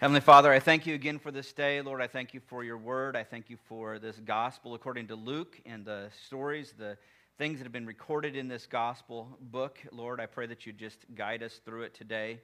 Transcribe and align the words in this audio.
Heavenly 0.00 0.22
Father, 0.22 0.50
I 0.50 0.60
thank 0.60 0.86
you 0.86 0.94
again 0.94 1.18
for 1.18 1.30
this 1.30 1.52
day. 1.52 1.82
Lord, 1.82 2.00
I 2.00 2.06
thank 2.06 2.32
you 2.32 2.40
for 2.46 2.64
your 2.64 2.78
word. 2.78 3.16
I 3.16 3.22
thank 3.22 3.50
you 3.50 3.58
for 3.68 3.98
this 3.98 4.16
gospel 4.24 4.72
according 4.74 5.08
to 5.08 5.14
Luke 5.14 5.60
and 5.66 5.84
the 5.84 6.08
stories, 6.26 6.72
the 6.78 6.96
things 7.36 7.58
that 7.58 7.64
have 7.64 7.72
been 7.72 7.84
recorded 7.84 8.34
in 8.34 8.48
this 8.48 8.64
gospel 8.64 9.36
book. 9.38 9.78
Lord, 9.92 10.18
I 10.18 10.24
pray 10.24 10.46
that 10.46 10.64
you 10.64 10.72
just 10.72 11.04
guide 11.14 11.42
us 11.42 11.60
through 11.66 11.82
it 11.82 11.92
today. 11.92 12.40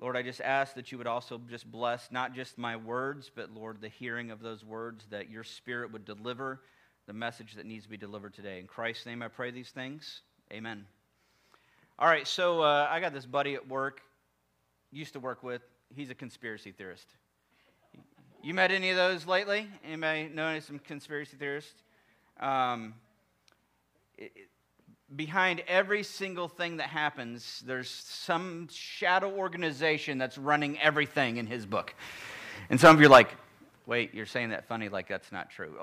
Lord, 0.00 0.16
I 0.16 0.22
just 0.22 0.40
ask 0.40 0.74
that 0.74 0.90
you 0.90 0.98
would 0.98 1.06
also 1.06 1.40
just 1.48 1.70
bless 1.70 2.10
not 2.10 2.34
just 2.34 2.58
my 2.58 2.74
words, 2.74 3.30
but 3.32 3.54
Lord, 3.54 3.80
the 3.80 3.88
hearing 3.88 4.32
of 4.32 4.40
those 4.40 4.64
words, 4.64 5.04
that 5.10 5.30
your 5.30 5.44
spirit 5.44 5.92
would 5.92 6.04
deliver 6.04 6.62
the 7.06 7.12
message 7.12 7.54
that 7.54 7.64
needs 7.64 7.84
to 7.84 7.90
be 7.90 7.96
delivered 7.96 8.34
today. 8.34 8.58
In 8.58 8.66
Christ's 8.66 9.06
name, 9.06 9.22
I 9.22 9.28
pray 9.28 9.52
these 9.52 9.70
things. 9.70 10.22
Amen. 10.52 10.84
All 12.00 12.08
right, 12.08 12.26
so 12.26 12.60
uh, 12.60 12.88
I 12.90 12.98
got 12.98 13.14
this 13.14 13.24
buddy 13.24 13.54
at 13.54 13.68
work, 13.68 14.00
used 14.90 15.12
to 15.12 15.20
work 15.20 15.44
with 15.44 15.62
he's 15.94 16.10
a 16.10 16.14
conspiracy 16.14 16.72
theorist. 16.72 17.06
You 18.42 18.54
met 18.54 18.72
any 18.72 18.90
of 18.90 18.96
those 18.96 19.26
lately? 19.26 19.68
Anybody 19.84 20.28
know 20.28 20.46
any 20.46 20.60
some 20.60 20.78
conspiracy 20.78 21.36
theorists? 21.36 21.82
Um, 22.40 22.94
it, 24.18 24.32
behind 25.14 25.62
every 25.68 26.02
single 26.02 26.48
thing 26.48 26.78
that 26.78 26.88
happens, 26.88 27.62
there's 27.66 27.90
some 27.90 28.68
shadow 28.70 29.30
organization 29.30 30.18
that's 30.18 30.38
running 30.38 30.78
everything 30.80 31.36
in 31.36 31.46
his 31.46 31.66
book. 31.66 31.94
And 32.70 32.80
some 32.80 32.94
of 32.94 33.00
you 33.00 33.06
are 33.06 33.10
like, 33.10 33.34
wait, 33.86 34.14
you're 34.14 34.26
saying 34.26 34.50
that 34.50 34.66
funny 34.66 34.88
like 34.88 35.08
that's 35.08 35.30
not 35.30 35.50
true. 35.50 35.76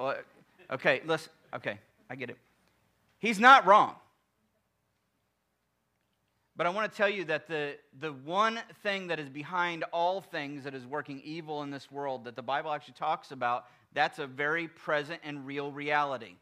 Okay, 0.72 1.02
listen, 1.05 1.31
okay, 1.53 1.80
I 2.09 2.16
get 2.16 2.30
it. 2.30 2.38
He's 3.20 3.39
not 3.39 3.66
wrong. 3.66 3.95
But 6.59 6.66
I 6.66 6.72
want 6.72 6.91
to 6.91 6.98
tell 6.98 7.08
you 7.08 7.23
that 7.23 7.48
the, 7.48 7.77
the 8.02 8.12
one 8.12 8.59
thing 8.84 9.08
that 9.08 9.17
is 9.17 9.30
behind 9.30 9.86
all 9.94 10.20
things 10.20 10.66
that 10.66 10.76
is 10.76 10.86
working 10.86 11.22
evil 11.23 11.63
in 11.63 11.72
this 11.72 11.90
world 11.90 12.26
that 12.26 12.36
the 12.36 12.41
Bible 12.41 12.73
actually 12.73 12.95
talks 12.95 13.31
about, 13.31 13.67
that's 13.94 14.20
a 14.20 14.27
very 14.27 14.67
present 14.67 15.22
and 15.23 15.48
real 15.48 15.72
reality. 15.72 16.36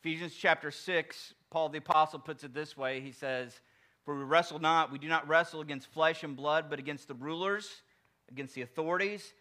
Ephesians 0.00 0.32
chapter 0.34 0.70
6, 0.70 1.34
Paul 1.50 1.68
the 1.68 1.76
Apostle 1.76 2.20
puts 2.20 2.42
it 2.42 2.54
this 2.54 2.74
way 2.74 3.00
He 3.00 3.12
says, 3.12 3.60
For 4.06 4.16
we 4.16 4.24
wrestle 4.24 4.60
not, 4.60 4.90
we 4.90 4.98
do 4.98 5.08
not 5.08 5.28
wrestle 5.28 5.60
against 5.60 5.88
flesh 5.92 6.24
and 6.24 6.34
blood, 6.34 6.70
but 6.70 6.78
against 6.78 7.06
the 7.06 7.14
rulers, 7.14 7.82
against 8.30 8.54
the 8.54 8.62
authorities. 8.62 9.34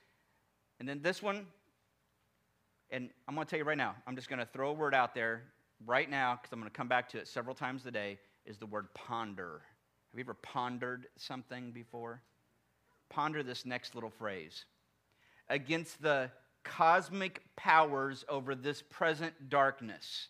And 0.82 0.90
then 0.90 1.02
this 1.02 1.24
one, 1.24 1.48
and 2.90 3.10
I'm 3.26 3.36
going 3.36 3.48
to 3.48 3.50
tell 3.50 3.60
you 3.60 3.64
right 3.64 3.78
now, 3.78 3.96
I'm 4.06 4.18
just 4.18 4.28
going 4.28 4.40
to 4.40 4.46
throw 4.46 4.72
a 4.72 4.74
word 4.74 4.94
out 4.94 5.16
there 5.16 5.44
right 5.86 6.10
now 6.10 6.36
because 6.36 6.52
I'm 6.52 6.60
going 6.60 6.70
to 6.70 6.76
come 6.76 6.90
back 6.90 7.08
to 7.12 7.20
it 7.20 7.30
several 7.30 7.56
times 7.56 7.84
today 7.84 8.20
is 8.46 8.58
the 8.58 8.66
word 8.66 8.88
ponder. 8.94 9.62
Have 10.12 10.20
you 10.20 10.26
ever 10.26 10.34
pondered 10.34 11.08
something 11.16 11.72
before? 11.72 12.22
Ponder 13.10 13.44
this 13.44 13.66
next 13.66 13.96
little 13.96 14.10
phrase. 14.10 14.66
Against 15.50 16.02
the 16.02 16.32
cosmic 16.64 17.42
powers 17.56 18.26
over 18.28 18.54
this 18.54 18.82
present 18.82 19.50
darkness. 19.50 20.28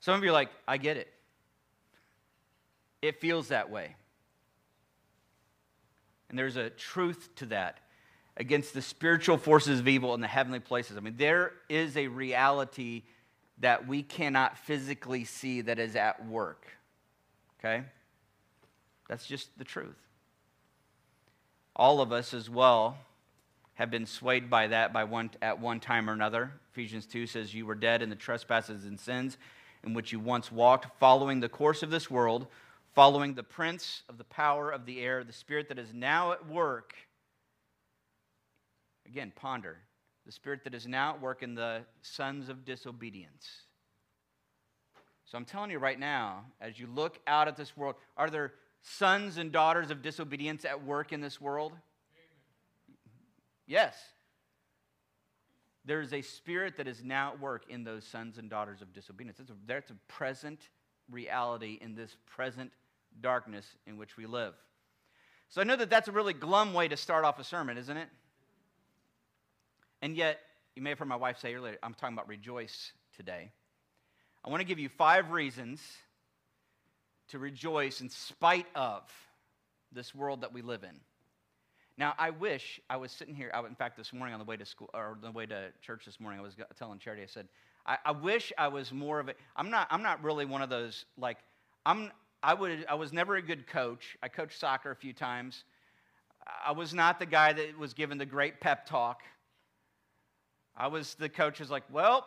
Some 0.00 0.14
of 0.14 0.24
you 0.24 0.30
are 0.30 0.32
like, 0.32 0.50
I 0.66 0.78
get 0.78 0.96
it. 0.96 1.12
It 3.02 3.20
feels 3.20 3.48
that 3.48 3.70
way. 3.70 3.96
And 6.30 6.38
there's 6.38 6.56
a 6.56 6.70
truth 6.70 7.28
to 7.36 7.46
that 7.46 7.80
against 8.36 8.72
the 8.72 8.80
spiritual 8.80 9.36
forces 9.36 9.80
of 9.80 9.88
evil 9.88 10.14
in 10.14 10.20
the 10.20 10.26
heavenly 10.26 10.60
places. 10.60 10.96
I 10.96 11.00
mean, 11.00 11.16
there 11.16 11.52
is 11.68 11.96
a 11.96 12.06
reality 12.06 13.02
that 13.60 13.86
we 13.86 14.02
cannot 14.02 14.58
physically 14.58 15.24
see 15.24 15.60
that 15.60 15.78
is 15.78 15.94
at 15.94 16.26
work. 16.26 16.66
Okay? 17.58 17.84
That's 19.08 19.26
just 19.26 19.56
the 19.58 19.64
truth. 19.64 19.98
All 21.76 22.00
of 22.00 22.12
us 22.12 22.34
as 22.34 22.50
well 22.50 22.98
have 23.74 23.90
been 23.90 24.06
swayed 24.06 24.50
by 24.50 24.66
that 24.66 24.92
by 24.92 25.04
one, 25.04 25.30
at 25.40 25.60
one 25.60 25.80
time 25.80 26.08
or 26.08 26.12
another. 26.12 26.52
Ephesians 26.72 27.06
2 27.06 27.26
says, 27.26 27.54
You 27.54 27.66
were 27.66 27.74
dead 27.74 28.02
in 28.02 28.10
the 28.10 28.16
trespasses 28.16 28.84
and 28.84 28.98
sins 28.98 29.38
in 29.84 29.94
which 29.94 30.12
you 30.12 30.20
once 30.20 30.52
walked, 30.52 30.98
following 30.98 31.40
the 31.40 31.48
course 31.48 31.82
of 31.82 31.90
this 31.90 32.10
world, 32.10 32.46
following 32.94 33.34
the 33.34 33.42
prince 33.42 34.02
of 34.08 34.18
the 34.18 34.24
power 34.24 34.70
of 34.70 34.84
the 34.84 35.00
air, 35.00 35.24
the 35.24 35.32
spirit 35.32 35.68
that 35.68 35.78
is 35.78 35.94
now 35.94 36.32
at 36.32 36.46
work. 36.46 36.94
Again, 39.06 39.32
ponder 39.34 39.78
the 40.30 40.34
spirit 40.34 40.62
that 40.62 40.76
is 40.76 40.86
now 40.86 41.14
at 41.14 41.20
work 41.20 41.42
in 41.42 41.56
the 41.56 41.80
sons 42.02 42.48
of 42.48 42.64
disobedience. 42.64 43.48
So 45.24 45.36
I'm 45.36 45.44
telling 45.44 45.72
you 45.72 45.80
right 45.80 45.98
now, 45.98 46.44
as 46.60 46.78
you 46.78 46.86
look 46.86 47.18
out 47.26 47.48
at 47.48 47.56
this 47.56 47.76
world, 47.76 47.96
are 48.16 48.30
there 48.30 48.52
sons 48.80 49.38
and 49.38 49.50
daughters 49.50 49.90
of 49.90 50.02
disobedience 50.02 50.64
at 50.64 50.84
work 50.84 51.12
in 51.12 51.20
this 51.20 51.40
world? 51.40 51.72
Yes. 53.66 53.96
There 55.84 56.00
is 56.00 56.12
a 56.12 56.22
spirit 56.22 56.76
that 56.76 56.86
is 56.86 57.02
now 57.02 57.32
at 57.32 57.40
work 57.40 57.64
in 57.68 57.82
those 57.82 58.04
sons 58.04 58.38
and 58.38 58.48
daughters 58.48 58.82
of 58.82 58.92
disobedience. 58.92 59.38
That's 59.38 59.50
a, 59.50 59.56
that's 59.66 59.90
a 59.90 59.96
present 60.06 60.60
reality 61.10 61.76
in 61.80 61.96
this 61.96 62.14
present 62.26 62.70
darkness 63.20 63.66
in 63.84 63.96
which 63.96 64.16
we 64.16 64.26
live. 64.26 64.54
So 65.48 65.60
I 65.60 65.64
know 65.64 65.74
that 65.74 65.90
that's 65.90 66.06
a 66.06 66.12
really 66.12 66.34
glum 66.34 66.72
way 66.72 66.86
to 66.86 66.96
start 66.96 67.24
off 67.24 67.40
a 67.40 67.44
sermon, 67.44 67.76
isn't 67.76 67.96
it? 67.96 68.08
And 70.02 70.16
yet, 70.16 70.40
you 70.74 70.82
may 70.82 70.90
have 70.90 70.98
heard 70.98 71.08
my 71.08 71.16
wife 71.16 71.38
say 71.38 71.54
earlier, 71.54 71.76
I'm 71.82 71.94
talking 71.94 72.14
about 72.14 72.28
rejoice 72.28 72.92
today. 73.16 73.50
I 74.44 74.50
want 74.50 74.60
to 74.60 74.66
give 74.66 74.78
you 74.78 74.88
five 74.88 75.30
reasons 75.30 75.80
to 77.28 77.38
rejoice 77.38 78.00
in 78.00 78.08
spite 78.08 78.66
of 78.74 79.02
this 79.92 80.14
world 80.14 80.40
that 80.40 80.52
we 80.52 80.62
live 80.62 80.82
in. 80.82 80.96
Now, 81.98 82.14
I 82.18 82.30
wish 82.30 82.80
I 82.88 82.96
was 82.96 83.12
sitting 83.12 83.34
here. 83.34 83.52
In 83.68 83.74
fact, 83.74 83.98
this 83.98 84.12
morning 84.12 84.32
on 84.32 84.40
the 84.40 84.46
way 84.46 84.56
to 84.56 84.64
school 84.64 84.88
or 84.94 85.18
the 85.22 85.30
way 85.30 85.44
to 85.44 85.68
church 85.82 86.06
this 86.06 86.18
morning, 86.18 86.40
I 86.40 86.42
was 86.42 86.54
telling 86.78 86.98
Charity. 86.98 87.22
I 87.22 87.26
said, 87.26 87.48
I, 87.84 87.98
I 88.06 88.12
wish 88.12 88.52
I 88.56 88.68
was 88.68 88.92
more 88.92 89.20
of 89.20 89.28
a. 89.28 89.34
I'm 89.54 89.70
not. 89.70 89.86
I'm 89.90 90.02
not 90.02 90.22
really 90.24 90.46
one 90.46 90.62
of 90.62 90.70
those 90.70 91.04
like. 91.18 91.36
I'm. 91.84 92.10
I 92.42 92.54
would. 92.54 92.86
I 92.88 92.94
was 92.94 93.12
never 93.12 93.36
a 93.36 93.42
good 93.42 93.66
coach. 93.66 94.16
I 94.22 94.28
coached 94.28 94.58
soccer 94.58 94.90
a 94.90 94.96
few 94.96 95.12
times. 95.12 95.64
I 96.66 96.72
was 96.72 96.94
not 96.94 97.18
the 97.18 97.26
guy 97.26 97.52
that 97.52 97.78
was 97.78 97.92
given 97.92 98.16
the 98.16 98.26
great 98.26 98.60
pep 98.60 98.86
talk. 98.86 99.20
I 100.80 100.86
was 100.86 101.14
the 101.16 101.28
coach 101.28 101.58
who's 101.58 101.70
like, 101.70 101.82
well, 101.92 102.26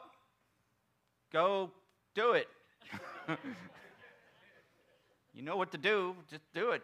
go 1.31 1.71
do 2.13 2.33
it. 2.33 2.47
you 5.33 5.41
know 5.41 5.57
what 5.57 5.71
to 5.71 5.79
do, 5.79 6.15
just 6.29 6.43
do 6.53 6.69
it. 6.69 6.83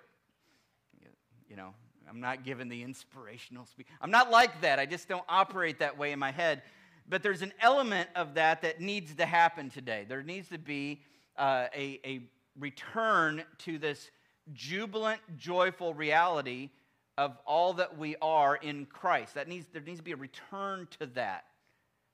You 1.47 1.55
know, 1.55 1.75
I'm 2.09 2.19
not 2.19 2.43
given 2.43 2.69
the 2.69 2.81
inspirational 2.81 3.67
speech. 3.67 3.85
I'm 4.01 4.09
not 4.09 4.31
like 4.31 4.61
that. 4.61 4.79
I 4.79 4.87
just 4.87 5.07
don't 5.07 5.23
operate 5.29 5.77
that 5.77 5.95
way 5.95 6.11
in 6.11 6.17
my 6.17 6.31
head. 6.31 6.63
But 7.07 7.21
there's 7.21 7.43
an 7.43 7.53
element 7.61 8.09
of 8.15 8.33
that 8.33 8.63
that 8.63 8.81
needs 8.81 9.13
to 9.13 9.27
happen 9.27 9.69
today. 9.69 10.07
There 10.09 10.23
needs 10.23 10.49
to 10.49 10.57
be 10.57 11.01
uh, 11.37 11.67
a, 11.75 11.99
a 12.03 12.21
return 12.59 13.43
to 13.59 13.77
this 13.77 14.09
jubilant, 14.53 15.21
joyful 15.37 15.93
reality 15.93 16.71
of 17.15 17.37
all 17.45 17.73
that 17.73 17.95
we 17.95 18.15
are 18.23 18.55
in 18.55 18.87
Christ. 18.87 19.35
That 19.35 19.47
needs, 19.47 19.67
there 19.71 19.83
needs 19.83 19.99
to 19.99 20.03
be 20.03 20.13
a 20.13 20.17
return 20.17 20.87
to 20.99 21.05
that. 21.13 21.45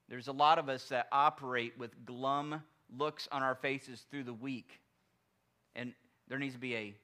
There's 0.09 0.27
a 0.27 0.33
lot 0.33 0.59
of 0.59 0.69
us 0.69 0.85
that 0.89 1.07
operate 1.11 1.73
with 1.77 2.05
glum 2.05 2.61
looks 2.95 3.27
on 3.31 3.41
our 3.41 3.55
faces 3.55 4.05
through 4.09 4.23
the 4.23 4.33
week. 4.33 4.79
And 5.75 5.93
there 6.27 6.37
needs 6.39 6.53
to 6.53 6.59
be 6.59 6.75
a 6.75 6.95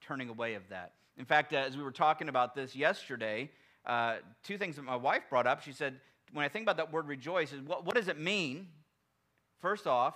turning 0.00 0.28
away 0.28 0.54
of 0.54 0.68
that. 0.70 0.92
In 1.18 1.24
fact, 1.24 1.52
uh, 1.52 1.56
as 1.56 1.76
we 1.76 1.82
were 1.82 1.92
talking 1.92 2.28
about 2.28 2.54
this 2.54 2.74
yesterday, 2.74 3.50
uh, 3.84 4.16
two 4.42 4.58
things 4.58 4.76
that 4.76 4.82
my 4.82 4.96
wife 4.96 5.22
brought 5.30 5.46
up. 5.46 5.62
She 5.62 5.72
said, 5.72 6.00
when 6.32 6.44
I 6.44 6.48
think 6.48 6.64
about 6.64 6.76
that 6.78 6.92
word 6.92 7.06
rejoice, 7.08 7.52
is 7.52 7.60
what, 7.60 7.84
what 7.84 7.94
does 7.94 8.08
it 8.08 8.18
mean? 8.18 8.68
First 9.60 9.86
off, 9.86 10.14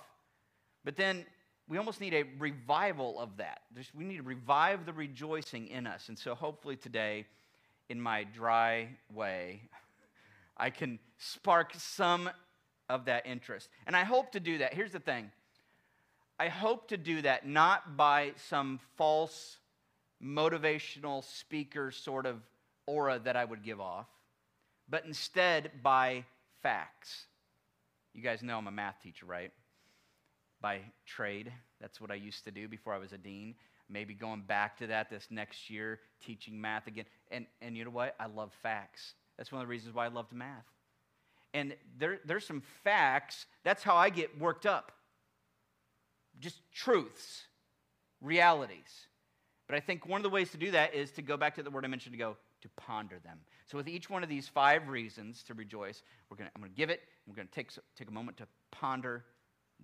but 0.83 0.95
then 0.95 1.25
we 1.67 1.77
almost 1.77 2.01
need 2.01 2.13
a 2.13 2.23
revival 2.37 3.19
of 3.19 3.37
that. 3.37 3.61
We 3.95 4.03
need 4.03 4.17
to 4.17 4.23
revive 4.23 4.85
the 4.85 4.93
rejoicing 4.93 5.67
in 5.67 5.87
us. 5.87 6.09
And 6.09 6.17
so 6.17 6.35
hopefully 6.35 6.75
today, 6.75 7.25
in 7.89 7.99
my 7.99 8.23
dry 8.23 8.89
way, 9.13 9.61
I 10.61 10.69
can 10.69 10.99
spark 11.17 11.73
some 11.75 12.29
of 12.87 13.05
that 13.05 13.25
interest. 13.25 13.67
And 13.87 13.95
I 13.95 14.03
hope 14.03 14.31
to 14.33 14.39
do 14.39 14.59
that. 14.59 14.75
Here's 14.75 14.91
the 14.91 14.99
thing 14.99 15.31
I 16.39 16.47
hope 16.47 16.87
to 16.89 16.97
do 16.97 17.23
that 17.23 17.47
not 17.47 17.97
by 17.97 18.33
some 18.35 18.79
false 18.95 19.57
motivational 20.23 21.23
speaker 21.23 21.89
sort 21.89 22.27
of 22.27 22.37
aura 22.85 23.19
that 23.19 23.35
I 23.35 23.43
would 23.43 23.63
give 23.63 23.81
off, 23.81 24.05
but 24.87 25.03
instead 25.05 25.71
by 25.81 26.25
facts. 26.61 27.25
You 28.13 28.21
guys 28.21 28.43
know 28.43 28.57
I'm 28.57 28.67
a 28.67 28.71
math 28.71 29.01
teacher, 29.01 29.25
right? 29.25 29.51
By 30.61 30.81
trade. 31.07 31.51
That's 31.79 31.99
what 31.99 32.11
I 32.11 32.15
used 32.15 32.43
to 32.45 32.51
do 32.51 32.67
before 32.67 32.93
I 32.93 32.99
was 32.99 33.13
a 33.13 33.17
dean. 33.17 33.55
Maybe 33.89 34.13
going 34.13 34.41
back 34.41 34.77
to 34.77 34.87
that 34.87 35.09
this 35.09 35.27
next 35.31 35.69
year, 35.69 35.99
teaching 36.23 36.61
math 36.61 36.87
again. 36.87 37.05
And, 37.31 37.47
and 37.61 37.75
you 37.75 37.83
know 37.83 37.91
what? 37.91 38.15
I 38.19 38.27
love 38.27 38.51
facts. 38.61 39.15
That's 39.41 39.51
one 39.51 39.59
of 39.59 39.67
the 39.67 39.71
reasons 39.71 39.95
why 39.95 40.05
I 40.05 40.09
loved 40.09 40.33
math. 40.33 40.67
And 41.55 41.73
there, 41.97 42.19
there's 42.25 42.45
some 42.45 42.61
facts. 42.83 43.47
That's 43.63 43.81
how 43.81 43.95
I 43.95 44.11
get 44.11 44.39
worked 44.39 44.67
up. 44.67 44.91
Just 46.39 46.61
truths, 46.71 47.45
realities. 48.21 49.07
But 49.65 49.77
I 49.77 49.79
think 49.79 50.07
one 50.07 50.19
of 50.19 50.23
the 50.23 50.29
ways 50.29 50.51
to 50.51 50.57
do 50.57 50.69
that 50.69 50.93
is 50.93 51.09
to 51.13 51.23
go 51.23 51.37
back 51.37 51.55
to 51.55 51.63
the 51.63 51.71
word 51.71 51.85
I 51.85 51.87
mentioned 51.87 52.13
to 52.13 52.19
go 52.19 52.37
to 52.61 52.69
ponder 52.77 53.17
them. 53.23 53.39
So 53.65 53.79
with 53.79 53.87
each 53.87 54.11
one 54.11 54.21
of 54.21 54.29
these 54.29 54.47
five 54.47 54.89
reasons 54.89 55.41
to 55.47 55.55
rejoice, 55.55 56.03
we're 56.29 56.37
gonna, 56.37 56.51
I'm 56.55 56.61
going 56.61 56.71
to 56.71 56.77
give 56.77 56.91
it. 56.91 57.01
We're 57.25 57.33
going 57.33 57.47
to 57.47 57.53
take, 57.55 57.71
take 57.97 58.09
a 58.09 58.13
moment 58.13 58.37
to 58.37 58.47
ponder 58.69 59.25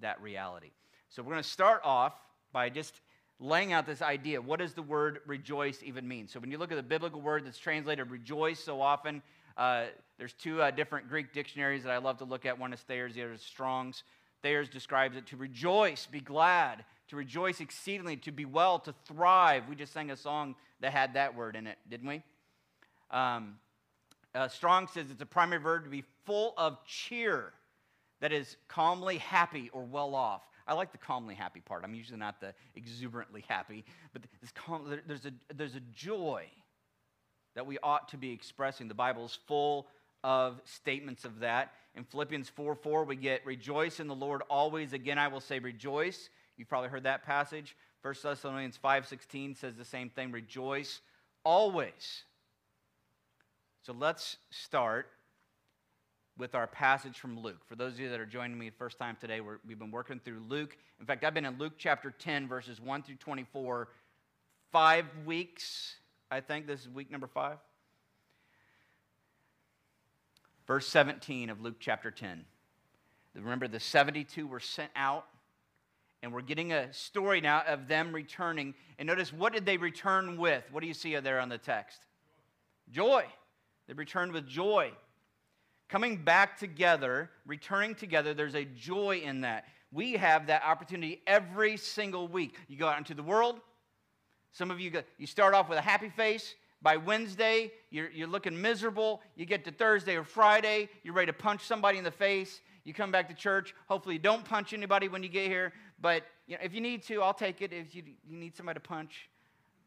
that 0.02 0.22
reality. 0.22 0.70
So 1.10 1.24
we're 1.24 1.32
going 1.32 1.42
to 1.42 1.50
start 1.50 1.82
off 1.84 2.14
by 2.54 2.70
just 2.70 3.02
laying 3.40 3.74
out 3.74 3.86
this 3.86 4.02
idea. 4.02 4.42
What 4.42 4.60
does 4.60 4.74
the 4.74 4.82
word 4.82 5.20
rejoice 5.26 5.82
even 5.84 6.08
mean? 6.08 6.28
So 6.28 6.40
when 6.40 6.52
you 6.52 6.58
look 6.58 6.72
at 6.72 6.76
the 6.76 6.84
biblical 6.84 7.22
word 7.22 7.46
that's 7.46 7.58
translated 7.58 8.10
rejoice 8.10 8.60
so 8.60 8.82
often, 8.82 9.22
uh, 9.58 9.86
there's 10.18 10.34
two 10.34 10.62
uh, 10.62 10.72
different 10.72 11.10
Greek 11.10 11.34
dictionaries 11.34 11.84
that 11.84 11.92
I 11.92 11.98
love 11.98 12.18
to 12.20 12.26
look 12.26 12.46
at. 12.46 12.58
One 12.58 12.74
is 12.74 12.80
Thayer's, 12.82 13.16
the 13.16 13.24
other 13.24 13.34
is 13.34 13.42
Strong's. 13.42 14.04
Thayer's 14.44 14.70
describes 14.70 15.18
it 15.18 15.26
to 15.28 15.38
rejoice, 15.38 16.06
be 16.06 16.20
glad, 16.20 16.86
to 17.10 17.16
rejoice 17.16 17.60
exceedingly, 17.60 18.18
to 18.18 18.32
be 18.32 18.46
well, 18.46 18.80
to 18.80 18.94
thrive. 19.06 19.64
We 19.68 19.76
just 19.76 19.94
sang 19.94 20.12
a 20.12 20.16
song 20.16 20.56
that 20.80 20.94
had 20.94 21.16
that 21.16 21.36
word 21.36 21.56
in 21.56 21.66
it, 21.68 21.78
didn't 21.90 22.08
we? 22.08 22.22
Um, 23.10 23.56
uh, 24.36 24.48
Strong 24.48 24.90
says 24.94 25.08
it's 25.12 25.22
a 25.22 25.26
primary 25.26 25.62
verb 25.62 25.86
to 25.86 25.90
be 25.90 26.04
full 26.26 26.54
of 26.58 26.78
cheer, 26.86 27.54
that 28.20 28.32
is 28.32 28.58
calmly 28.68 29.18
happy 29.18 29.70
or 29.74 29.84
well 29.84 30.16
off. 30.16 30.42
I 30.68 30.74
like 30.74 30.92
the 30.92 30.98
calmly 30.98 31.36
happy 31.36 31.62
part. 31.62 31.84
I'm 31.84 31.94
usually 31.94 32.20
not 32.20 32.42
the 32.42 32.54
exuberantly 32.76 33.46
happy, 33.48 33.86
but 34.12 34.24
calm, 34.54 35.00
there's, 35.08 35.26
a, 35.26 35.32
there's 35.54 35.76
a 35.76 35.82
joy 35.94 36.46
that 37.58 37.66
we 37.66 37.80
ought 37.82 38.08
to 38.10 38.18
be 38.18 38.32
expressing. 38.32 38.88
The 38.88 38.94
Bible 38.94 39.26
is 39.26 39.40
full 39.48 39.88
of 40.24 40.62
statements 40.64 41.26
of 41.26 41.40
that. 41.40 41.74
In 41.96 42.04
Philippians 42.04 42.50
4 42.50 42.76
4, 42.76 43.04
we 43.04 43.16
get 43.16 43.44
rejoice 43.48 44.00
in 44.00 44.08
the 44.08 44.14
Lord 44.14 44.44
always. 44.48 44.94
Again, 44.94 45.18
I 45.18 45.28
will 45.28 45.42
say 45.42 45.58
rejoice. 45.58 46.30
You've 46.56 46.70
probably 46.70 46.90
heard 46.90 47.06
that 47.06 47.24
passage. 47.24 47.76
1 48.04 48.14
Thessalonians 48.22 48.78
5 48.78 49.08
16 49.08 49.56
says 49.56 49.76
the 49.76 49.84
same 49.84 50.12
thing 50.12 50.32
rejoice 50.32 51.02
always. 51.44 52.26
So 53.82 53.92
let's 53.92 54.38
start 54.52 55.10
with 56.38 56.54
our 56.54 56.68
passage 56.68 57.18
from 57.18 57.40
Luke. 57.40 57.66
For 57.66 57.76
those 57.76 57.94
of 57.94 58.00
you 58.00 58.10
that 58.10 58.20
are 58.20 58.28
joining 58.28 58.60
me 58.60 58.70
the 58.70 58.76
first 58.76 59.00
time 59.00 59.18
today, 59.20 59.42
we 59.42 59.56
have 59.70 59.80
been 59.80 59.90
working 59.90 60.22
through 60.24 60.44
Luke. 60.48 60.78
In 61.00 61.08
fact, 61.08 61.24
I've 61.24 61.34
been 61.34 61.46
in 61.46 61.58
Luke 61.58 61.74
chapter 61.80 62.12
10, 62.12 62.48
verses 62.48 62.80
1 62.80 63.02
through 63.02 63.16
24, 63.16 63.88
five 64.72 65.06
weeks. 65.26 65.96
I 66.30 66.42
think 66.42 66.68
this 66.68 66.82
is 66.82 66.90
week 66.90 67.10
number 67.10 67.28
five. 67.28 67.58
Verse 70.66 70.86
17 70.88 71.50
of 71.50 71.62
Luke 71.62 71.78
chapter 71.80 72.12
10. 72.12 72.44
Remember, 73.36 73.68
the 73.68 73.80
72 73.80 74.48
were 74.48 74.60
sent 74.60 74.92
out, 74.96 75.26
and 76.22 76.34
we're 76.34 76.42
getting 76.42 76.74
a 76.74 76.92
story 76.92 77.40
now 77.40 77.62
of 77.68 77.88
them 77.88 78.14
returning. 78.14 78.74
And 78.98 79.08
notice, 79.08 79.32
what 79.32 79.54
did 79.54 79.66
they 79.66 79.78
return 79.78 80.38
with? 80.38 80.64
What 80.72 80.82
do 80.82 80.88
you 80.88 80.94
see 80.94 81.16
there 81.18 81.40
on 81.40 81.48
the 81.48 81.58
text? 81.58 82.02
Joy. 82.92 83.26
They 83.88 83.94
returned 83.94 84.34
with 84.34 84.48
joy. 84.48 84.92
Coming 85.88 86.18
back 86.18 86.58
together, 86.58 87.30
returning 87.46 87.96
together, 87.96 88.34
there's 88.34 88.56
a 88.56 88.66
joy 88.66 89.22
in 89.24 89.42
that. 89.42 89.66
We 89.94 90.14
have 90.14 90.48
that 90.48 90.64
opportunity 90.66 91.22
every 91.26 91.78
single 91.78 92.28
week. 92.28 92.56
You 92.68 92.76
go 92.78 92.88
out 92.88 92.98
into 92.98 93.14
the 93.14 93.24
world. 93.24 93.62
Some 94.58 94.72
of 94.72 94.80
you, 94.80 94.90
go, 94.90 95.04
you 95.20 95.28
start 95.28 95.54
off 95.54 95.70
with 95.70 95.78
a 95.78 95.84
happy 95.84 96.10
face. 96.10 96.56
By 96.82 96.98
Wednesday, 96.98 97.72
you're, 97.92 98.10
you're 98.10 98.28
looking 98.28 98.60
miserable. 98.60 99.22
You 99.36 99.46
get 99.46 99.64
to 99.66 99.72
Thursday 99.72 100.16
or 100.16 100.24
Friday, 100.24 100.90
you're 101.04 101.14
ready 101.14 101.28
to 101.28 101.38
punch 101.38 101.64
somebody 101.64 102.00
in 102.00 102.04
the 102.04 102.10
face. 102.10 102.60
You 102.84 102.92
come 102.92 103.12
back 103.12 103.30
to 103.30 103.36
church. 103.36 103.76
Hopefully, 103.88 104.16
you 104.16 104.20
don't 104.20 104.44
punch 104.44 104.74
anybody 104.74 105.10
when 105.10 105.22
you 105.22 105.30
get 105.30 105.46
here. 105.48 105.74
But 106.02 106.24
you 106.48 106.56
know, 106.56 106.62
if 106.64 106.74
you 106.74 106.82
need 106.82 107.04
to, 107.04 107.22
I'll 107.22 107.36
take 107.36 107.62
it. 107.62 107.72
If 107.72 107.94
you, 107.94 108.02
you 108.28 108.36
need 108.36 108.56
somebody 108.56 108.78
to 108.78 108.82
punch, 108.82 109.30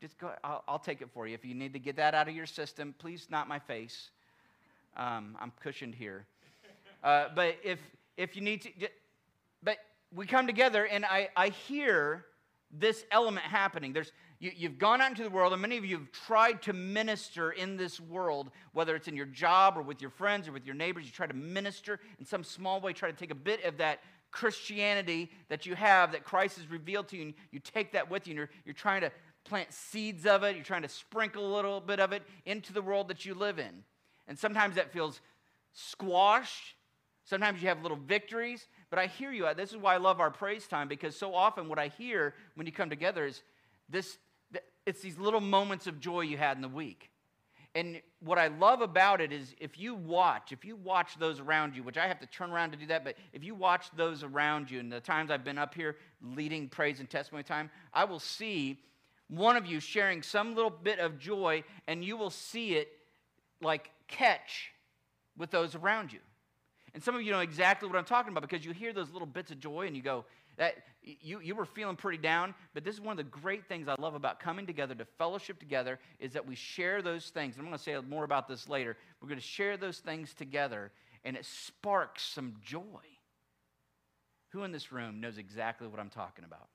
just 0.01 0.17
go. 0.19 0.31
I'll, 0.45 0.63
I'll 0.69 0.79
take 0.79 1.03
it 1.03 1.11
for 1.13 1.27
you. 1.27 1.35
If 1.35 1.45
you 1.45 1.55
need 1.55 1.73
to 1.73 1.81
get 1.81 1.97
that 1.97 2.15
out 2.15 2.29
of 2.29 2.37
your 2.37 2.47
system, 2.47 2.95
please, 2.97 3.27
not 3.29 3.49
my 3.49 3.59
face. 3.59 4.11
Um, 4.97 5.37
I'm 5.41 5.53
cushioned 5.61 5.97
here. 5.97 6.27
Uh, 7.03 7.27
but 7.35 7.57
if, 7.65 7.81
if 8.17 8.37
you 8.37 8.43
need 8.43 8.63
to, 8.63 8.71
but 9.65 9.79
we 10.15 10.27
come 10.27 10.47
together 10.47 10.87
and 10.87 11.05
I, 11.05 11.31
I 11.37 11.49
hear 11.49 12.27
this 12.71 13.05
element 13.11 13.47
happening. 13.47 13.93
There's, 13.93 14.13
you, 14.41 14.51
you've 14.57 14.79
gone 14.79 15.01
out 15.01 15.11
into 15.11 15.23
the 15.23 15.31
world, 15.31 15.53
and 15.53 15.63
many 15.63 15.77
of 15.77 15.85
you 15.85 15.99
have 15.99 16.11
tried 16.11 16.63
to 16.63 16.73
minister 16.73 17.53
in 17.53 17.77
this 17.77 18.01
world, 18.01 18.51
whether 18.73 18.97
it's 18.97 19.07
in 19.07 19.15
your 19.15 19.27
job 19.27 19.77
or 19.77 19.83
with 19.83 20.01
your 20.01 20.11
friends 20.11 20.49
or 20.49 20.53
with 20.53 20.67
your 20.67 20.75
neighbors. 20.75 21.05
You 21.05 21.13
try 21.13 21.27
to 21.27 21.35
minister 21.35 22.01
in 22.19 22.25
some 22.25 22.43
small 22.43 22.81
way, 22.81 22.93
try 22.93 23.11
to 23.11 23.17
take 23.17 23.31
a 23.31 23.37
bit 23.37 23.65
of 23.65 23.77
that 23.79 24.01
Christianity 24.33 25.31
that 25.49 25.67
you 25.67 25.75
have, 25.75 26.13
that 26.13 26.25
Christ 26.25 26.57
has 26.57 26.71
revealed 26.71 27.09
to 27.09 27.17
you, 27.17 27.23
and 27.23 27.35
you 27.53 27.61
take 27.61 27.93
that 27.93 28.11
with 28.11 28.27
you, 28.27 28.33
and 28.33 28.39
you're, 28.39 28.51
you're 28.65 28.75
trying 28.75 29.03
to 29.03 29.13
plant 29.45 29.73
seeds 29.73 30.27
of 30.27 30.43
it. 30.43 30.55
You're 30.55 30.65
trying 30.65 30.83
to 30.83 30.89
sprinkle 30.89 31.53
a 31.53 31.53
little 31.55 31.81
bit 31.81 32.01
of 32.01 32.13
it 32.13 32.23
into 32.47 32.73
the 32.73 32.83
world 32.83 33.09
that 33.09 33.25
you 33.25 33.35
live 33.35 33.59
in. 33.59 33.85
And 34.29 34.39
sometimes 34.39 34.77
that 34.77 34.93
feels 34.93 35.21
squashed. 35.73 36.75
Sometimes 37.25 37.63
you 37.63 37.69
have 37.69 37.83
little 37.83 37.99
victories. 37.99 38.67
But 38.91 38.99
I 38.99 39.07
hear 39.07 39.33
you. 39.33 39.47
This 39.57 39.71
is 39.71 39.77
why 39.77 39.95
I 39.95 39.99
love 39.99 40.21
our 40.21 40.31
praise 40.31 40.67
time 40.67 40.89
because 40.89 41.17
so 41.17 41.35
often 41.35 41.69
what 41.69 41.79
I 41.79 41.89
hear 41.89 42.35
when 42.55 42.67
you 42.67 42.73
come 42.73 42.91
together 42.91 43.27
is 43.27 43.43
this 43.89 44.19
it's 44.91 45.01
these 45.01 45.19
little 45.19 45.41
moments 45.41 45.87
of 45.87 46.01
joy 46.01 46.23
you 46.23 46.37
had 46.37 46.57
in 46.57 46.63
the 46.63 46.69
week. 46.69 47.11
And 47.77 48.03
what 48.19 48.39
I 48.39 48.49
love 48.49 48.81
about 48.81 49.21
it 49.21 49.33
is 49.33 49.55
if 49.61 49.79
you 49.79 49.95
watch, 49.95 50.51
if 50.51 50.65
you 50.65 50.75
watch 50.75 51.17
those 51.17 51.39
around 51.39 51.77
you, 51.77 51.85
which 51.85 51.97
I 51.97 52.09
have 52.09 52.19
to 52.19 52.27
turn 52.27 52.51
around 52.51 52.73
to 52.73 52.77
do 52.77 52.87
that, 52.87 53.05
but 53.05 53.15
if 53.33 53.45
you 53.45 53.55
watch 53.55 53.87
those 53.97 54.25
around 54.25 54.69
you, 54.69 54.81
and 54.81 54.91
the 54.91 54.99
times 54.99 55.31
I've 55.31 55.45
been 55.45 55.59
up 55.59 55.75
here 55.75 55.97
leading 56.21 56.69
praise 56.69 56.99
and 56.99 57.09
testimony 57.09 57.45
time, 57.45 57.71
I 57.95 58.03
will 58.03 58.19
see 58.19 58.81
one 59.29 59.57
of 59.57 59.65
you 59.65 59.79
sharing 59.79 60.23
some 60.23 60.57
little 60.57 60.71
bit 60.71 60.99
of 60.99 61.21
joy, 61.21 61.63
and 61.87 62.05
you 62.05 62.17
will 62.17 62.31
see 62.31 62.75
it 62.75 62.89
like 63.63 63.93
catch 64.09 64.73
with 65.39 65.53
those 65.53 65.77
around 65.77 66.13
you. 66.13 66.19
And 66.95 67.01
some 67.01 67.15
of 67.15 67.23
you 67.23 67.31
know 67.31 67.39
exactly 67.39 67.89
what 67.89 67.97
I'm 67.97 68.05
talking 68.05 68.33
about 68.33 68.43
because 68.43 68.67
you 68.67 68.73
hear 68.73 68.93
those 68.93 69.13
little 69.13 69.27
bits 69.27 69.53
of 69.53 69.61
joy 69.61 69.87
and 69.87 69.95
you 69.95 70.03
go, 70.03 70.25
that 70.57 70.75
you, 71.03 71.41
you 71.41 71.55
were 71.55 71.65
feeling 71.65 71.97
pretty 71.97 72.19
down, 72.19 72.55
but 72.75 72.85
this 72.85 72.95
is 72.95 73.01
one 73.01 73.13
of 73.13 73.17
the 73.17 73.31
great 73.31 73.67
things 73.67 73.89
I 73.89 73.97
love 73.99 74.15
about 74.15 74.41
coming 74.41 74.67
together 74.67 74.95
to 74.95 75.05
fellowship 75.19 75.59
together 75.59 75.99
is 76.19 76.33
that 76.33 76.47
we 76.47 76.55
share 76.55 77.03
those 77.03 77.31
things. 77.31 77.57
I'm 77.57 77.65
going 77.65 77.77
to 77.77 77.83
say 77.83 77.97
more 78.09 78.25
about 78.25 78.49
this 78.49 78.69
later. 78.69 78.97
We're 79.21 79.29
going 79.29 79.41
to 79.41 79.47
share 79.47 79.77
those 79.77 79.99
things 79.99 80.35
together, 80.35 80.93
and 81.25 81.37
it 81.37 81.45
sparks 81.45 82.23
some 82.23 82.57
joy. 82.63 82.83
Who 84.51 84.65
in 84.65 84.73
this 84.73 84.93
room 84.93 85.21
knows 85.21 85.39
exactly 85.39 85.89
what 85.89 86.01
I'm 86.01 86.11
talking 86.11 86.45
about? 86.45 86.69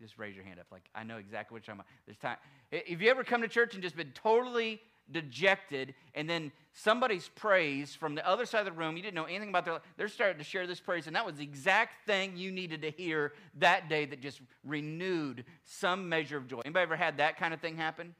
Just 0.00 0.18
raise 0.18 0.34
your 0.34 0.44
hand 0.44 0.58
up. 0.58 0.66
Like, 0.72 0.88
I 0.94 1.04
know 1.04 1.18
exactly 1.18 1.54
what 1.54 1.66
you're 1.66 1.76
talking 1.76 1.86
about. 1.86 2.06
There's 2.06 2.16
time. 2.16 2.38
If 2.72 3.02
you 3.02 3.10
ever 3.10 3.22
come 3.22 3.42
to 3.42 3.48
church 3.48 3.74
and 3.74 3.82
just 3.82 3.96
been 3.96 4.12
totally 4.12 4.80
dejected, 5.12 5.94
and 6.14 6.28
then 6.28 6.52
somebody's 6.72 7.28
praise 7.28 7.94
from 7.94 8.14
the 8.14 8.26
other 8.26 8.46
side 8.46 8.60
of 8.60 8.64
the 8.66 8.72
room, 8.72 8.96
you 8.96 9.02
didn't 9.02 9.14
know 9.14 9.24
anything 9.24 9.48
about 9.48 9.64
their 9.64 9.74
life, 9.74 9.82
they're 9.96 10.08
starting 10.08 10.38
to 10.38 10.44
share 10.44 10.66
this 10.66 10.80
praise, 10.80 11.06
and 11.06 11.16
that 11.16 11.26
was 11.26 11.36
the 11.36 11.44
exact 11.44 12.06
thing 12.06 12.36
you 12.36 12.50
needed 12.50 12.82
to 12.82 12.90
hear 12.90 13.32
that 13.58 13.88
day 13.88 14.04
that 14.04 14.20
just 14.20 14.40
renewed 14.64 15.44
some 15.64 16.08
measure 16.08 16.36
of 16.36 16.46
joy. 16.46 16.60
Anybody 16.64 16.82
ever 16.82 16.96
had 16.96 17.18
that 17.18 17.36
kind 17.36 17.54
of 17.54 17.60
thing 17.60 17.76
happen? 17.76 18.14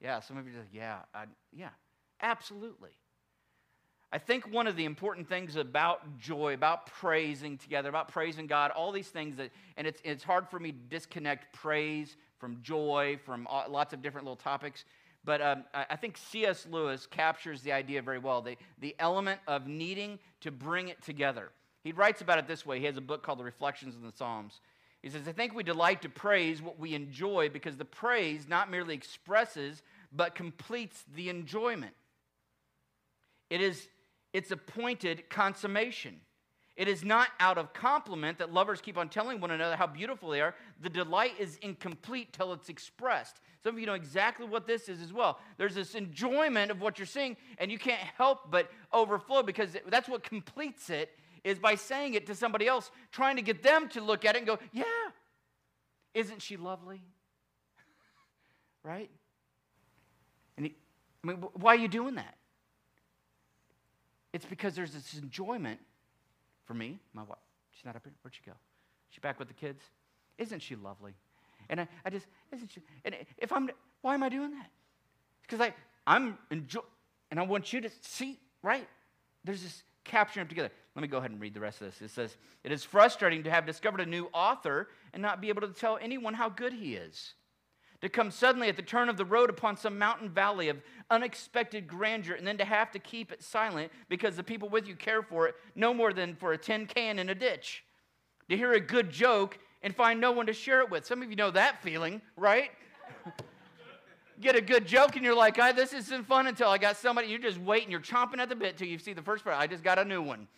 Yeah, 0.00 0.20
some 0.20 0.36
of 0.36 0.46
you 0.46 0.54
are 0.54 0.60
like, 0.60 0.68
yeah, 0.72 0.98
I, 1.14 1.24
yeah, 1.52 1.70
absolutely. 2.22 2.90
I 4.12 4.18
think 4.18 4.52
one 4.52 4.66
of 4.66 4.74
the 4.74 4.86
important 4.86 5.28
things 5.28 5.54
about 5.54 6.18
joy, 6.18 6.54
about 6.54 6.86
praising 6.86 7.56
together, 7.56 7.88
about 7.88 8.08
praising 8.08 8.48
God, 8.48 8.72
all 8.72 8.90
these 8.90 9.08
things 9.08 9.36
that, 9.36 9.50
and 9.76 9.86
it's, 9.86 10.00
it's 10.04 10.24
hard 10.24 10.48
for 10.48 10.58
me 10.58 10.72
to 10.72 10.78
disconnect 10.88 11.52
praise 11.52 12.16
from 12.38 12.58
joy, 12.60 13.20
from 13.24 13.46
uh, 13.48 13.64
lots 13.68 13.92
of 13.92 14.02
different 14.02 14.24
little 14.24 14.34
topics. 14.34 14.84
But 15.24 15.42
um, 15.42 15.64
I 15.74 15.96
think 15.96 16.16
C.S. 16.16 16.66
Lewis 16.70 17.06
captures 17.06 17.60
the 17.60 17.72
idea 17.72 18.00
very 18.00 18.18
well 18.18 18.40
the, 18.40 18.56
the 18.78 18.96
element 18.98 19.40
of 19.46 19.66
needing 19.66 20.18
to 20.40 20.50
bring 20.50 20.88
it 20.88 21.02
together. 21.02 21.50
He 21.84 21.92
writes 21.92 22.22
about 22.22 22.38
it 22.38 22.46
this 22.46 22.64
way. 22.64 22.78
He 22.78 22.86
has 22.86 22.96
a 22.96 23.02
book 23.02 23.22
called 23.22 23.38
The 23.38 23.44
Reflections 23.44 23.94
in 23.94 24.02
the 24.02 24.12
Psalms. 24.16 24.60
He 25.02 25.08
says, 25.08 25.26
I 25.26 25.32
think 25.32 25.54
we 25.54 25.62
delight 25.62 26.02
to 26.02 26.08
praise 26.08 26.60
what 26.60 26.78
we 26.78 26.94
enjoy 26.94 27.48
because 27.48 27.76
the 27.76 27.84
praise 27.84 28.48
not 28.48 28.70
merely 28.70 28.94
expresses, 28.94 29.82
but 30.12 30.34
completes 30.34 31.04
the 31.14 31.30
enjoyment. 31.30 31.94
It 33.48 33.60
is 33.60 33.88
its 34.32 34.50
appointed 34.50 35.28
consummation. 35.30 36.20
It 36.80 36.88
is 36.88 37.04
not 37.04 37.28
out 37.40 37.58
of 37.58 37.74
compliment 37.74 38.38
that 38.38 38.54
lovers 38.54 38.80
keep 38.80 38.96
on 38.96 39.10
telling 39.10 39.38
one 39.38 39.50
another 39.50 39.76
how 39.76 39.86
beautiful 39.86 40.30
they 40.30 40.40
are. 40.40 40.54
The 40.80 40.88
delight 40.88 41.34
is 41.38 41.58
incomplete 41.60 42.32
till 42.32 42.54
it's 42.54 42.70
expressed. 42.70 43.36
Some 43.62 43.74
of 43.74 43.80
you 43.80 43.84
know 43.84 43.92
exactly 43.92 44.46
what 44.46 44.66
this 44.66 44.88
is 44.88 45.02
as 45.02 45.12
well. 45.12 45.38
There's 45.58 45.74
this 45.74 45.94
enjoyment 45.94 46.70
of 46.70 46.80
what 46.80 46.98
you're 46.98 47.04
seeing, 47.04 47.36
and 47.58 47.70
you 47.70 47.76
can't 47.76 48.00
help 48.00 48.50
but 48.50 48.70
overflow 48.94 49.42
because 49.42 49.76
that's 49.88 50.08
what 50.08 50.22
completes 50.22 50.88
it 50.88 51.10
is 51.44 51.58
by 51.58 51.74
saying 51.74 52.14
it 52.14 52.26
to 52.28 52.34
somebody 52.34 52.66
else, 52.66 52.90
trying 53.12 53.36
to 53.36 53.42
get 53.42 53.62
them 53.62 53.86
to 53.90 54.00
look 54.00 54.24
at 54.24 54.34
it 54.34 54.38
and 54.38 54.46
go, 54.46 54.58
Yeah, 54.72 54.84
isn't 56.14 56.40
she 56.40 56.56
lovely? 56.56 57.02
right? 58.82 59.10
And 60.56 60.64
he, 60.64 60.74
I 61.22 61.26
mean, 61.26 61.36
why 61.52 61.74
are 61.74 61.78
you 61.78 61.88
doing 61.88 62.14
that? 62.14 62.36
It's 64.32 64.46
because 64.46 64.74
there's 64.74 64.94
this 64.94 65.12
enjoyment 65.20 65.80
for 66.70 66.74
me, 66.74 67.00
my 67.14 67.24
wife. 67.24 67.36
She's 67.72 67.84
not 67.84 67.96
up 67.96 68.04
here. 68.04 68.12
Where'd 68.22 68.32
she 68.32 68.42
go? 68.46 68.52
She 69.08 69.18
back 69.18 69.40
with 69.40 69.48
the 69.48 69.54
kids? 69.54 69.82
Isn't 70.38 70.62
she 70.62 70.76
lovely? 70.76 71.14
And 71.68 71.80
I, 71.80 71.88
I 72.04 72.10
just, 72.10 72.28
isn't 72.54 72.70
she? 72.70 72.80
and 73.04 73.16
if 73.38 73.50
I'm, 73.50 73.70
why 74.02 74.14
am 74.14 74.22
I 74.22 74.28
doing 74.28 74.52
that? 74.52 74.70
Because 75.42 75.60
I, 75.60 75.74
I'm 76.06 76.38
enjoy, 76.52 76.82
and 77.32 77.40
I 77.40 77.42
want 77.42 77.72
you 77.72 77.80
to 77.80 77.90
see, 78.02 78.38
right? 78.62 78.86
There's 79.42 79.64
this 79.64 79.82
capturing 80.04 80.44
them 80.44 80.48
together. 80.48 80.70
Let 80.94 81.02
me 81.02 81.08
go 81.08 81.18
ahead 81.18 81.32
and 81.32 81.40
read 81.40 81.54
the 81.54 81.60
rest 81.60 81.80
of 81.80 81.88
this. 81.88 82.02
It 82.02 82.14
says, 82.14 82.36
It 82.62 82.70
is 82.70 82.84
frustrating 82.84 83.42
to 83.42 83.50
have 83.50 83.66
discovered 83.66 84.00
a 84.00 84.06
new 84.06 84.28
author 84.32 84.90
and 85.12 85.20
not 85.20 85.40
be 85.40 85.48
able 85.48 85.62
to 85.62 85.72
tell 85.72 85.98
anyone 86.00 86.34
how 86.34 86.50
good 86.50 86.72
he 86.72 86.94
is. 86.94 87.34
To 88.02 88.08
come 88.08 88.30
suddenly 88.30 88.68
at 88.68 88.76
the 88.76 88.82
turn 88.82 89.10
of 89.10 89.18
the 89.18 89.26
road 89.26 89.50
upon 89.50 89.76
some 89.76 89.98
mountain 89.98 90.30
valley 90.30 90.68
of 90.68 90.78
unexpected 91.10 91.86
grandeur 91.86 92.34
and 92.34 92.46
then 92.46 92.56
to 92.56 92.64
have 92.64 92.90
to 92.92 92.98
keep 92.98 93.30
it 93.30 93.42
silent 93.42 93.92
because 94.08 94.36
the 94.36 94.42
people 94.42 94.70
with 94.70 94.88
you 94.88 94.96
care 94.96 95.22
for 95.22 95.46
it 95.46 95.54
no 95.74 95.92
more 95.92 96.12
than 96.12 96.34
for 96.34 96.52
a 96.52 96.58
tin 96.58 96.86
can 96.86 97.18
in 97.18 97.28
a 97.28 97.34
ditch. 97.34 97.84
To 98.48 98.56
hear 98.56 98.72
a 98.72 98.80
good 98.80 99.10
joke 99.10 99.58
and 99.82 99.94
find 99.94 100.18
no 100.18 100.32
one 100.32 100.46
to 100.46 100.54
share 100.54 100.80
it 100.80 100.90
with. 100.90 101.04
Some 101.04 101.22
of 101.22 101.28
you 101.28 101.36
know 101.36 101.50
that 101.50 101.82
feeling, 101.82 102.22
right? 102.36 102.70
get 104.40 104.56
a 104.56 104.62
good 104.62 104.86
joke 104.86 105.16
and 105.16 105.24
you're 105.24 105.34
like, 105.34 105.56
this 105.76 105.92
isn't 105.92 106.26
fun 106.26 106.46
until 106.46 106.68
I 106.68 106.78
got 106.78 106.96
somebody, 106.96 107.28
you're 107.28 107.38
just 107.38 107.58
waiting, 107.58 107.90
you're 107.90 108.00
chomping 108.00 108.38
at 108.38 108.48
the 108.48 108.56
bit 108.56 108.78
till 108.78 108.88
you 108.88 108.98
see 108.98 109.12
the 109.12 109.22
first 109.22 109.44
part. 109.44 109.56
I 109.58 109.66
just 109.66 109.84
got 109.84 109.98
a 109.98 110.04
new 110.04 110.22
one. 110.22 110.48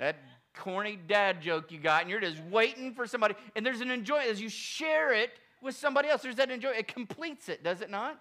That 0.00 0.16
corny 0.56 0.98
dad 1.06 1.40
joke 1.40 1.70
you 1.70 1.78
got, 1.78 2.02
and 2.02 2.10
you're 2.10 2.20
just 2.20 2.40
waiting 2.50 2.92
for 2.94 3.06
somebody. 3.06 3.34
And 3.54 3.64
there's 3.64 3.80
an 3.80 3.90
enjoyment 3.90 4.28
as 4.28 4.40
you 4.40 4.48
share 4.48 5.12
it 5.12 5.30
with 5.64 5.74
somebody 5.74 6.08
else. 6.08 6.22
There's 6.22 6.36
that 6.36 6.50
enjoyment. 6.50 6.78
It 6.78 6.88
completes 6.88 7.48
it, 7.48 7.64
does 7.64 7.80
it 7.80 7.90
not? 7.90 8.20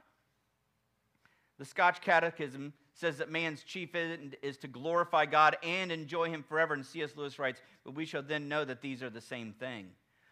The 1.59 1.65
Scotch 1.65 2.01
Catechism 2.01 2.73
says 2.93 3.17
that 3.17 3.31
man's 3.31 3.63
chief 3.63 3.93
end 3.93 4.35
is 4.41 4.57
to 4.57 4.67
glorify 4.67 5.25
God 5.25 5.57
and 5.61 5.91
enjoy 5.91 6.29
Him 6.29 6.43
forever. 6.43 6.73
And 6.73 6.85
C.S. 6.85 7.15
Lewis 7.15 7.37
writes, 7.37 7.61
But 7.83 7.95
we 7.95 8.05
shall 8.05 8.23
then 8.23 8.47
know 8.47 8.65
that 8.65 8.81
these 8.81 9.03
are 9.03 9.09
the 9.09 9.21
same 9.21 9.53
thing. 9.53 9.89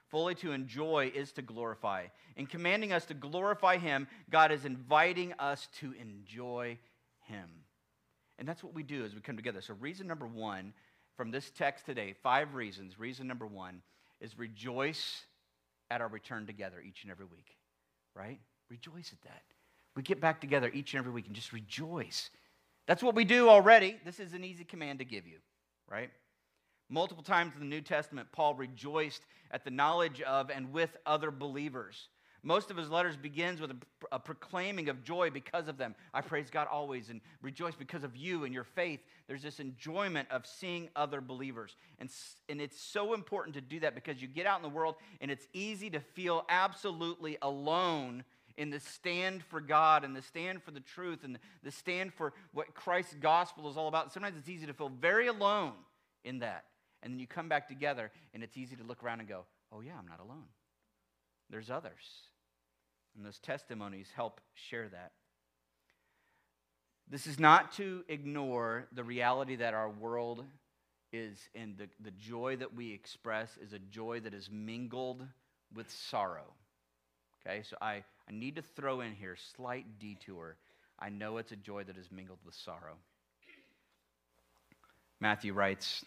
Fully 0.10 0.36
to 0.36 0.52
enjoy 0.52 1.12
is 1.14 1.32
to 1.34 1.42
glorify. 1.42 2.08
In 2.36 2.46
commanding 2.46 2.92
us 2.92 3.06
to 3.06 3.14
glorify 3.14 3.78
Him, 3.78 4.08
God 4.30 4.52
is 4.52 4.66
inviting 4.66 5.34
us 5.40 5.68
to 5.80 5.94
enjoy 5.94 6.78
Him. 7.28 7.50
And 8.40 8.48
that's 8.48 8.64
what 8.64 8.74
we 8.74 8.84
do 8.84 9.06
as 9.06 9.14
we 9.14 9.22
come 9.22 9.38
together. 9.38 9.62
So, 9.62 9.76
reason 9.80 10.08
number 10.08 10.28
one 10.28 10.74
from 11.16 11.32
this 11.32 11.52
text 11.52 11.86
today, 11.86 12.16
five 12.24 12.56
reasons. 12.56 13.00
Reason 13.00 13.28
number 13.28 13.46
one 13.46 13.82
is 14.20 14.38
rejoice 14.38 15.26
at 15.92 16.02
our 16.02 16.08
return 16.08 16.48
together 16.48 16.82
each 16.82 17.04
and 17.04 17.12
every 17.12 17.26
week, 17.26 17.58
right? 18.16 18.40
Rejoice 18.70 19.12
at 19.12 19.22
that. 19.24 19.44
We 19.96 20.04
get 20.04 20.22
back 20.22 20.40
together 20.40 20.72
each 20.74 20.94
and 20.94 21.00
every 21.00 21.12
week 21.12 21.28
and 21.28 21.36
just 21.36 21.52
rejoice. 21.52 22.30
That's 22.88 23.04
what 23.04 23.14
we 23.14 23.26
do 23.26 23.50
already. 23.50 23.98
This 24.06 24.20
is 24.20 24.34
an 24.34 24.46
easy 24.46 24.64
command 24.64 25.00
to 25.00 25.06
give 25.06 25.28
you, 25.28 25.40
right? 25.90 26.10
Multiple 26.90 27.24
times 27.24 27.54
in 27.56 27.60
the 27.60 27.66
New 27.66 27.82
Testament, 27.82 28.30
Paul 28.32 28.56
rejoiced 28.56 29.22
at 29.52 29.66
the 29.66 29.70
knowledge 29.70 30.22
of 30.22 30.50
and 30.50 30.72
with 30.72 30.96
other 31.06 31.30
believers. 31.30 32.08
Most 32.44 32.72
of 32.72 32.78
his 32.78 32.90
letters 32.90 33.16
begins 33.16 33.62
with 33.62 33.72
a, 33.72 33.76
a, 34.12 34.20
proclaiming 34.20 34.90
of 34.90 35.04
joy 35.04 35.30
because 35.30 35.68
of 35.68 35.78
them. 35.78 35.94
I 36.12 36.22
praise 36.22 36.50
God 36.50 36.68
always 36.72 37.10
and 37.10 37.22
rejoice 37.44 37.76
because 37.76 38.04
of 38.04 38.16
you 38.16 38.46
and 38.46 38.54
your 38.54 38.64
faith. 38.64 39.00
There's 39.28 39.44
this 39.44 39.60
enjoyment 39.60 40.28
of 40.32 40.48
seeing 40.48 40.90
other 40.96 41.22
believers. 41.22 41.76
And, 42.00 42.10
and 42.50 42.60
it's 42.60 42.82
so 42.82 43.14
important 43.14 43.54
to 43.56 43.62
do 43.62 43.80
that 43.82 43.94
because 43.94 44.22
you 44.22 44.28
get 44.28 44.48
out 44.48 44.58
in 44.58 44.64
the 44.64 44.70
world 44.70 44.96
and 45.20 45.30
it's 45.30 45.48
easy 45.54 45.92
to 45.92 46.00
feel 46.00 46.44
absolutely 46.50 47.38
alone 47.44 48.24
in 48.58 48.72
the 48.72 48.80
stand 48.80 49.44
for 49.44 49.62
God 49.62 50.04
and 50.04 50.16
the 50.16 50.22
stand 50.22 50.64
for 50.64 50.72
the 50.72 50.80
truth 50.80 51.24
and 51.24 51.38
the 51.64 51.72
stand 51.72 52.12
for 52.12 52.34
what 52.54 52.74
Christ's 52.74 53.16
gospel 53.16 53.70
is 53.70 53.78
all 53.78 53.88
about. 53.88 54.12
Sometimes 54.12 54.36
it's 54.38 54.50
easy 54.50 54.66
to 54.66 54.74
feel 54.74 54.90
very 54.90 55.28
alone 55.28 55.74
in 56.24 56.40
that. 56.40 56.66
And 57.04 57.14
then 57.14 57.20
you 57.20 57.28
come 57.28 57.50
back 57.50 57.68
together, 57.68 58.12
and 58.34 58.44
it's 58.44 58.58
easy 58.58 58.76
to 58.76 58.84
look 58.84 59.04
around 59.04 59.22
and 59.22 59.28
go, 59.28 59.46
oh, 59.72 59.82
yeah, 59.82 59.94
I'm 59.98 60.08
not 60.08 60.20
alone. 60.20 60.46
There's 61.50 61.72
others. 61.72 62.30
And 63.16 63.26
those 63.26 63.40
testimonies 63.40 64.08
help 64.16 64.42
share 64.54 64.88
that. 64.90 65.12
This 67.10 67.28
is 67.28 67.40
not 67.40 67.74
to 67.74 68.04
ignore 68.08 68.88
the 68.94 69.04
reality 69.04 69.58
that 69.58 69.74
our 69.74 69.90
world 69.90 70.46
is, 71.12 71.38
and 71.54 71.78
the, 71.78 71.90
the 72.02 72.12
joy 72.12 72.56
that 72.56 72.74
we 72.74 72.94
express 72.94 73.58
is 73.58 73.74
a 73.74 73.80
joy 73.80 74.22
that 74.22 74.34
is 74.34 74.50
mingled 74.50 75.26
with 75.74 75.92
sorrow. 75.92 76.54
Okay, 77.46 77.64
so 77.64 77.76
I, 77.82 78.04
I 78.30 78.32
need 78.32 78.56
to 78.56 78.62
throw 78.62 79.02
in 79.02 79.14
here 79.14 79.36
slight 79.56 79.86
detour. 80.00 80.56
I 81.00 81.10
know 81.10 81.38
it's 81.38 81.52
a 81.52 81.58
joy 81.58 81.84
that 81.84 81.98
is 81.98 82.12
mingled 82.12 82.40
with 82.46 82.56
sorrow. 82.56 82.96
Matthew 85.20 85.54
writes, 85.54 86.06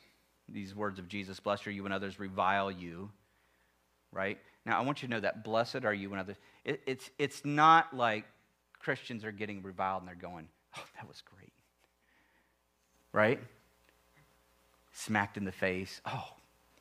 these 0.49 0.75
words 0.75 0.99
of 0.99 1.09
Jesus 1.09 1.41
Blessed 1.41 1.67
are 1.67 1.71
you 1.71 1.83
when 1.83 1.93
others 1.93 2.19
revile 2.19 2.71
you, 2.71 3.11
right? 4.13 4.39
Now, 4.67 4.79
I 4.79 4.83
want 4.83 5.03
you 5.03 5.09
to 5.09 5.15
know 5.15 5.21
that 5.21 5.45
blessed 5.45 5.85
are 5.85 5.95
you 5.95 6.11
when 6.11 6.19
others. 6.19 6.37
It, 6.64 6.80
it's, 6.87 7.11
it's 7.18 7.44
not 7.44 7.94
like 7.94 8.25
Christians 8.80 9.25
are 9.25 9.33
getting 9.33 9.62
reviled 9.62 10.02
and 10.02 10.09
they're 10.09 10.14
going, 10.14 10.49
oh, 10.76 10.85
that 10.97 11.06
was 11.09 11.23
great, 11.35 11.52
right? 13.12 13.40
Smacked 14.92 15.37
in 15.37 15.44
the 15.44 15.52
face. 15.52 16.00
Oh, 16.06 16.28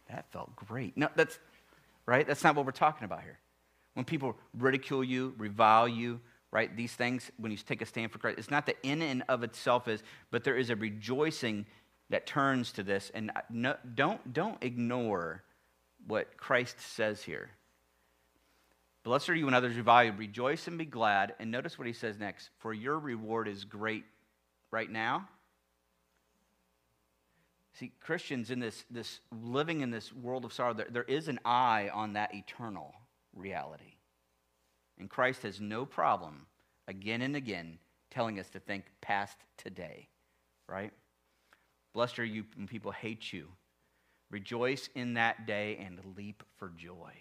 that 0.09 0.25
felt 0.31 0.55
great. 0.55 0.97
No, 0.97 1.09
that's, 1.15 1.39
right? 2.05 2.27
That's 2.27 2.43
not 2.43 2.55
what 2.55 2.65
we're 2.65 2.71
talking 2.71 3.05
about 3.05 3.21
here. 3.23 3.39
When 3.93 4.05
people 4.05 4.35
ridicule 4.57 5.03
you, 5.03 5.33
revile 5.37 5.87
you, 5.87 6.19
right? 6.51 6.75
These 6.75 6.93
things, 6.93 7.31
when 7.37 7.51
you 7.51 7.57
take 7.57 7.81
a 7.81 7.85
stand 7.85 8.11
for 8.11 8.19
Christ, 8.19 8.39
it's 8.39 8.51
not 8.51 8.65
that 8.67 8.77
in 8.83 9.01
and 9.01 9.23
of 9.27 9.43
itself 9.43 9.87
is, 9.87 10.03
but 10.31 10.43
there 10.43 10.55
is 10.55 10.69
a 10.69 10.75
rejoicing 10.75 11.65
that 12.09 12.27
turns 12.27 12.71
to 12.73 12.83
this. 12.83 13.11
And 13.13 13.31
uh, 13.35 13.41
no, 13.49 13.75
don't, 13.95 14.33
don't 14.33 14.63
ignore 14.63 15.43
what 16.05 16.37
Christ 16.37 16.79
says 16.79 17.23
here. 17.23 17.49
Blessed 19.03 19.29
are 19.29 19.35
you 19.35 19.45
when 19.45 19.53
others 19.53 19.75
revile 19.75 20.05
you. 20.05 20.13
Rejoice 20.13 20.67
and 20.67 20.77
be 20.77 20.85
glad. 20.85 21.33
And 21.39 21.51
notice 21.51 21.77
what 21.77 21.87
he 21.87 21.93
says 21.93 22.17
next. 22.17 22.49
For 22.59 22.73
your 22.73 22.99
reward 22.99 23.47
is 23.47 23.65
great 23.65 24.05
right 24.71 24.89
now. 24.89 25.27
See, 27.73 27.91
Christians 27.99 28.51
in 28.51 28.59
this, 28.59 28.85
this 28.89 29.19
living 29.31 29.81
in 29.81 29.89
this 29.89 30.13
world 30.13 30.45
of 30.45 30.53
sorrow, 30.53 30.73
there, 30.73 30.87
there 30.89 31.03
is 31.03 31.27
an 31.27 31.39
eye 31.43 31.89
on 31.93 32.13
that 32.13 32.33
eternal 32.33 32.93
reality. 33.35 33.95
And 34.99 35.09
Christ 35.09 35.41
has 35.43 35.59
no 35.59 35.85
problem 35.85 36.45
again 36.87 37.21
and 37.21 37.35
again 37.35 37.79
telling 38.11 38.39
us 38.39 38.49
to 38.51 38.59
think 38.59 38.85
past 39.01 39.37
today, 39.57 40.07
right? 40.69 40.91
Blessed 41.93 42.19
are 42.19 42.25
you 42.25 42.45
when 42.55 42.67
people 42.67 42.91
hate 42.91 43.33
you. 43.33 43.47
Rejoice 44.29 44.89
in 44.95 45.15
that 45.15 45.47
day 45.47 45.77
and 45.83 45.99
leap 46.15 46.43
for 46.57 46.71
joy. 46.77 47.13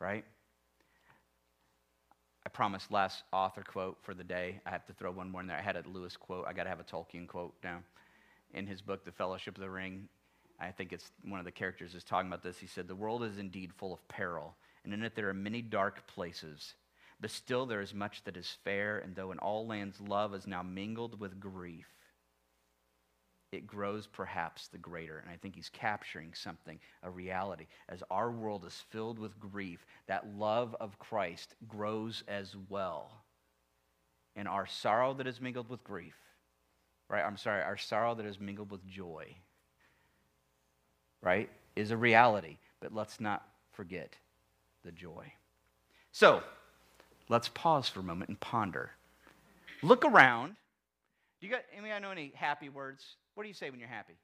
Right? 0.00 0.24
Promised 2.58 2.90
last 2.90 3.22
author 3.32 3.62
quote 3.62 3.98
for 4.02 4.14
the 4.14 4.24
day. 4.24 4.60
I 4.66 4.70
have 4.70 4.84
to 4.86 4.92
throw 4.92 5.12
one 5.12 5.30
more 5.30 5.40
in 5.42 5.46
there. 5.46 5.56
I 5.56 5.62
had 5.62 5.76
a 5.76 5.84
Lewis 5.88 6.16
quote. 6.16 6.44
I 6.44 6.52
got 6.52 6.64
to 6.64 6.68
have 6.68 6.80
a 6.80 6.82
Tolkien 6.82 7.28
quote 7.28 7.54
down 7.62 7.84
in 8.52 8.66
his 8.66 8.82
book, 8.82 9.04
The 9.04 9.12
Fellowship 9.12 9.54
of 9.56 9.60
the 9.60 9.70
Ring. 9.70 10.08
I 10.58 10.72
think 10.72 10.92
it's 10.92 11.12
one 11.22 11.38
of 11.38 11.44
the 11.44 11.52
characters 11.52 11.94
is 11.94 12.02
talking 12.02 12.26
about 12.26 12.42
this. 12.42 12.58
He 12.58 12.66
said, 12.66 12.88
The 12.88 12.96
world 12.96 13.22
is 13.22 13.38
indeed 13.38 13.70
full 13.72 13.94
of 13.94 14.08
peril, 14.08 14.56
and 14.82 14.92
in 14.92 15.04
it 15.04 15.14
there 15.14 15.28
are 15.28 15.34
many 15.34 15.62
dark 15.62 16.04
places. 16.08 16.74
But 17.20 17.30
still 17.30 17.64
there 17.64 17.80
is 17.80 17.94
much 17.94 18.24
that 18.24 18.36
is 18.36 18.58
fair, 18.64 18.98
and 18.98 19.14
though 19.14 19.30
in 19.30 19.38
all 19.38 19.64
lands 19.64 20.00
love 20.00 20.34
is 20.34 20.48
now 20.48 20.64
mingled 20.64 21.20
with 21.20 21.38
grief, 21.38 21.86
it 23.50 23.66
grows 23.66 24.06
perhaps 24.06 24.68
the 24.68 24.78
greater. 24.78 25.18
And 25.18 25.30
I 25.30 25.36
think 25.36 25.54
he's 25.54 25.70
capturing 25.70 26.32
something, 26.34 26.78
a 27.02 27.10
reality. 27.10 27.66
As 27.88 28.02
our 28.10 28.30
world 28.30 28.64
is 28.66 28.84
filled 28.90 29.18
with 29.18 29.38
grief, 29.40 29.86
that 30.06 30.36
love 30.36 30.76
of 30.80 30.98
Christ 30.98 31.54
grows 31.66 32.22
as 32.28 32.54
well. 32.68 33.10
And 34.36 34.46
our 34.46 34.66
sorrow 34.66 35.14
that 35.14 35.26
is 35.26 35.40
mingled 35.40 35.68
with 35.68 35.82
grief, 35.82 36.14
right? 37.08 37.24
I'm 37.24 37.36
sorry, 37.36 37.62
our 37.62 37.78
sorrow 37.78 38.14
that 38.14 38.26
is 38.26 38.38
mingled 38.38 38.70
with 38.70 38.86
joy, 38.86 39.34
right, 41.22 41.48
is 41.74 41.90
a 41.90 41.96
reality. 41.96 42.58
But 42.80 42.94
let's 42.94 43.18
not 43.18 43.46
forget 43.72 44.14
the 44.84 44.92
joy. 44.92 45.32
So, 46.12 46.42
let's 47.28 47.48
pause 47.48 47.88
for 47.88 48.00
a 48.00 48.04
moment 48.04 48.28
and 48.28 48.38
ponder. 48.38 48.92
Look 49.82 50.04
around. 50.04 50.56
Do 51.40 51.46
you 51.46 51.52
got 51.52 51.62
any 51.76 51.92
I 51.92 51.98
know 51.98 52.10
any 52.10 52.32
happy 52.34 52.68
words? 52.68 53.04
What 53.34 53.44
do 53.44 53.48
you 53.48 53.54
say 53.54 53.70
when 53.70 53.78
you're 53.78 53.88
happy? 53.88 54.14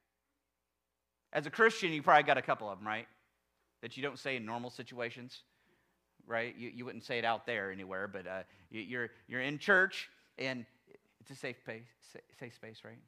As 1.33 1.47
a 1.47 1.50
Christian, 1.50 1.92
you 1.92 2.02
probably 2.02 2.25
got 2.25 2.38
a 2.38 2.42
couple 2.42 2.68
of 2.68 2.78
them, 2.78 2.87
right? 2.87 3.06
That 3.83 3.97
you 3.97 4.02
don't 4.02 4.18
say 4.18 4.37
in 4.37 4.47
normal 4.47 4.71
situations, 4.71 5.42
right? 6.26 6.54
You, 6.56 6.71
you 6.75 6.85
wouldn't 6.85 7.04
say 7.04 7.18
it 7.18 7.25
out 7.25 7.47
there 7.47 7.71
anywhere, 7.71 8.09
but 8.09 8.26
uh, 8.26 8.42
you, 8.71 8.80
you're, 8.80 9.11
you're 9.28 9.40
in 9.40 9.59
church 9.59 10.09
and 10.38 10.64
it's 11.21 11.30
a 11.30 11.37
safe 11.37 11.59
space, 11.59 11.83
safe 12.38 12.54
space, 12.54 12.78
right? 12.85 12.99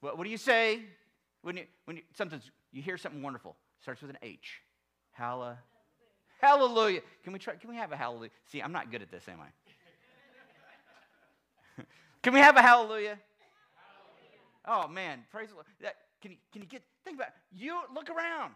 What, 0.00 0.18
what 0.18 0.24
do 0.24 0.30
you 0.30 0.36
say 0.36 0.80
when 1.42 1.56
you, 1.56 1.64
when 1.84 1.96
you, 1.96 2.02
sometimes 2.14 2.50
you 2.72 2.82
hear 2.82 2.96
something 2.96 3.22
wonderful? 3.22 3.56
Starts 3.80 4.00
with 4.00 4.10
an 4.10 4.18
H. 4.22 4.60
Hallelujah. 5.12 5.58
Hallelujah. 6.40 7.00
Can 7.24 7.32
we 7.32 7.38
try? 7.38 7.54
Can 7.54 7.70
we 7.70 7.76
have 7.76 7.92
a 7.92 7.96
hallelujah? 7.96 8.30
See, 8.50 8.60
I'm 8.60 8.72
not 8.72 8.90
good 8.90 9.02
at 9.02 9.10
this, 9.10 9.26
am 9.28 9.38
I? 9.40 9.46
can 12.22 12.34
we 12.34 12.40
have 12.40 12.56
a 12.56 12.62
hallelujah? 12.62 13.18
Oh 14.66 14.88
man, 14.88 15.24
praise 15.30 15.48
the 15.48 15.54
Lord. 15.54 15.66
That, 15.80 15.96
can 16.20 16.32
you, 16.32 16.38
can 16.52 16.62
you 16.62 16.68
get, 16.68 16.82
think 17.04 17.16
about 17.16 17.28
it. 17.28 17.34
You 17.52 17.80
look 17.94 18.10
around. 18.10 18.52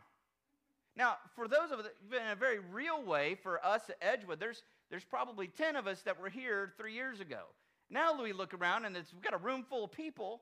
Now, 0.96 1.16
for 1.36 1.46
those 1.46 1.70
of 1.70 1.78
us, 1.78 1.86
in 2.10 2.32
a 2.32 2.34
very 2.34 2.58
real 2.58 3.02
way, 3.02 3.36
for 3.42 3.64
us 3.64 3.82
at 3.88 3.96
Edgewood, 4.02 4.40
there's, 4.40 4.62
there's 4.90 5.04
probably 5.04 5.46
10 5.46 5.76
of 5.76 5.86
us 5.86 6.02
that 6.02 6.20
were 6.20 6.28
here 6.28 6.72
three 6.76 6.94
years 6.94 7.20
ago. 7.20 7.42
Now 7.90 8.20
we 8.20 8.32
look 8.32 8.54
around 8.54 8.84
and 8.84 8.94
we've 8.94 9.22
got 9.22 9.34
a 9.34 9.38
room 9.38 9.64
full 9.68 9.84
of 9.84 9.92
people. 9.92 10.40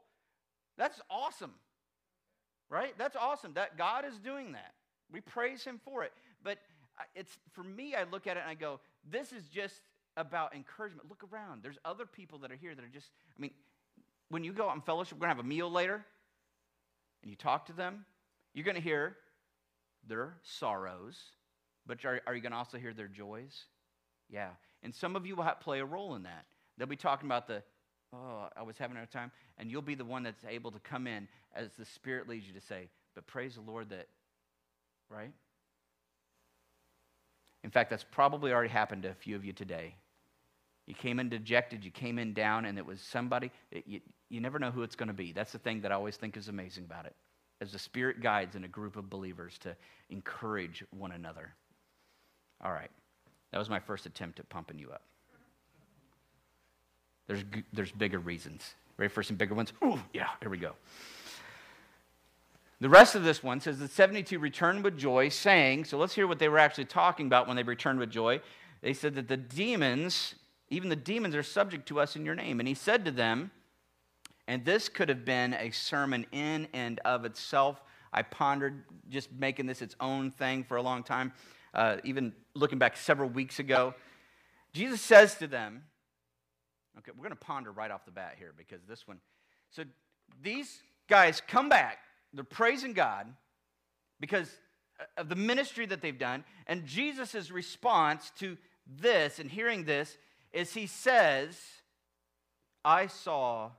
That's 0.76 1.00
awesome, 1.10 1.52
right? 2.70 2.94
That's 2.98 3.16
awesome 3.16 3.52
that 3.54 3.76
God 3.76 4.04
is 4.06 4.18
doing 4.18 4.52
that. 4.52 4.72
We 5.10 5.20
praise 5.20 5.64
Him 5.64 5.80
for 5.84 6.04
it. 6.04 6.12
But 6.42 6.58
it's 7.14 7.38
for 7.52 7.62
me, 7.62 7.94
I 7.94 8.04
look 8.04 8.26
at 8.26 8.37
it 8.37 8.40
and 8.40 8.50
I 8.50 8.54
go, 8.54 8.80
this 9.10 9.32
is 9.32 9.44
just 9.48 9.80
about 10.16 10.54
encouragement. 10.54 11.08
Look 11.08 11.25
around. 11.32 11.62
There's 11.62 11.78
other 11.84 12.06
people 12.06 12.38
that 12.40 12.52
are 12.52 12.56
here 12.56 12.75
that 12.75 12.84
are 12.84 12.88
just, 12.88 13.10
I 13.37 13.40
mean, 13.40 13.52
when 14.30 14.44
you 14.44 14.52
go 14.52 14.68
out 14.68 14.75
in 14.75 14.82
fellowship, 14.82 15.18
we're 15.18 15.26
going 15.26 15.30
to 15.30 15.37
have 15.37 15.44
a 15.44 15.49
meal 15.49 15.70
later, 15.70 16.04
and 17.23 17.30
you 17.30 17.37
talk 17.37 17.66
to 17.66 17.73
them, 17.73 18.04
you're 18.54 18.64
going 18.64 18.76
to 18.76 18.80
hear 18.82 19.16
their 20.06 20.35
sorrows, 20.42 21.16
but 21.87 22.04
are, 22.04 22.20
are 22.26 22.35
you 22.35 22.40
going 22.40 22.52
to 22.52 22.58
also 22.58 22.78
hear 22.78 22.92
their 22.92 23.08
joys? 23.08 23.64
Yeah. 24.28 24.50
And 24.82 24.94
some 24.94 25.16
of 25.16 25.26
you 25.26 25.37
will 25.37 25.44
have, 25.44 25.61
play 25.61 25.80
a 25.80 25.85
role 25.85 26.14
in 26.14 26.23
that. 26.25 26.47
They'll 26.76 26.87
be 26.87 26.97
talking 26.97 27.26
about 27.26 27.47
the, 27.47 27.62
oh, 28.14 28.49
I 28.56 28.62
was 28.62 28.78
having 28.78 28.97
a 28.97 29.06
time, 29.06 29.32
and 29.56 29.70
you'll 29.70 29.82
be 29.82 29.94
the 29.94 30.04
one 30.04 30.23
that's 30.23 30.44
able 30.49 30.70
to 30.70 30.78
come 30.80 31.06
in 31.06 31.26
as 31.54 31.73
the 31.78 31.85
Spirit 31.85 32.28
leads 32.28 32.47
you 32.47 32.52
to 32.52 32.61
say, 32.61 32.88
but 33.14 33.26
praise 33.26 33.54
the 33.54 33.61
Lord 33.61 33.90
that, 33.90 34.06
right? 35.11 35.32
In 37.64 37.70
fact, 37.70 37.90
that's 37.90 38.04
probably 38.04 38.52
already 38.52 38.68
happened 38.68 39.02
to 39.02 39.11
a 39.11 39.14
few 39.14 39.35
of 39.35 39.44
you 39.44 39.52
today. 39.52 39.94
You 40.88 40.95
came 40.95 41.21
in 41.21 41.28
dejected, 41.28 41.85
you 41.85 41.90
came 41.90 42.18
in 42.18 42.33
down, 42.33 42.64
and 42.64 42.78
it 42.78 42.87
was 42.87 43.02
somebody, 43.02 43.50
it, 43.71 43.85
you, 43.87 44.00
you 44.30 44.40
never 44.40 44.59
know 44.59 44.71
who 44.71 44.83
it's 44.83 44.97
going 44.97 45.09
to 45.09 45.12
be. 45.12 45.33
That's 45.33 45.52
the 45.52 45.59
thing 45.59 45.83
that 45.83 45.92
I 45.92 45.95
always 45.95 46.16
think 46.16 46.35
is 46.38 46.49
amazing 46.49 46.85
about 46.85 47.04
it. 47.04 47.14
As 47.61 47.73
the 47.73 47.78
Spirit 47.78 48.23
guides 48.23 48.57
in 48.57 48.64
a 48.64 48.68
group 48.68 48.97
of 48.97 49.11
believers 49.11 49.59
to 49.59 49.76
encourage 50.09 50.83
one 50.88 51.12
another. 51.12 51.52
All 52.64 52.73
right. 52.73 52.90
That 53.52 53.59
was 53.59 53.68
my 53.68 53.78
first 53.78 54.07
attempt 54.07 54.40
at 54.40 54.49
pumping 54.49 54.78
you 54.78 54.90
up. 54.90 55.02
There's, 57.26 57.45
there's 57.75 57.92
bigger 57.92 58.18
reasons. 58.18 58.75
Ready 58.97 59.12
for 59.12 59.23
some 59.23 59.37
bigger 59.37 59.54
ones? 59.54 59.75
Ooh, 59.85 60.00
yeah, 60.14 60.28
here 60.40 60.49
we 60.49 60.57
go. 60.57 60.73
The 62.80 62.88
rest 62.88 63.14
of 63.14 63.25
this 63.25 63.42
one 63.42 63.61
says 63.61 63.78
the 63.78 63.88
72 63.88 64.38
returned 64.38 64.85
with 64.85 64.97
joy, 64.97 65.28
saying, 65.28 65.85
so 65.85 65.99
let's 65.99 66.14
hear 66.14 66.26
what 66.26 66.38
they 66.38 66.49
were 66.49 66.59
actually 66.59 66.87
talking 66.87 67.26
about 67.26 67.47
when 67.47 67.57
they 67.57 67.62
returned 67.62 67.99
with 67.99 68.09
joy. 68.09 68.40
They 68.80 68.95
said 68.95 69.16
that 69.16 69.28
the 69.28 69.37
demons 69.37 70.35
even 70.70 70.88
the 70.88 70.96
demons 70.96 71.34
are 71.34 71.42
subject 71.42 71.88
to 71.88 72.00
us 72.00 72.16
in 72.16 72.25
your 72.25 72.34
name. 72.34 72.60
And 72.60 72.68
he 72.68 72.75
said 72.75 73.04
to 73.04 73.10
them, 73.10 73.50
and 74.46 74.64
this 74.64 74.88
could 74.88 75.08
have 75.08 75.25
been 75.25 75.54
a 75.54 75.70
sermon 75.70 76.26
in 76.32 76.68
and 76.72 77.00
of 77.04 77.25
itself. 77.25 77.82
I 78.12 78.22
pondered 78.22 78.84
just 79.10 79.30
making 79.30 79.66
this 79.66 79.82
its 79.82 79.94
own 80.00 80.30
thing 80.30 80.64
for 80.64 80.76
a 80.76 80.82
long 80.82 81.02
time, 81.02 81.32
uh, 81.75 81.96
even 82.04 82.32
looking 82.54 82.78
back 82.78 82.96
several 82.96 83.28
weeks 83.28 83.58
ago. 83.58 83.94
Jesus 84.72 85.00
says 85.00 85.34
to 85.37 85.46
them, 85.46 85.82
okay, 86.98 87.12
we're 87.14 87.25
going 87.25 87.30
to 87.30 87.37
ponder 87.37 87.70
right 87.72 87.90
off 87.90 88.04
the 88.04 88.10
bat 88.10 88.37
here 88.38 88.54
because 88.56 88.80
this 88.88 89.06
one. 89.06 89.18
So 89.70 89.84
these 90.42 90.82
guys 91.08 91.42
come 91.46 91.68
back, 91.68 91.98
they're 92.32 92.44
praising 92.44 92.94
God 92.94 93.26
because 94.20 94.50
of 95.16 95.28
the 95.28 95.37
ministry 95.37 95.87
that 95.87 96.00
they've 96.00 96.18
done. 96.18 96.44
And 96.66 96.87
Jesus' 96.87 97.50
response 97.50 98.32
to 98.38 98.56
this 98.87 99.38
and 99.38 99.50
hearing 99.50 99.84
this 99.84 100.16
is 100.52 100.72
he 100.72 100.86
says, 100.86 101.58
I 102.84 103.06
saw 103.06 103.70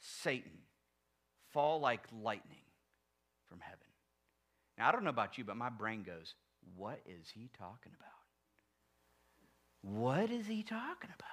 Satan 0.00 0.50
fall 1.52 1.80
like 1.80 2.02
lightning 2.22 2.58
from 3.48 3.60
heaven. 3.60 3.78
Now, 4.76 4.88
I 4.88 4.92
don't 4.92 5.04
know 5.04 5.10
about 5.10 5.38
you, 5.38 5.44
but 5.44 5.56
my 5.56 5.70
brain 5.70 6.02
goes, 6.02 6.34
What 6.76 7.00
is 7.06 7.30
he 7.32 7.48
talking 7.56 7.92
about? 7.98 8.10
What 9.82 10.30
is 10.30 10.46
he 10.46 10.62
talking 10.62 11.10
about? 11.14 11.28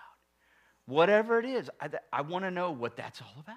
Whatever 0.86 1.40
it 1.40 1.46
is, 1.46 1.70
I, 1.80 1.90
I 2.12 2.22
want 2.22 2.46
to 2.46 2.52
know 2.52 2.72
what 2.72 2.98
that's 2.98 3.22
all 3.22 3.36
about. 3.40 3.56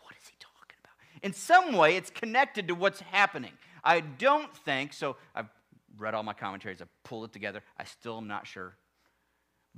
What 0.00 0.14
is 0.20 0.28
he 0.28 0.34
talking 0.40 0.76
about? 0.82 1.24
In 1.24 1.32
some 1.32 1.72
way, 1.74 1.96
it's 1.96 2.10
connected 2.10 2.68
to 2.68 2.74
what's 2.74 3.00
happening. 3.00 3.52
I 3.84 4.00
don't 4.00 4.54
think, 4.56 4.92
so 4.92 5.16
I've 5.34 5.48
read 5.96 6.14
all 6.14 6.22
my 6.22 6.32
commentaries, 6.32 6.82
I've 6.82 6.88
pulled 7.04 7.24
it 7.26 7.32
together. 7.32 7.62
I 7.78 7.84
still 7.84 8.18
am 8.18 8.26
not 8.26 8.46
sure 8.46 8.76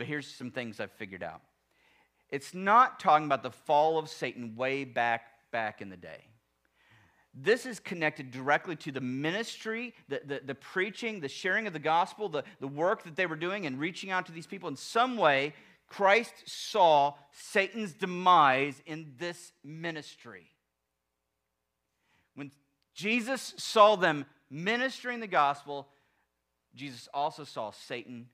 but 0.01 0.07
here's 0.07 0.27
some 0.27 0.51
things 0.51 0.81
I've 0.81 0.93
figured 0.93 1.23
out. 1.23 1.43
It's 2.31 2.55
not 2.55 3.01
talking 3.01 3.27
about 3.27 3.43
the 3.43 3.51
fall 3.51 3.99
of 3.99 4.09
Satan 4.09 4.57
way 4.57 4.85
back 4.85 5.27
back 5.51 5.83
in 5.83 5.91
the 5.91 5.97
day. 5.99 6.25
This 7.35 7.67
is 7.67 7.79
connected 7.79 8.31
directly 8.31 8.77
to 8.77 8.93
the 8.93 9.03
ministry, 9.03 9.93
the, 10.09 10.23
the, 10.25 10.41
the, 10.43 10.55
preaching, 10.55 11.21
the 11.21 11.29
sharing 11.29 11.67
of 11.67 11.75
the 11.75 11.79
gospel, 11.79 12.31
the, 12.31 12.45
the 12.61 12.67
work 12.67 13.03
that 13.03 13.15
they 13.15 13.27
were 13.27 13.37
doing 13.37 13.67
and 13.67 13.79
reaching 13.79 14.11
out 14.11 14.25
to 14.25 14.33
these 14.33 14.47
people. 14.47 14.71
In 14.71 14.77
some 14.77 15.19
way, 15.19 15.53
Christ 15.87 16.33
saw 16.47 17.13
Satan's 17.31 17.93
demise 17.93 18.81
in 18.87 19.13
this 19.19 19.53
ministry. 19.63 20.47
When 22.37 22.53
Jesus 22.95 23.53
saw 23.59 23.97
them 23.97 24.25
ministering 24.49 25.21
the 25.21 25.27
gospel, 25.27 25.89
Jesus 26.75 27.07
also 27.13 27.45
saw 27.45 27.71
Satan. 27.71 28.29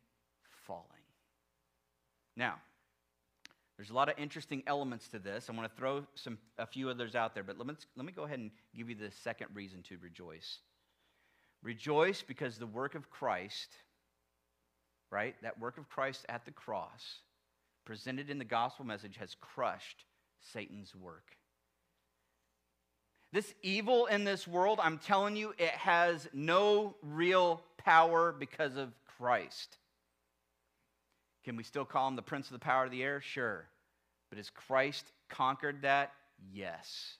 Now, 2.36 2.56
there's 3.76 3.90
a 3.90 3.94
lot 3.94 4.08
of 4.08 4.18
interesting 4.18 4.62
elements 4.66 5.08
to 5.08 5.18
this. 5.18 5.48
I 5.48 5.52
want 5.52 5.70
to 5.70 5.76
throw 5.76 6.06
some, 6.14 6.38
a 6.58 6.66
few 6.66 6.88
others 6.88 7.14
out 7.14 7.34
there, 7.34 7.42
but 7.42 7.58
let 7.58 7.66
me, 7.66 7.74
let 7.96 8.06
me 8.06 8.12
go 8.12 8.24
ahead 8.24 8.38
and 8.38 8.50
give 8.74 8.88
you 8.88 8.94
the 8.94 9.10
second 9.10 9.48
reason 9.54 9.82
to 9.84 9.98
rejoice. 10.02 10.60
Rejoice 11.62 12.22
because 12.22 12.58
the 12.58 12.66
work 12.66 12.94
of 12.94 13.10
Christ, 13.10 13.74
right, 15.10 15.34
that 15.42 15.58
work 15.58 15.78
of 15.78 15.88
Christ 15.88 16.24
at 16.28 16.44
the 16.44 16.52
cross, 16.52 17.20
presented 17.84 18.30
in 18.30 18.38
the 18.38 18.44
gospel 18.44 18.84
message, 18.84 19.16
has 19.16 19.36
crushed 19.40 20.04
Satan's 20.52 20.94
work. 20.94 21.36
This 23.32 23.52
evil 23.62 24.06
in 24.06 24.24
this 24.24 24.48
world, 24.48 24.80
I'm 24.82 24.98
telling 24.98 25.36
you, 25.36 25.52
it 25.58 25.70
has 25.70 26.28
no 26.32 26.94
real 27.02 27.62
power 27.76 28.32
because 28.32 28.76
of 28.76 28.94
Christ. 29.18 29.76
Can 31.46 31.54
we 31.54 31.62
still 31.62 31.84
call 31.84 32.08
him 32.08 32.16
the 32.16 32.22
prince 32.22 32.48
of 32.48 32.54
the 32.54 32.58
power 32.58 32.84
of 32.84 32.90
the 32.90 33.04
air? 33.04 33.20
Sure. 33.20 33.68
But 34.30 34.38
has 34.38 34.50
Christ 34.50 35.06
conquered 35.28 35.82
that? 35.82 36.12
Yes. 36.52 37.18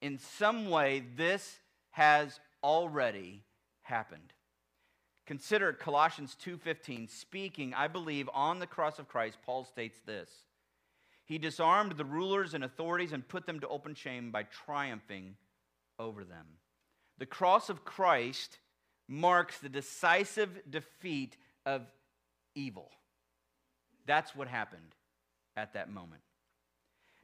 In 0.00 0.18
some 0.18 0.70
way, 0.70 1.02
this 1.16 1.58
has 1.90 2.38
already 2.62 3.42
happened. 3.82 4.32
Consider 5.26 5.72
Colossians 5.72 6.36
2:15 6.36 7.08
speaking, 7.08 7.74
I 7.74 7.88
believe, 7.88 8.30
on 8.32 8.60
the 8.60 8.66
cross 8.68 9.00
of 9.00 9.08
Christ, 9.08 9.38
Paul 9.42 9.64
states 9.64 9.98
this. 10.06 10.30
He 11.24 11.36
disarmed 11.36 11.96
the 11.96 12.04
rulers 12.04 12.54
and 12.54 12.62
authorities 12.62 13.12
and 13.12 13.26
put 13.26 13.44
them 13.44 13.58
to 13.58 13.68
open 13.68 13.96
shame 13.96 14.30
by 14.30 14.44
triumphing 14.44 15.36
over 15.98 16.22
them. 16.22 16.46
The 17.18 17.26
cross 17.26 17.68
of 17.68 17.84
Christ 17.84 18.60
marks 19.08 19.58
the 19.58 19.68
decisive 19.68 20.70
defeat 20.70 21.36
of 21.66 21.92
evil. 22.54 22.92
That's 24.08 24.34
what 24.34 24.48
happened 24.48 24.96
at 25.54 25.74
that 25.74 25.90
moment. 25.90 26.22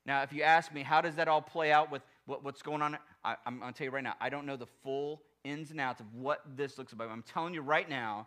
Now, 0.04 0.22
if 0.22 0.34
you 0.34 0.42
ask 0.42 0.72
me, 0.72 0.82
how 0.82 1.00
does 1.00 1.16
that 1.16 1.28
all 1.28 1.40
play 1.40 1.72
out 1.72 1.90
with 1.90 2.02
what, 2.26 2.44
what's 2.44 2.60
going 2.60 2.82
on? 2.82 2.98
I, 3.24 3.36
am 3.46 3.58
going 3.58 3.72
to 3.72 3.76
tell 3.76 3.86
you 3.86 3.90
right 3.90 4.04
now, 4.04 4.14
I 4.20 4.28
don't 4.28 4.44
know 4.44 4.56
the 4.56 4.68
full 4.82 5.22
ins 5.44 5.70
and 5.70 5.80
outs 5.80 6.00
of 6.00 6.14
what 6.14 6.42
this 6.56 6.76
looks 6.76 6.94
like. 6.96 7.08
I'm 7.08 7.22
telling 7.22 7.54
you 7.54 7.62
right 7.62 7.88
now, 7.88 8.26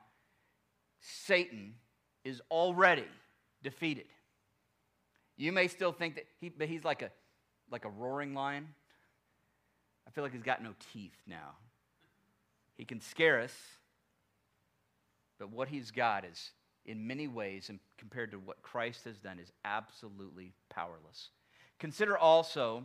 Satan 1.00 1.76
is 2.24 2.42
already 2.50 3.06
defeated. 3.62 4.08
You 5.38 5.52
may 5.52 5.68
still 5.68 5.92
think 5.92 6.16
that 6.16 6.26
he, 6.42 6.50
but 6.50 6.68
he's 6.68 6.84
like 6.84 7.04
a, 7.04 7.12
like 7.72 7.86
a 7.86 7.90
roaring 7.90 8.34
lion. 8.34 8.70
I 10.08 10.10
feel 10.10 10.24
like 10.24 10.34
he's 10.34 10.42
got 10.42 10.64
no 10.64 10.74
teeth 10.94 11.16
now. 11.28 11.58
He 12.76 12.86
can 12.86 13.02
scare 13.02 13.40
us, 13.40 13.54
but 15.38 15.52
what 15.52 15.68
he's 15.68 15.92
got 15.92 16.26
is 16.26 16.52
in 16.88 17.06
many 17.06 17.28
ways, 17.28 17.70
and 17.70 17.80
compared 17.98 18.32
to 18.32 18.38
what 18.38 18.62
Christ 18.62 19.06
has 19.06 19.18
done, 19.18 19.40
is 19.40 19.52
absolutely 19.66 20.54
powerless. 20.70 21.30
Consider 21.80 22.18
also 22.18 22.84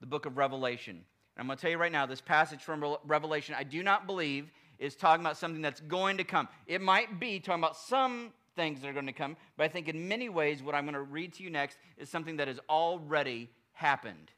the 0.00 0.06
book 0.06 0.26
of 0.26 0.36
Revelation. 0.36 0.96
And 0.96 1.04
I'm 1.38 1.46
going 1.46 1.56
to 1.56 1.62
tell 1.62 1.70
you 1.70 1.78
right 1.78 1.92
now, 1.92 2.06
this 2.06 2.20
passage 2.20 2.62
from 2.62 2.96
Revelation, 3.06 3.54
I 3.56 3.64
do 3.64 3.82
not 3.82 4.06
believe 4.06 4.50
is 4.78 4.96
talking 4.96 5.24
about 5.24 5.36
something 5.36 5.62
that's 5.62 5.80
going 5.80 6.16
to 6.18 6.24
come. 6.24 6.48
It 6.66 6.80
might 6.80 7.20
be 7.20 7.40
talking 7.40 7.62
about 7.62 7.76
some 7.76 8.32
things 8.56 8.80
that 8.80 8.88
are 8.88 8.92
going 8.92 9.06
to 9.06 9.12
come, 9.12 9.36
but 9.56 9.64
I 9.64 9.68
think 9.68 9.88
in 9.88 10.08
many 10.08 10.28
ways, 10.28 10.62
what 10.62 10.74
I'm 10.74 10.84
going 10.84 10.94
to 10.94 11.00
read 11.00 11.34
to 11.34 11.42
you 11.42 11.50
next 11.50 11.78
is 11.96 12.08
something 12.08 12.36
that 12.38 12.48
has 12.48 12.58
already 12.68 13.50
happened. 13.72 14.30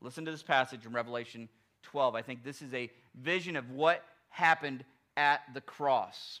Listen 0.00 0.24
to 0.24 0.30
this 0.30 0.42
passage 0.42 0.86
in 0.86 0.92
Revelation 0.92 1.48
12. 1.82 2.14
I 2.14 2.22
think 2.22 2.42
this 2.42 2.62
is 2.62 2.74
a 2.74 2.90
vision 3.14 3.56
of 3.56 3.70
what 3.70 4.02
happened 4.28 4.84
at 5.16 5.42
the 5.54 5.60
cross. 5.60 6.40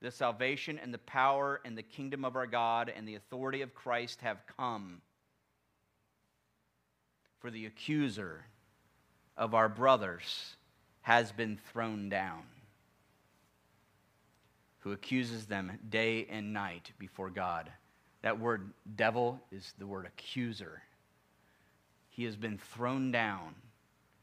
the 0.00 0.10
salvation 0.10 0.78
and 0.78 0.94
the 0.94 0.98
power 0.98 1.60
and 1.64 1.76
the 1.76 1.82
kingdom 1.82 2.24
of 2.24 2.36
our 2.36 2.46
God 2.46 2.92
and 2.94 3.06
the 3.06 3.16
authority 3.16 3.62
of 3.62 3.74
Christ 3.74 4.20
have 4.22 4.38
come. 4.56 5.02
For 7.40 7.50
the 7.50 7.66
accuser 7.66 8.44
of 9.36 9.54
our 9.54 9.68
brothers 9.68 10.56
has 11.02 11.32
been 11.32 11.58
thrown 11.72 12.08
down, 12.08 12.42
who 14.80 14.92
accuses 14.92 15.46
them 15.46 15.78
day 15.88 16.26
and 16.30 16.52
night 16.52 16.92
before 16.98 17.30
God. 17.30 17.70
That 18.22 18.38
word 18.38 18.72
devil 18.96 19.40
is 19.50 19.72
the 19.78 19.86
word 19.86 20.06
accuser. 20.06 20.82
He 22.10 22.24
has 22.24 22.36
been 22.36 22.58
thrown 22.58 23.10
down. 23.10 23.54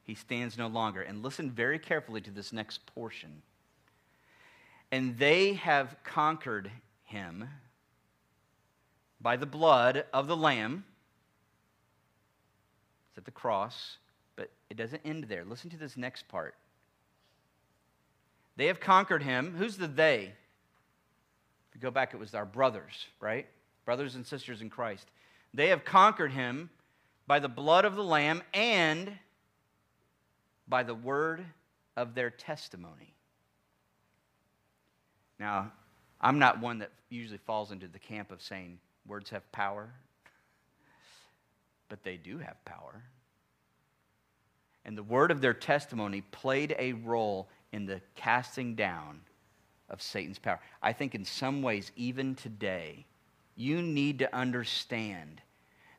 He 0.03 0.13
stands 0.13 0.57
no 0.57 0.67
longer. 0.67 1.01
And 1.01 1.23
listen 1.23 1.49
very 1.49 1.79
carefully 1.79 2.21
to 2.21 2.31
this 2.31 2.53
next 2.53 2.85
portion. 2.85 3.41
And 4.91 5.17
they 5.17 5.53
have 5.53 5.95
conquered 6.03 6.71
him 7.03 7.47
by 9.19 9.35
the 9.35 9.45
blood 9.45 10.05
of 10.13 10.27
the 10.27 10.37
Lamb. 10.37 10.85
It's 13.09 13.17
at 13.17 13.25
the 13.25 13.31
cross, 13.31 13.97
but 14.35 14.49
it 14.69 14.77
doesn't 14.77 15.01
end 15.05 15.25
there. 15.25 15.43
Listen 15.43 15.69
to 15.71 15.77
this 15.77 15.97
next 15.97 16.27
part. 16.27 16.55
They 18.55 18.67
have 18.67 18.79
conquered 18.79 19.23
him. 19.23 19.55
Who's 19.57 19.77
the 19.77 19.87
they? 19.87 20.31
If 21.69 21.75
you 21.75 21.81
go 21.81 21.91
back, 21.91 22.13
it 22.13 22.17
was 22.17 22.33
our 22.33 22.45
brothers, 22.45 23.05
right? 23.19 23.45
Brothers 23.85 24.15
and 24.15 24.25
sisters 24.25 24.61
in 24.61 24.69
Christ. 24.69 25.07
They 25.53 25.67
have 25.69 25.85
conquered 25.85 26.31
him 26.31 26.69
by 27.27 27.39
the 27.39 27.49
blood 27.49 27.85
of 27.85 27.95
the 27.95 28.03
Lamb 28.03 28.41
and 28.53 29.11
by 30.67 30.83
the 30.83 30.95
word 30.95 31.45
of 31.95 32.15
their 32.15 32.29
testimony. 32.29 33.13
Now, 35.39 35.71
I'm 36.19 36.39
not 36.39 36.59
one 36.59 36.79
that 36.79 36.91
usually 37.09 37.37
falls 37.37 37.71
into 37.71 37.87
the 37.87 37.99
camp 37.99 38.31
of 38.31 38.41
saying 38.41 38.79
words 39.05 39.29
have 39.29 39.49
power, 39.51 39.89
but 41.89 42.03
they 42.03 42.17
do 42.17 42.39
have 42.39 42.63
power. 42.65 43.03
And 44.83 44.97
the 44.97 45.03
word 45.03 45.31
of 45.31 45.41
their 45.41 45.53
testimony 45.53 46.21
played 46.21 46.75
a 46.79 46.93
role 46.93 47.49
in 47.71 47.85
the 47.85 48.01
casting 48.15 48.75
down 48.75 49.21
of 49.89 50.01
Satan's 50.01 50.39
power. 50.39 50.59
I 50.81 50.93
think 50.93 51.13
in 51.13 51.25
some 51.25 51.61
ways, 51.61 51.91
even 51.95 52.35
today, 52.35 53.05
you 53.55 53.81
need 53.81 54.19
to 54.19 54.35
understand 54.35 55.41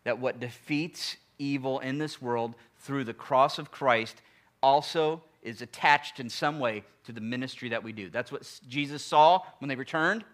that 0.04 0.18
what 0.18 0.40
defeats 0.40 1.16
evil 1.38 1.78
in 1.80 1.98
this 1.98 2.20
world 2.20 2.54
through 2.78 3.04
the 3.04 3.14
cross 3.14 3.58
of 3.58 3.70
Christ 3.70 4.20
also 4.62 5.22
is 5.42 5.62
attached 5.62 6.20
in 6.20 6.28
some 6.28 6.58
way 6.58 6.84
to 7.04 7.12
the 7.12 7.20
ministry 7.20 7.68
that 7.70 7.82
we 7.82 7.92
do. 7.92 8.10
That's 8.10 8.32
what 8.32 8.50
Jesus 8.68 9.02
saw 9.04 9.42
when 9.58 9.68
they 9.68 9.76
returned. 9.76 10.24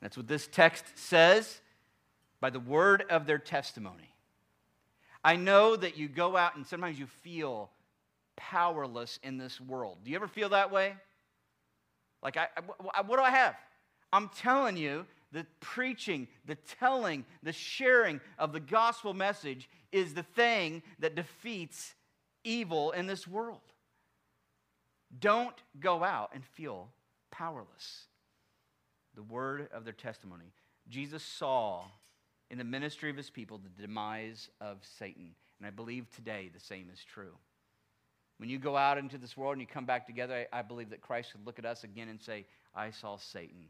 That's 0.00 0.16
what 0.16 0.28
this 0.28 0.46
text 0.46 0.84
says 0.94 1.60
by 2.40 2.50
the 2.50 2.60
word 2.60 3.04
of 3.10 3.26
their 3.26 3.38
testimony. 3.38 4.14
I 5.22 5.36
know 5.36 5.76
that 5.76 5.98
you 5.98 6.08
go 6.08 6.36
out 6.36 6.56
and 6.56 6.66
sometimes 6.66 6.98
you 6.98 7.06
feel 7.06 7.70
powerless 8.36 9.18
in 9.22 9.36
this 9.36 9.60
world. 9.60 9.98
Do 10.04 10.10
you 10.10 10.16
ever 10.16 10.28
feel 10.28 10.48
that 10.50 10.70
way? 10.70 10.94
Like, 12.22 12.36
I, 12.36 12.48
I, 12.94 13.02
what 13.02 13.16
do 13.16 13.22
I 13.22 13.30
have? 13.30 13.54
I'm 14.12 14.30
telling 14.36 14.76
you, 14.76 15.06
the 15.32 15.46
preaching, 15.60 16.26
the 16.46 16.56
telling, 16.80 17.24
the 17.42 17.52
sharing 17.52 18.20
of 18.38 18.52
the 18.52 18.60
gospel 18.60 19.14
message 19.14 19.68
is 19.92 20.14
the 20.14 20.22
thing 20.22 20.82
that 20.98 21.14
defeats 21.14 21.94
evil 22.42 22.90
in 22.92 23.06
this 23.06 23.28
world. 23.28 23.60
Don't 25.18 25.56
go 25.80 26.04
out 26.04 26.30
and 26.34 26.44
feel 26.44 26.88
powerless. 27.30 28.06
The 29.14 29.22
word 29.22 29.68
of 29.72 29.84
their 29.84 29.92
testimony. 29.92 30.52
Jesus 30.88 31.22
saw 31.22 31.84
in 32.50 32.58
the 32.58 32.64
ministry 32.64 33.10
of 33.10 33.16
his 33.16 33.30
people 33.30 33.58
the 33.58 33.82
demise 33.82 34.48
of 34.60 34.78
Satan. 34.98 35.34
And 35.58 35.66
I 35.66 35.70
believe 35.70 36.06
today 36.14 36.50
the 36.52 36.60
same 36.60 36.88
is 36.92 37.02
true. 37.02 37.36
When 38.38 38.48
you 38.48 38.58
go 38.58 38.76
out 38.76 38.98
into 38.98 39.18
this 39.18 39.36
world 39.36 39.52
and 39.52 39.60
you 39.60 39.66
come 39.66 39.84
back 39.84 40.06
together, 40.06 40.46
I, 40.52 40.60
I 40.60 40.62
believe 40.62 40.90
that 40.90 41.02
Christ 41.02 41.34
would 41.34 41.46
look 41.46 41.58
at 41.58 41.66
us 41.66 41.84
again 41.84 42.08
and 42.08 42.20
say, 42.20 42.46
I 42.74 42.90
saw 42.90 43.16
Satan 43.16 43.66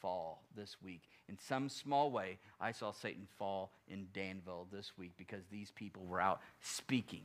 fall 0.00 0.42
this 0.56 0.76
week. 0.82 1.02
In 1.28 1.38
some 1.38 1.68
small 1.68 2.10
way, 2.10 2.38
I 2.60 2.72
saw 2.72 2.92
Satan 2.92 3.26
fall 3.38 3.72
in 3.88 4.08
Danville 4.12 4.66
this 4.70 4.92
week 4.98 5.12
because 5.16 5.42
these 5.50 5.70
people 5.70 6.04
were 6.04 6.20
out 6.20 6.40
speaking 6.60 7.24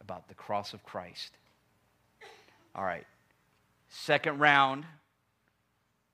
about 0.00 0.28
the 0.28 0.34
cross 0.34 0.74
of 0.74 0.84
Christ. 0.84 1.38
All 2.74 2.84
right. 2.84 3.06
Second 3.88 4.38
round 4.38 4.84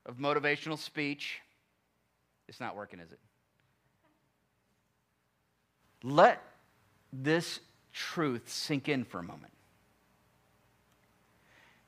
of 0.05 0.17
motivational 0.17 0.77
speech. 0.77 1.39
It's 2.47 2.59
not 2.59 2.75
working, 2.75 2.99
is 2.99 3.11
it? 3.11 3.19
Let 6.03 6.41
this 7.13 7.59
truth 7.93 8.49
sink 8.49 8.89
in 8.89 9.03
for 9.03 9.19
a 9.19 9.23
moment. 9.23 9.53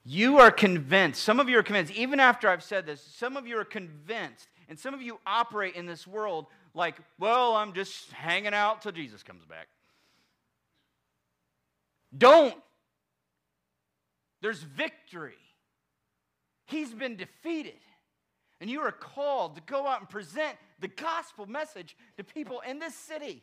You 0.06 0.40
are 0.40 0.52
convinced, 0.52 1.24
some 1.24 1.40
of 1.40 1.48
you 1.48 1.58
are 1.58 1.64
convinced, 1.64 1.94
even 1.94 2.20
after 2.20 2.50
I've 2.50 2.64
said 2.64 2.86
this, 2.86 3.02
some 3.02 3.38
of 3.38 3.48
you 3.48 3.58
are 3.58 3.64
convinced, 3.66 4.50
and 4.68 4.78
some 4.78 4.94
of 4.94 5.02
you 5.02 5.18
operate 5.26 5.76
in 5.76 5.86
this 5.86 6.06
world 6.06 6.48
like, 6.74 6.96
well, 7.20 7.56
I'm 7.56 7.74
just 7.74 8.12
hanging 8.12 8.54
out 8.54 8.82
till 8.82 8.92
Jesus 8.92 9.24
comes 9.24 9.46
back. 9.46 9.68
Don't. 12.18 12.56
There's 14.44 14.62
victory. 14.62 15.38
He's 16.66 16.94
been 16.94 17.16
defeated. 17.16 17.80
And 18.60 18.70
you 18.70 18.82
are 18.82 18.92
called 18.92 19.56
to 19.56 19.62
go 19.62 19.88
out 19.88 20.02
and 20.02 20.10
present 20.10 20.58
the 20.82 20.90
gospel 20.90 21.46
message 21.46 21.96
to 22.18 22.26
people 22.26 22.62
in 22.68 22.78
this 22.78 22.94
city. 22.94 23.42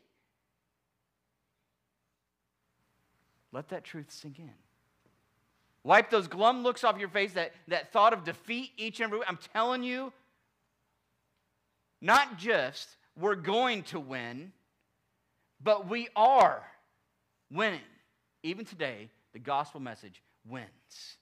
Let 3.51 3.71
that 3.71 3.83
truth 3.83 4.13
sink 4.13 4.39
in. 4.39 4.51
Wipe 5.85 6.11
those 6.11 6.29
glum 6.29 6.63
looks 6.63 6.85
off 6.85 6.99
your 6.99 7.09
face, 7.09 7.33
that, 7.33 7.53
that 7.69 7.93
thought 7.93 8.13
of 8.13 8.23
defeat 8.23 8.73
each 8.77 9.01
and 9.01 9.07
every 9.07 9.21
week. 9.21 9.29
I'm 9.29 9.39
telling 9.55 9.83
you, 9.83 10.13
not 12.03 12.37
just 12.37 12.89
we're 13.19 13.37
going 13.37 13.85
to 13.85 13.99
win, 13.99 14.53
but 15.63 15.89
we 15.89 16.09
are 16.15 16.63
winning. 17.51 17.81
Even 18.43 18.67
today, 18.67 19.09
the 19.33 19.39
gospel 19.39 19.81
message 19.81 20.23
wins 20.49 21.17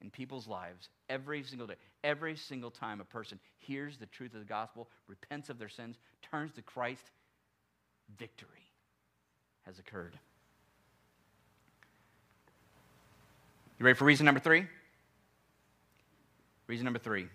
in 0.00 0.10
people's 0.10 0.46
lives 0.46 0.88
every 1.08 1.42
single 1.42 1.66
day. 1.66 1.74
Every 2.04 2.36
single 2.36 2.70
time 2.70 3.00
a 3.00 3.04
person 3.04 3.38
hears 3.56 3.96
the 3.98 4.06
truth 4.06 4.34
of 4.34 4.40
the 4.40 4.46
gospel, 4.46 4.88
repents 5.06 5.48
of 5.48 5.58
their 5.58 5.68
sins, 5.68 5.96
turns 6.30 6.52
to 6.52 6.62
Christ, 6.62 7.10
victory 8.18 8.48
has 9.66 9.78
occurred. 9.78 10.18
You 13.78 13.84
ready 13.84 13.96
for 13.96 14.04
reason 14.04 14.26
number 14.26 14.40
three? 14.40 14.66
Reason 16.66 16.84
number 16.84 16.98
three. 16.98 17.28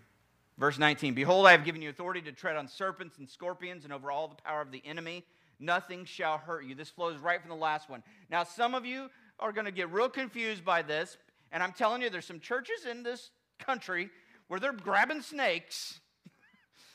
Verse 0.58 0.78
19 0.78 1.14
Behold, 1.14 1.48
I 1.48 1.52
have 1.52 1.66
given 1.66 1.82
you 1.82 1.90
authority 1.90 2.22
to 2.24 2.32
tread 2.32 2.56
on 2.56 2.68
serpents 2.68 3.18
and 3.18 3.30
scorpions 3.30 3.84
and 3.84 3.94
over 3.94 4.12
all 4.12 4.28
the 4.28 4.36
power 4.36 4.62
of 4.62 4.72
the 4.72 4.82
enemy. 4.86 5.26
Nothing 5.60 6.06
shall 6.06 6.38
hurt 6.38 6.66
you. 6.66 6.76
This 6.76 6.90
flows 6.90 7.18
right 7.18 7.40
from 7.40 7.50
the 7.50 7.56
last 7.56 7.90
one. 7.90 8.04
Now, 8.30 8.44
some 8.44 8.76
of 8.76 8.86
you 8.86 9.10
are 9.44 9.52
going 9.52 9.66
to 9.66 9.72
get 9.72 9.92
real 9.92 10.10
confused 10.10 10.66
by 10.66 10.82
this, 10.82 11.18
and 11.52 11.62
I'm 11.62 11.74
telling 11.74 12.02
you, 12.02 12.10
there's 12.10 12.26
some 12.26 12.40
churches 12.40 12.86
in 12.90 13.04
this 13.04 13.30
country 13.60 14.10
where 14.48 14.60
they're 14.60 14.74
grabbing 14.74 15.22
snakes. 15.22 16.00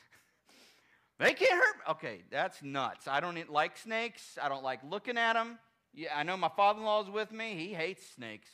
they 1.19 1.33
can't 1.33 1.53
hurt. 1.53 1.91
Okay, 1.91 2.23
that's 2.29 2.61
nuts. 2.61 3.07
I 3.07 3.19
don't 3.19 3.49
like 3.49 3.77
snakes. 3.77 4.37
I 4.41 4.49
don't 4.49 4.63
like 4.63 4.79
looking 4.89 5.17
at 5.17 5.33
them. 5.33 5.59
Yeah, 5.93 6.09
I 6.15 6.23
know 6.23 6.35
my 6.35 6.49
father 6.49 6.79
in 6.79 6.85
law 6.85 7.01
is 7.03 7.09
with 7.09 7.31
me. 7.31 7.55
He 7.55 7.73
hates 7.73 8.03
snakes. 8.15 8.49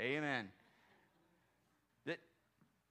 Amen. 0.00 0.48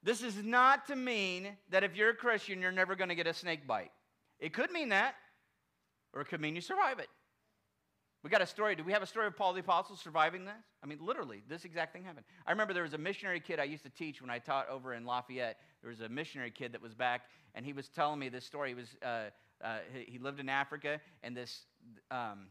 This 0.04 0.22
is 0.22 0.44
not 0.44 0.88
to 0.88 0.98
mean 0.98 1.48
that 1.70 1.86
if 1.86 1.96
you're 1.96 2.10
a 2.10 2.16
Christian, 2.16 2.62
you're 2.62 2.74
never 2.74 2.94
going 2.94 3.08
to 3.08 3.16
get 3.16 3.26
a 3.26 3.34
snake 3.34 3.66
bite. 3.66 3.92
It 4.38 4.52
could 4.52 4.70
mean 4.70 4.90
that, 4.90 5.16
or 6.14 6.22
it 6.22 6.28
could 6.28 6.42
mean 6.42 6.56
you 6.56 6.62
survive 6.62 7.00
it. 7.00 7.08
We 8.24 8.30
got 8.30 8.42
a 8.42 8.46
story. 8.46 8.76
Do 8.76 8.84
we 8.86 8.94
have 8.94 9.04
a 9.04 9.08
story 9.08 9.28
of 9.28 9.36
Paul 9.36 9.52
the 9.52 9.60
Apostle 9.60 9.98
surviving 9.98 10.46
this? 10.46 10.54
I 10.82 10.88
mean, 10.88 11.00
literally, 11.02 11.44
this 11.50 11.66
exact 11.66 11.92
thing 11.92 12.04
happened. 12.04 12.26
I 12.48 12.52
remember 12.52 12.74
there 12.74 12.84
was 12.84 12.94
a 12.94 12.98
missionary 12.98 13.42
kid 13.42 13.60
I 13.60 13.66
used 13.66 13.84
to 13.84 13.90
teach 13.90 14.22
when 14.22 14.30
I 14.30 14.40
taught 14.40 14.70
over 14.70 14.94
in 14.94 15.06
Lafayette. 15.06 15.58
There 15.82 15.90
was 15.90 16.00
a 16.00 16.08
missionary 16.08 16.52
kid 16.52 16.72
that 16.72 16.82
was 16.82 16.94
back, 16.94 17.24
and 17.54 17.66
he 17.66 17.74
was 17.74 17.90
telling 17.90 18.20
me 18.20 18.30
this 18.30 18.46
story. 18.46 18.70
He 18.70 18.76
was 18.76 18.96
uh, 19.04 19.26
uh, 19.62 19.80
he 19.94 20.18
lived 20.20 20.40
in 20.40 20.48
Africa, 20.48 21.02
and 21.22 21.36
this 21.36 21.66
um, 22.12 22.48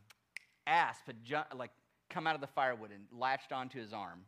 asp 0.66 1.06
had 1.06 1.46
like 1.56 1.70
come 2.10 2.26
out 2.26 2.34
of 2.34 2.42
the 2.42 2.46
firewood 2.48 2.90
and 2.90 3.06
latched 3.18 3.50
onto 3.50 3.80
his 3.80 3.94
arm 3.94 4.20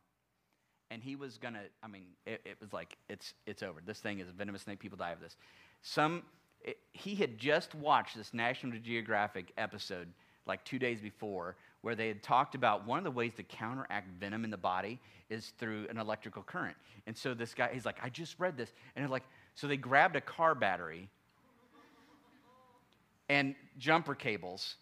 and 0.90 1.02
he 1.02 1.16
was 1.16 1.38
gonna. 1.38 1.62
I 1.82 1.88
mean, 1.88 2.06
it, 2.26 2.40
it 2.44 2.56
was 2.60 2.72
like 2.72 2.96
it's 3.08 3.34
it's 3.46 3.62
over. 3.62 3.80
This 3.84 3.98
thing 3.98 4.20
is 4.20 4.28
a 4.28 4.32
venomous 4.32 4.62
snake. 4.62 4.78
People 4.78 4.98
die 4.98 5.10
of 5.10 5.20
this. 5.20 5.36
Some 5.82 6.22
it, 6.60 6.78
he 6.92 7.14
had 7.14 7.38
just 7.38 7.74
watched 7.74 8.16
this 8.16 8.32
National 8.32 8.78
Geographic 8.78 9.52
episode 9.58 10.08
like 10.46 10.64
two 10.64 10.78
days 10.78 11.00
before 11.00 11.56
where 11.82 11.94
they 11.94 12.08
had 12.08 12.22
talked 12.22 12.54
about 12.54 12.86
one 12.86 12.98
of 12.98 13.04
the 13.04 13.10
ways 13.10 13.34
to 13.34 13.42
counteract 13.42 14.08
venom 14.18 14.44
in 14.44 14.50
the 14.50 14.56
body 14.56 14.98
is 15.28 15.52
through 15.58 15.86
an 15.90 15.98
electrical 15.98 16.42
current. 16.42 16.76
And 17.06 17.16
so 17.16 17.34
this 17.34 17.52
guy, 17.52 17.70
he's 17.72 17.84
like, 17.84 17.96
I 18.02 18.08
just 18.08 18.38
read 18.38 18.56
this. 18.56 18.72
And 18.96 19.08
like, 19.10 19.24
so 19.54 19.66
they 19.66 19.76
grabbed 19.76 20.16
a 20.16 20.20
car 20.20 20.54
battery 20.54 21.10
and 23.28 23.54
jumper 23.78 24.14
cables. 24.14 24.76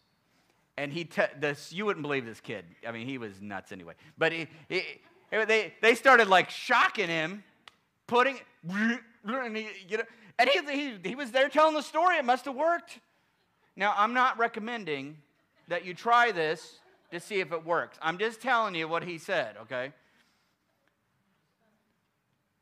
And 0.78 0.92
he, 0.92 1.04
te- 1.04 1.22
this, 1.38 1.72
you 1.72 1.84
wouldn't 1.84 2.02
believe 2.02 2.24
this 2.24 2.40
kid. 2.40 2.64
I 2.86 2.92
mean, 2.92 3.06
he 3.06 3.18
was 3.18 3.40
nuts 3.42 3.72
anyway. 3.72 3.94
But 4.16 4.32
he, 4.32 4.46
he, 4.68 4.82
they, 5.30 5.74
they 5.82 5.94
started 5.94 6.28
like 6.28 6.50
shocking 6.50 7.08
him, 7.08 7.42
putting, 8.06 8.38
and 8.68 9.56
he, 9.56 9.68
you 9.88 9.98
know, 9.98 10.04
and 10.38 10.48
he, 10.48 10.60
he, 10.72 11.08
he 11.10 11.14
was 11.14 11.30
there 11.30 11.48
telling 11.48 11.74
the 11.74 11.82
story. 11.82 12.16
It 12.16 12.24
must 12.24 12.44
have 12.44 12.54
worked. 12.54 13.00
Now, 13.76 13.94
I'm 13.96 14.14
not 14.14 14.38
recommending 14.38 15.16
that 15.72 15.86
you 15.86 15.94
try 15.94 16.32
this 16.32 16.80
to 17.10 17.18
see 17.18 17.40
if 17.40 17.50
it 17.50 17.64
works. 17.64 17.96
I'm 18.02 18.18
just 18.18 18.42
telling 18.42 18.74
you 18.74 18.86
what 18.86 19.04
he 19.04 19.16
said, 19.16 19.56
okay? 19.62 19.92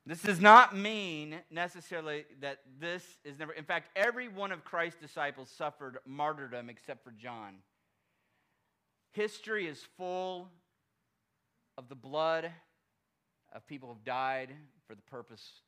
This 0.07 0.23
does 0.23 0.40
not 0.40 0.77
mean 0.77 1.35
necessarily 1.51 2.25
that 2.40 2.59
this 2.79 3.05
is 3.25 3.37
never. 3.37 3.51
In 3.53 3.64
fact, 3.64 3.88
every 3.96 4.29
one 4.29 4.53
of 4.53 4.64
Christ's 4.64 5.01
disciples 5.01 5.51
suffered 5.51 5.99
martyrdom 6.07 6.70
except 6.70 7.03
for 7.03 7.11
John. 7.11 7.57
History 9.11 9.66
is 9.66 9.85
full 9.96 10.49
of 11.77 11.88
the 11.88 11.96
blood 11.96 12.49
of 13.53 13.66
people 13.66 13.88
who 13.88 13.94
have 13.94 14.05
died 14.05 14.51
for 14.87 14.94
the 14.94 15.03
purpose 15.03 15.62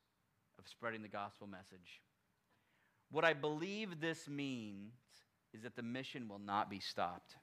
of 0.61 0.69
spreading 0.69 1.03
the 1.03 1.09
gospel 1.09 1.49
message. 1.49 2.03
What 3.11 3.25
I 3.25 3.33
believe 3.33 4.01
this 4.01 4.29
means 4.29 4.93
is 5.55 5.63
that 5.63 5.77
the 5.77 5.83
mission 5.83 6.29
will 6.29 6.39
not 6.39 6.71
be 6.71 6.81
stopped. 6.81 7.37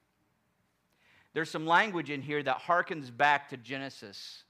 There's 1.32 1.50
some 1.50 1.66
language 1.66 2.10
in 2.10 2.22
here 2.22 2.42
that 2.42 2.60
harkens 2.60 3.16
back 3.16 3.50
to 3.50 3.56
Genesis. 3.56 4.42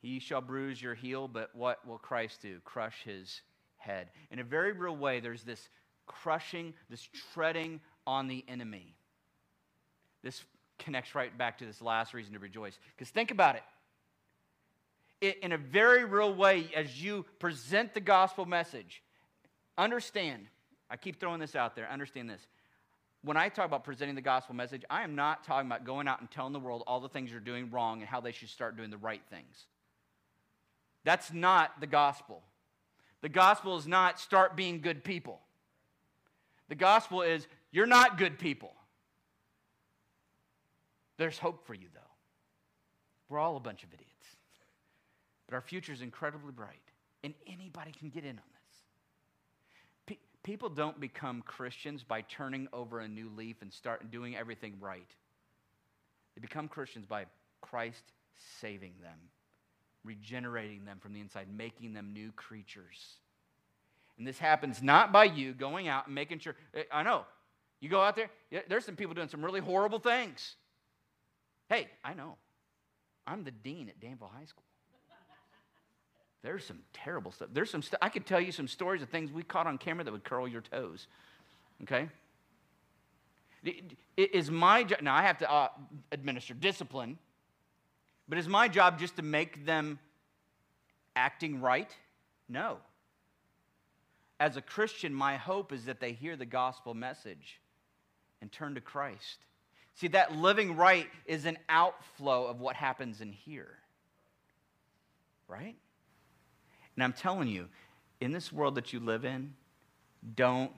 He 0.00 0.18
shall 0.18 0.40
bruise 0.40 0.80
your 0.80 0.94
heel, 0.94 1.28
but 1.28 1.50
what 1.54 1.86
will 1.86 1.98
Christ 1.98 2.42
do? 2.42 2.60
Crush 2.64 3.02
his 3.04 3.42
head. 3.76 4.08
In 4.30 4.38
a 4.38 4.44
very 4.44 4.72
real 4.72 4.96
way, 4.96 5.20
there's 5.20 5.42
this 5.42 5.68
crushing, 6.06 6.74
this 6.88 7.08
treading 7.32 7.80
on 8.06 8.28
the 8.28 8.44
enemy. 8.48 8.94
This 10.22 10.42
connects 10.78 11.14
right 11.14 11.36
back 11.36 11.58
to 11.58 11.66
this 11.66 11.82
last 11.82 12.14
reason 12.14 12.32
to 12.32 12.38
rejoice. 12.38 12.78
Because 12.96 13.10
think 13.10 13.30
about 13.30 13.56
it. 13.56 13.62
it. 15.20 15.38
In 15.42 15.52
a 15.52 15.58
very 15.58 16.04
real 16.04 16.34
way, 16.34 16.70
as 16.74 17.02
you 17.02 17.26
present 17.38 17.94
the 17.94 18.00
gospel 18.00 18.46
message, 18.46 19.02
understand, 19.76 20.46
I 20.90 20.96
keep 20.96 21.18
throwing 21.18 21.40
this 21.40 21.54
out 21.56 21.74
there, 21.74 21.90
understand 21.90 22.28
this 22.28 22.46
when 23.24 23.36
I 23.38 23.48
talk 23.48 23.64
about 23.64 23.84
presenting 23.84 24.14
the 24.14 24.20
gospel 24.20 24.54
message, 24.54 24.82
I 24.90 25.02
am 25.02 25.14
not 25.14 25.44
talking 25.44 25.66
about 25.66 25.84
going 25.84 26.06
out 26.06 26.20
and 26.20 26.30
telling 26.30 26.52
the 26.52 26.60
world 26.60 26.84
all 26.86 27.00
the 27.00 27.08
things 27.08 27.30
you're 27.30 27.40
doing 27.40 27.70
wrong 27.70 28.00
and 28.00 28.08
how 28.08 28.20
they 28.20 28.32
should 28.32 28.50
start 28.50 28.76
doing 28.76 28.90
the 28.90 28.98
right 28.98 29.22
things. 29.30 29.64
That's 31.04 31.32
not 31.32 31.80
the 31.80 31.86
gospel. 31.86 32.42
The 33.22 33.30
gospel 33.30 33.78
is 33.78 33.86
not 33.86 34.20
start 34.20 34.56
being 34.56 34.82
good 34.82 35.02
people. 35.02 35.40
The 36.68 36.74
gospel 36.74 37.22
is 37.22 37.46
you're 37.72 37.86
not 37.86 38.18
good 38.18 38.38
people. 38.38 38.72
There's 41.16 41.38
hope 41.38 41.66
for 41.66 41.74
you, 41.74 41.86
though. 41.94 42.00
We're 43.28 43.38
all 43.38 43.56
a 43.56 43.60
bunch 43.60 43.84
of 43.84 43.88
idiots. 43.92 44.10
But 45.46 45.54
our 45.54 45.60
future 45.62 45.92
is 45.92 46.02
incredibly 46.02 46.52
bright, 46.52 46.82
and 47.22 47.32
anybody 47.46 47.92
can 47.92 48.10
get 48.10 48.24
in 48.24 48.38
on. 48.38 48.53
People 50.44 50.68
don't 50.68 51.00
become 51.00 51.42
Christians 51.42 52.04
by 52.04 52.20
turning 52.20 52.68
over 52.72 53.00
a 53.00 53.08
new 53.08 53.30
leaf 53.34 53.56
and 53.62 53.72
start 53.72 54.10
doing 54.10 54.36
everything 54.36 54.74
right. 54.78 55.08
They 56.34 56.40
become 56.40 56.68
Christians 56.68 57.06
by 57.06 57.24
Christ 57.62 58.04
saving 58.60 58.92
them, 59.02 59.18
regenerating 60.04 60.84
them 60.84 60.98
from 61.00 61.14
the 61.14 61.20
inside, 61.20 61.46
making 61.50 61.94
them 61.94 62.12
new 62.12 62.30
creatures. 62.32 63.16
And 64.18 64.26
this 64.26 64.38
happens 64.38 64.82
not 64.82 65.12
by 65.12 65.24
you 65.24 65.54
going 65.54 65.88
out 65.88 66.06
and 66.06 66.14
making 66.14 66.40
sure. 66.40 66.54
Eh, 66.74 66.82
I 66.92 67.02
know. 67.02 67.24
You 67.80 67.88
go 67.88 68.02
out 68.02 68.14
there, 68.14 68.30
there's 68.68 68.84
some 68.84 68.96
people 68.96 69.14
doing 69.14 69.28
some 69.28 69.44
really 69.44 69.60
horrible 69.60 69.98
things. 69.98 70.56
Hey, 71.70 71.88
I 72.04 72.12
know. 72.12 72.36
I'm 73.26 73.44
the 73.44 73.50
dean 73.50 73.88
at 73.88 73.98
Danville 73.98 74.30
High 74.34 74.44
School. 74.44 74.64
There's 76.44 76.66
some 76.66 76.80
terrible 76.92 77.32
stuff. 77.32 77.48
There's 77.54 77.70
some. 77.70 77.82
I 78.02 78.10
could 78.10 78.26
tell 78.26 78.38
you 78.38 78.52
some 78.52 78.68
stories 78.68 79.00
of 79.00 79.08
things 79.08 79.32
we 79.32 79.42
caught 79.42 79.66
on 79.66 79.78
camera 79.78 80.04
that 80.04 80.12
would 80.12 80.24
curl 80.24 80.46
your 80.46 80.60
toes. 80.60 81.08
Okay? 81.84 82.10
It 83.64 83.96
is 84.34 84.50
my 84.50 84.84
job. 84.84 85.00
Now, 85.00 85.14
I 85.16 85.22
have 85.22 85.38
to 85.38 85.50
uh, 85.50 85.68
administer 86.12 86.52
discipline, 86.52 87.18
but 88.28 88.36
is 88.36 88.46
my 88.46 88.68
job 88.68 88.98
just 88.98 89.16
to 89.16 89.22
make 89.22 89.64
them 89.64 89.98
acting 91.16 91.62
right? 91.62 91.90
No. 92.46 92.76
As 94.38 94.58
a 94.58 94.62
Christian, 94.62 95.14
my 95.14 95.36
hope 95.36 95.72
is 95.72 95.86
that 95.86 95.98
they 95.98 96.12
hear 96.12 96.36
the 96.36 96.44
gospel 96.44 96.92
message 96.92 97.58
and 98.42 98.52
turn 98.52 98.74
to 98.74 98.82
Christ. 98.82 99.38
See, 99.94 100.08
that 100.08 100.36
living 100.36 100.76
right 100.76 101.08
is 101.24 101.46
an 101.46 101.56
outflow 101.70 102.48
of 102.48 102.60
what 102.60 102.76
happens 102.76 103.22
in 103.22 103.32
here. 103.32 103.78
Right? 105.48 105.76
And 106.96 107.04
I'm 107.04 107.12
telling 107.12 107.48
you, 107.48 107.68
in 108.20 108.32
this 108.32 108.52
world 108.52 108.76
that 108.76 108.92
you 108.92 109.00
live 109.00 109.24
in, 109.24 109.54
don't 110.34 110.72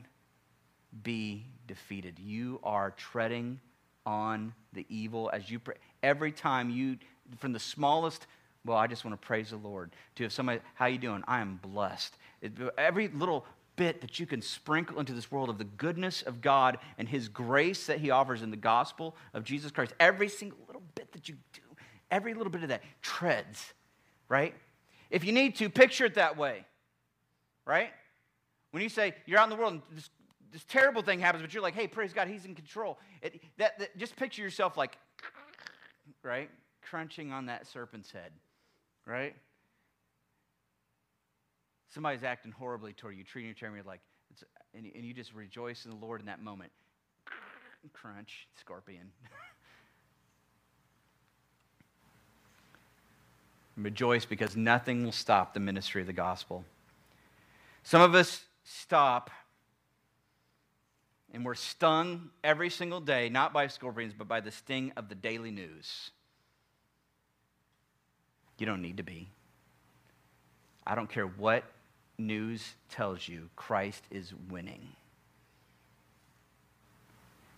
be 1.02 1.46
defeated. 1.66 2.18
You 2.18 2.60
are 2.62 2.90
treading 2.92 3.60
on 4.04 4.54
the 4.72 4.86
evil 4.88 5.30
as 5.32 5.50
you 5.50 5.58
pray. 5.58 5.74
Every 6.02 6.32
time 6.32 6.70
you, 6.70 6.98
from 7.38 7.52
the 7.52 7.58
smallest, 7.58 8.26
well, 8.64 8.76
I 8.76 8.86
just 8.86 9.04
want 9.04 9.20
to 9.20 9.26
praise 9.26 9.50
the 9.50 9.56
Lord. 9.56 9.92
To 10.16 10.24
if 10.24 10.32
somebody, 10.32 10.60
how 10.74 10.86
you 10.86 10.98
doing? 10.98 11.22
I 11.26 11.40
am 11.40 11.60
blessed. 11.62 12.16
It, 12.40 12.52
every 12.78 13.08
little 13.08 13.44
bit 13.76 14.00
that 14.00 14.18
you 14.18 14.26
can 14.26 14.40
sprinkle 14.42 14.98
into 14.98 15.12
this 15.12 15.30
world 15.30 15.50
of 15.50 15.58
the 15.58 15.64
goodness 15.64 16.22
of 16.22 16.40
God 16.40 16.78
and 16.98 17.08
His 17.08 17.28
grace 17.28 17.86
that 17.86 18.00
He 18.00 18.10
offers 18.10 18.42
in 18.42 18.50
the 18.50 18.56
gospel 18.56 19.14
of 19.34 19.44
Jesus 19.44 19.70
Christ, 19.70 19.92
every 20.00 20.28
single 20.28 20.58
little 20.66 20.82
bit 20.94 21.12
that 21.12 21.28
you 21.28 21.36
do, 21.52 21.60
every 22.10 22.34
little 22.34 22.50
bit 22.50 22.62
of 22.62 22.70
that 22.70 22.82
treads, 23.02 23.74
right? 24.28 24.54
If 25.10 25.24
you 25.24 25.32
need 25.32 25.56
to, 25.56 25.68
picture 25.68 26.04
it 26.04 26.14
that 26.14 26.36
way, 26.36 26.64
right? 27.64 27.90
When 28.70 28.82
you 28.82 28.88
say 28.88 29.14
you're 29.26 29.38
out 29.38 29.44
in 29.44 29.50
the 29.50 29.56
world 29.56 29.74
and 29.74 29.82
this, 29.92 30.10
this 30.52 30.64
terrible 30.64 31.02
thing 31.02 31.20
happens, 31.20 31.42
but 31.42 31.52
you're 31.54 31.62
like, 31.62 31.74
hey, 31.74 31.86
praise 31.86 32.12
God, 32.12 32.28
He's 32.28 32.44
in 32.44 32.54
control. 32.54 32.98
It, 33.22 33.40
that, 33.58 33.78
that, 33.78 33.96
just 33.96 34.16
picture 34.16 34.42
yourself 34.42 34.76
like, 34.76 34.96
right? 36.22 36.50
Crunching 36.82 37.32
on 37.32 37.46
that 37.46 37.66
serpent's 37.66 38.10
head, 38.10 38.32
right? 39.06 39.34
Somebody's 41.88 42.24
acting 42.24 42.52
horribly 42.52 42.92
toward 42.92 43.16
you, 43.16 43.24
treating 43.24 43.48
you 43.48 43.54
terribly 43.54 43.82
like, 43.86 44.00
and, 44.74 44.84
and 44.94 45.04
you 45.04 45.14
just 45.14 45.32
rejoice 45.34 45.84
in 45.84 45.90
the 45.90 45.96
Lord 45.96 46.20
in 46.20 46.26
that 46.26 46.42
moment. 46.42 46.70
Crunch, 47.92 48.48
scorpion. 48.58 49.10
rejoice 53.76 54.24
because 54.24 54.56
nothing 54.56 55.04
will 55.04 55.12
stop 55.12 55.54
the 55.54 55.60
ministry 55.60 56.00
of 56.00 56.06
the 56.06 56.12
gospel. 56.12 56.64
Some 57.82 58.02
of 58.02 58.14
us 58.14 58.44
stop 58.64 59.30
and 61.32 61.44
we're 61.44 61.54
stung 61.54 62.30
every 62.42 62.70
single 62.70 63.00
day, 63.00 63.28
not 63.28 63.52
by 63.52 63.66
scorpions, 63.66 64.14
but 64.16 64.26
by 64.26 64.40
the 64.40 64.50
sting 64.50 64.92
of 64.96 65.08
the 65.08 65.14
daily 65.14 65.50
news. 65.50 66.10
You 68.58 68.64
don't 68.64 68.80
need 68.80 68.96
to 68.96 69.02
be. 69.02 69.28
I 70.86 70.94
don't 70.94 71.10
care 71.10 71.26
what 71.26 71.64
news 72.16 72.74
tells 72.88 73.28
you, 73.28 73.50
Christ 73.54 74.04
is 74.10 74.32
winning. 74.48 74.88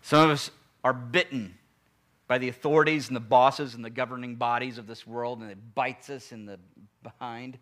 Some 0.03 0.25
of 0.25 0.31
us 0.31 0.51
are 0.83 0.93
bitten 0.93 1.55
by 2.29 2.37
the 2.37 2.49
authorities 2.51 3.09
and 3.09 3.17
the 3.17 3.21
bosses 3.21 3.75
and 3.75 3.85
the 3.85 3.91
governing 3.91 4.37
bodies 4.37 4.79
of 4.79 4.87
this 4.87 5.07
world, 5.07 5.41
and 5.41 5.51
it 5.51 5.75
bites 5.75 6.11
us 6.11 6.31
in 6.31 6.45
the 6.45 6.59
behind. 7.03 7.59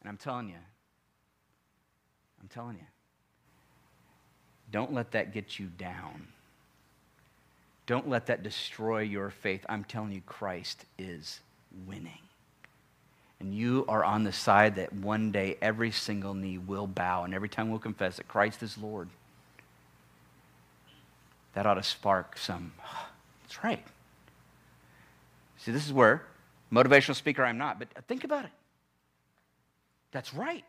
And 0.00 0.08
I'm 0.08 0.16
telling 0.16 0.48
you, 0.48 0.54
I'm 2.40 2.48
telling 2.48 2.76
you, 2.76 2.86
don't 4.70 4.94
let 4.94 5.10
that 5.12 5.34
get 5.34 5.58
you 5.58 5.66
down. 5.66 6.28
Don't 7.86 8.08
let 8.08 8.26
that 8.26 8.42
destroy 8.42 9.00
your 9.00 9.30
faith. 9.30 9.66
I'm 9.68 9.84
telling 9.84 10.12
you, 10.12 10.22
Christ 10.24 10.84
is 10.98 11.40
winning. 11.86 12.20
And 13.40 13.52
you 13.52 13.84
are 13.88 14.04
on 14.04 14.24
the 14.24 14.32
side 14.32 14.76
that 14.76 14.92
one 14.92 15.32
day 15.32 15.56
every 15.60 15.90
single 15.90 16.34
knee 16.34 16.56
will 16.56 16.86
bow 16.86 17.24
and 17.24 17.34
every 17.34 17.48
tongue 17.48 17.70
will 17.70 17.78
confess 17.78 18.16
that 18.16 18.28
Christ 18.28 18.62
is 18.62 18.78
Lord. 18.78 19.08
That 21.54 21.66
ought 21.66 21.74
to 21.74 21.82
spark 21.82 22.38
some 22.38 22.72
that's 23.54 23.64
right. 23.64 23.84
See, 25.58 25.70
this 25.70 25.86
is 25.86 25.92
where 25.92 26.22
Motivational 26.72 27.14
speaker, 27.14 27.44
I'm 27.44 27.58
not, 27.58 27.78
but 27.78 27.88
think 28.08 28.24
about 28.24 28.44
it. 28.44 28.50
That's 30.10 30.34
right. 30.34 30.64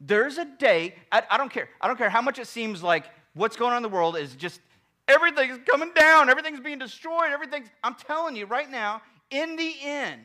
There's 0.00 0.38
a 0.38 0.44
day, 0.44 0.96
I, 1.12 1.22
I, 1.30 1.38
don't 1.38 1.52
care. 1.52 1.68
I 1.80 1.86
don't 1.86 1.96
care 1.96 2.10
how 2.10 2.22
much 2.22 2.40
it 2.40 2.48
seems 2.48 2.82
like 2.82 3.04
what's 3.34 3.56
going 3.56 3.70
on 3.70 3.76
in 3.76 3.82
the 3.84 3.88
world 3.88 4.16
is 4.16 4.34
just 4.34 4.60
everything's 5.06 5.60
coming 5.68 5.92
down, 5.94 6.28
everything's 6.28 6.60
being 6.60 6.78
destroyed, 6.78 7.30
everything's, 7.30 7.68
I'm 7.84 7.94
telling 7.94 8.34
you 8.34 8.46
right 8.46 8.70
now, 8.70 9.02
in 9.30 9.54
the 9.54 9.74
end, 9.82 10.22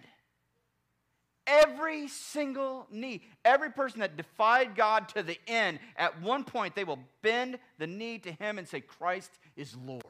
every 1.45 2.07
single 2.07 2.87
knee, 2.89 3.21
every 3.45 3.71
person 3.71 3.99
that 3.99 4.17
defied 4.17 4.75
God 4.75 5.09
to 5.09 5.21
the 5.21 5.37
end, 5.47 5.77
at 5.95 6.19
one 6.21 6.43
point 6.43 6.75
they 6.75 6.83
will 6.83 6.99
bend 7.21 7.59
the 7.77 7.87
knee 7.87 8.17
to 8.19 8.31
Him 8.31 8.57
and 8.57 8.67
say, 8.67 8.81
Christ 8.81 9.31
is 9.55 9.75
Lord. 9.75 10.03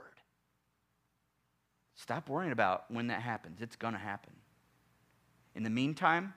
Stop 1.98 2.30
worrying 2.30 2.52
about 2.52 2.86
when 2.90 3.08
that 3.08 3.22
happens. 3.22 3.62
It's 3.62 3.76
going 3.76 3.94
to 3.94 4.00
happen. 4.00 4.34
In 5.56 5.64
the 5.64 5.70
meantime, 5.70 6.34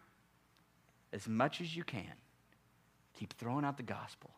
as 1.12 1.28
much 1.28 1.60
as 1.60 1.76
you 1.76 1.84
can, 1.84 2.12
keep 3.14 3.34
throwing 3.34 3.64
out 3.64 3.76
the 3.76 3.82
gospel. 3.82 4.30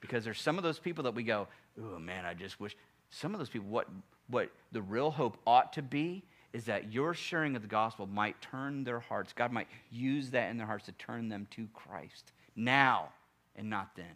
Because 0.00 0.24
there's 0.24 0.40
some 0.40 0.58
of 0.58 0.62
those 0.62 0.78
people 0.78 1.04
that 1.04 1.14
we 1.14 1.22
go, 1.22 1.48
oh 1.82 1.98
man, 1.98 2.24
I 2.24 2.34
just 2.34 2.60
wish. 2.60 2.76
Some 3.10 3.34
of 3.34 3.38
those 3.38 3.48
people, 3.48 3.68
what, 3.68 3.88
what 4.28 4.50
the 4.70 4.82
real 4.82 5.10
hope 5.10 5.38
ought 5.46 5.72
to 5.72 5.82
be 5.82 6.22
is 6.52 6.64
that 6.64 6.92
your 6.92 7.14
sharing 7.14 7.56
of 7.56 7.62
the 7.62 7.68
gospel 7.68 8.06
might 8.06 8.40
turn 8.42 8.84
their 8.84 9.00
hearts. 9.00 9.32
God 9.32 9.50
might 9.50 9.68
use 9.90 10.30
that 10.30 10.50
in 10.50 10.58
their 10.58 10.66
hearts 10.66 10.84
to 10.86 10.92
turn 10.92 11.28
them 11.28 11.46
to 11.52 11.66
Christ 11.72 12.32
now 12.54 13.08
and 13.56 13.70
not 13.70 13.96
then. 13.96 14.06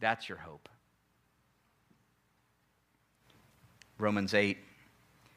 That's 0.00 0.28
your 0.28 0.38
hope. 0.38 0.68
Romans 3.98 4.34
8, 4.34 4.58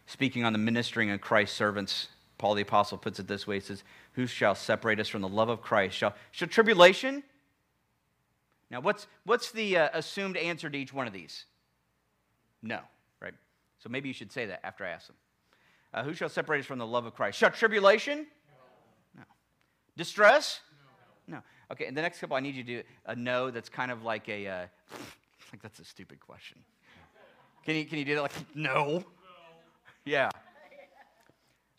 speaking 0.06 0.44
on 0.44 0.54
the 0.54 0.60
ministering 0.60 1.12
of 1.12 1.22
Christ's 1.22 1.56
servants, 1.56 2.08
Paul 2.38 2.56
the 2.56 2.64
Apostle 2.64 2.98
puts 2.98 3.20
it 3.20 3.28
this 3.28 3.46
way 3.46 3.56
He 3.56 3.62
says, 3.62 3.84
Who 4.14 4.28
shall 4.28 4.56
separate 4.56 5.00
us 5.00 5.08
from 5.08 5.22
the 5.22 5.30
love 5.30 5.50
of 5.50 5.62
Christ? 5.62 5.96
Shall, 5.96 6.16
shall 6.32 6.48
tribulation? 6.48 7.24
Now, 8.70 8.80
what's, 8.80 9.06
what's 9.26 9.52
the 9.52 9.78
uh, 9.78 9.90
assumed 9.94 10.38
answer 10.38 10.70
to 10.70 10.78
each 10.78 10.94
one 10.94 11.06
of 11.06 11.14
these? 11.14 11.46
No, 12.64 12.80
right? 13.20 13.34
So 13.80 13.90
maybe 13.90 14.08
you 14.08 14.14
should 14.14 14.32
say 14.32 14.46
that 14.46 14.66
after 14.66 14.86
I 14.86 14.90
ask 14.90 15.08
them. 15.08 15.16
Uh, 15.94 16.04
who 16.04 16.14
shall 16.14 16.30
separate 16.30 16.62
us 16.62 16.66
from 16.66 16.80
the 16.80 16.88
love 16.88 17.06
of 17.06 17.14
Christ? 17.14 17.38
Shall 17.38 17.52
tribulation? 17.52 18.26
No. 19.16 19.24
Distress? 19.98 20.62
No. 21.28 21.38
no. 21.38 21.44
Okay, 21.72 21.86
and 21.86 21.98
the 21.98 22.02
next 22.02 22.20
couple 22.20 22.38
I 22.38 22.40
need 22.40 22.56
you 22.56 22.64
to 22.64 22.82
do 22.82 22.84
a 23.06 23.16
no 23.16 23.52
that's 23.52 23.70
kind 23.70 23.92
of 23.92 24.04
like 24.04 24.30
a, 24.30 24.48
uh, 24.48 24.66
like 25.52 25.62
that's 25.62 25.80
a 25.80 25.86
stupid 25.86 26.22
question. 26.22 26.58
Can 27.66 27.76
you, 27.76 27.86
can 27.86 28.00
you 28.00 28.06
do 28.06 28.16
that 28.16 28.22
like, 28.22 28.56
no? 28.56 29.04
Yeah. 30.06 30.30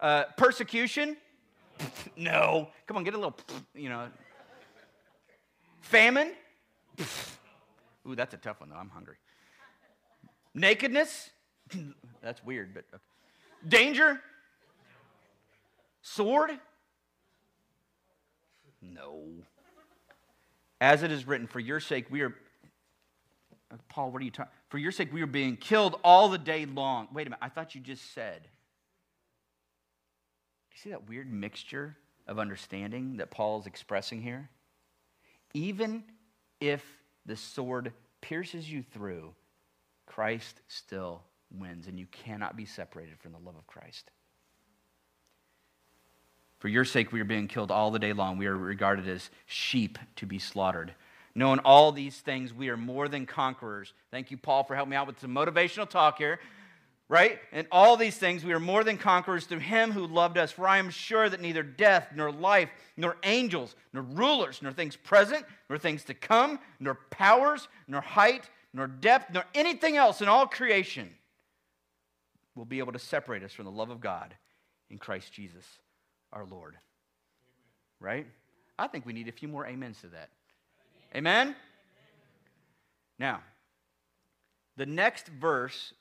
Uh, 0.01 0.25
persecution? 0.37 1.17
no. 2.17 2.69
Come 2.87 2.97
on, 2.97 3.05
get 3.05 3.15
a 3.15 3.17
little, 3.17 3.37
you 3.75 3.89
know. 3.89 4.09
Famine? 5.81 6.33
Ooh, 8.09 8.15
that's 8.15 8.35
a 8.35 8.37
tough 8.37 8.61
one, 8.61 8.71
though. 8.71 8.77
I'm 8.77 8.91
hungry. 8.91 9.17
Nakedness? 10.55 11.31
that's 12.23 12.45
weird, 12.45 12.75
but 12.75 12.85
okay. 12.93 13.03
danger? 13.69 14.21
Sword? 16.03 16.51
No. 18.81 19.23
As 20.81 21.03
it 21.03 21.13
is 21.13 21.27
written, 21.27 21.47
for 21.47 21.61
your 21.61 21.79
sake 21.79 22.07
we 22.11 22.23
are. 22.23 22.35
Paul, 23.89 24.11
what 24.11 24.21
are 24.21 24.25
you 24.25 24.31
talking? 24.31 24.53
For 24.73 24.79
your 24.79 24.91
sake 24.91 25.13
we 25.13 25.21
are 25.21 25.27
being 25.27 25.59
killed 25.59 26.01
all 26.03 26.31
the 26.31 26.39
day 26.39 26.65
long. 26.65 27.09
Wait 27.13 27.27
a 27.27 27.31
minute, 27.31 27.41
I 27.43 27.51
thought 27.51 27.75
you 27.75 27.81
just 27.83 28.15
said 28.15 28.49
you 30.71 30.79
see 30.79 30.89
that 30.89 31.07
weird 31.07 31.31
mixture 31.31 31.95
of 32.27 32.39
understanding 32.39 33.19
that 33.19 33.31
Paul 33.31 33.61
is 33.61 33.67
expressing 33.67 34.23
here? 34.23 34.49
Even 35.53 36.03
if 36.59 36.83
the 37.27 37.37
sword 37.37 37.93
pierces 38.23 38.73
you 38.73 38.83
through, 38.83 39.35
Christ 40.07 40.63
still 40.69 41.21
wins, 41.55 41.87
and 41.87 41.99
you 41.99 42.07
cannot 42.07 42.57
be 42.57 42.65
separated 42.65 43.19
from 43.19 43.33
the 43.33 43.39
love 43.41 43.57
of 43.57 43.67
Christ. 43.67 44.11
For 46.61 46.69
your 46.69 46.87
sake, 46.87 47.13
we 47.13 47.21
are 47.21 47.25
being 47.25 47.47
killed 47.47 47.71
all 47.71 47.91
the 47.91 47.99
day 47.99 48.15
long. 48.15 48.39
We 48.39 48.47
are 48.47 48.57
regarded 48.57 49.07
as 49.07 49.29
sheep 49.45 49.99
to 50.17 50.25
be 50.25 50.39
slaughtered. 50.39 50.95
Knowing 51.35 51.61
all 51.61 51.93
these 51.93 52.19
things, 52.19 52.53
we 52.53 52.69
are 52.69 52.77
more 52.77 53.09
than 53.09 53.27
conquerors. 53.27 53.93
Thank 54.11 54.31
you, 54.31 54.37
Paul, 54.37 54.65
for 54.65 54.75
helping 54.75 54.91
me 54.91 54.97
out 54.97 55.07
with 55.07 55.21
some 55.21 55.35
motivational 55.35 55.89
talk 55.89 56.19
here 56.19 56.39
right? 57.13 57.41
And 57.53 57.67
all 57.71 57.99
these 57.99 58.17
things, 58.17 58.43
we 58.43 58.55
are 58.55 58.59
more 58.59 58.83
than 58.85 58.97
conquerors 58.97 59.45
through 59.45 59.59
him 59.59 59.93
who 59.93 60.07
loved 60.07 60.39
us. 60.39 60.51
For 60.51 60.67
I 60.67 60.79
am 60.79 60.89
sure 60.89 61.29
that 61.29 61.43
neither 61.43 61.63
death, 61.63 62.09
nor 62.15 62.33
life, 62.33 62.71
nor 62.97 63.19
angels, 63.23 63.77
nor 63.93 64.03
rulers, 64.03 64.61
nor 64.63 64.73
things 64.73 64.97
present, 64.97 65.45
nor 65.69 65.79
things 65.79 66.05
to 66.05 66.15
come, 66.15 66.59
nor 66.81 66.95
powers, 67.11 67.69
nor 67.87 68.01
height, 68.01 68.49
nor 68.73 68.87
depth, 68.87 69.31
nor 69.31 69.45
anything 69.55 69.99
else 69.99 70.23
in 70.23 70.29
all 70.29 70.47
creation 70.47 71.11
will 72.55 72.65
be 72.65 72.79
able 72.79 72.93
to 72.93 72.99
separate 72.99 73.43
us 73.43 73.53
from 73.53 73.67
the 73.67 73.71
love 73.71 73.91
of 73.91 74.01
God 74.01 74.35
in 74.89 74.97
Christ 74.97 75.35
Jesus 75.35 75.67
our 76.33 76.47
Lord. 76.47 76.79
Right? 78.01 78.27
I 78.79 78.87
think 78.89 79.05
we 79.05 79.13
need 79.13 79.29
a 79.29 79.33
few 79.33 79.49
more 79.49 79.67
amens 79.67 80.01
to 80.01 80.07
that. 80.09 80.31
Amen? 81.15 81.55
Now, 83.19 83.41
the 84.77 84.87
next 84.87 85.29
verse 85.29 85.93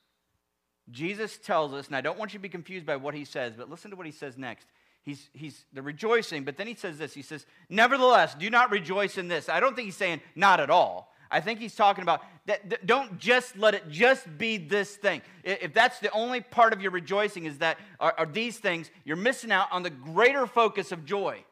Jesus 0.89 1.37
tells 1.37 1.73
us, 1.73 1.87
and 1.87 1.95
I 1.95 2.01
don't 2.01 2.17
want 2.17 2.33
you 2.33 2.39
to 2.39 2.43
be 2.43 2.49
confused 2.49 2.85
by 2.85 2.95
what 2.95 3.13
he 3.13 3.25
says, 3.25 3.53
but 3.57 3.69
listen 3.69 3.91
to 3.91 3.97
what 3.97 4.05
he 4.05 4.11
says 4.11 4.37
next. 4.37 4.67
He's, 5.03 5.29
he's 5.33 5.65
the 5.73 5.81
rejoicing, 5.81 6.43
but 6.43 6.57
then 6.57 6.67
he 6.67 6.75
says 6.75 6.97
this. 6.97 7.13
He 7.13 7.21
says, 7.21 7.45
Nevertheless, 7.69 8.35
do 8.35 8.49
not 8.49 8.69
rejoice 8.69 9.17
in 9.17 9.27
this. 9.27 9.49
I 9.49 9.59
don't 9.59 9.75
think 9.75 9.85
he's 9.85 9.95
saying 9.95 10.21
not 10.35 10.59
at 10.59 10.69
all. 10.69 11.11
I 11.31 11.39
think 11.39 11.59
he's 11.59 11.75
talking 11.75 12.01
about 12.01 12.21
that, 12.45 12.69
that, 12.69 12.85
don't 12.85 13.17
just 13.17 13.57
let 13.57 13.73
it 13.73 13.89
just 13.89 14.27
be 14.37 14.57
this 14.57 14.95
thing. 14.95 15.21
If 15.43 15.73
that's 15.73 15.99
the 15.99 16.11
only 16.11 16.41
part 16.41 16.73
of 16.73 16.81
your 16.81 16.91
rejoicing 16.91 17.45
is 17.45 17.59
that 17.59 17.77
are, 17.99 18.13
are 18.17 18.25
these 18.25 18.59
things, 18.59 18.91
you're 19.05 19.15
missing 19.15 19.51
out 19.51 19.67
on 19.71 19.81
the 19.81 19.89
greater 19.89 20.45
focus 20.45 20.91
of 20.91 21.05
joy. 21.05 21.43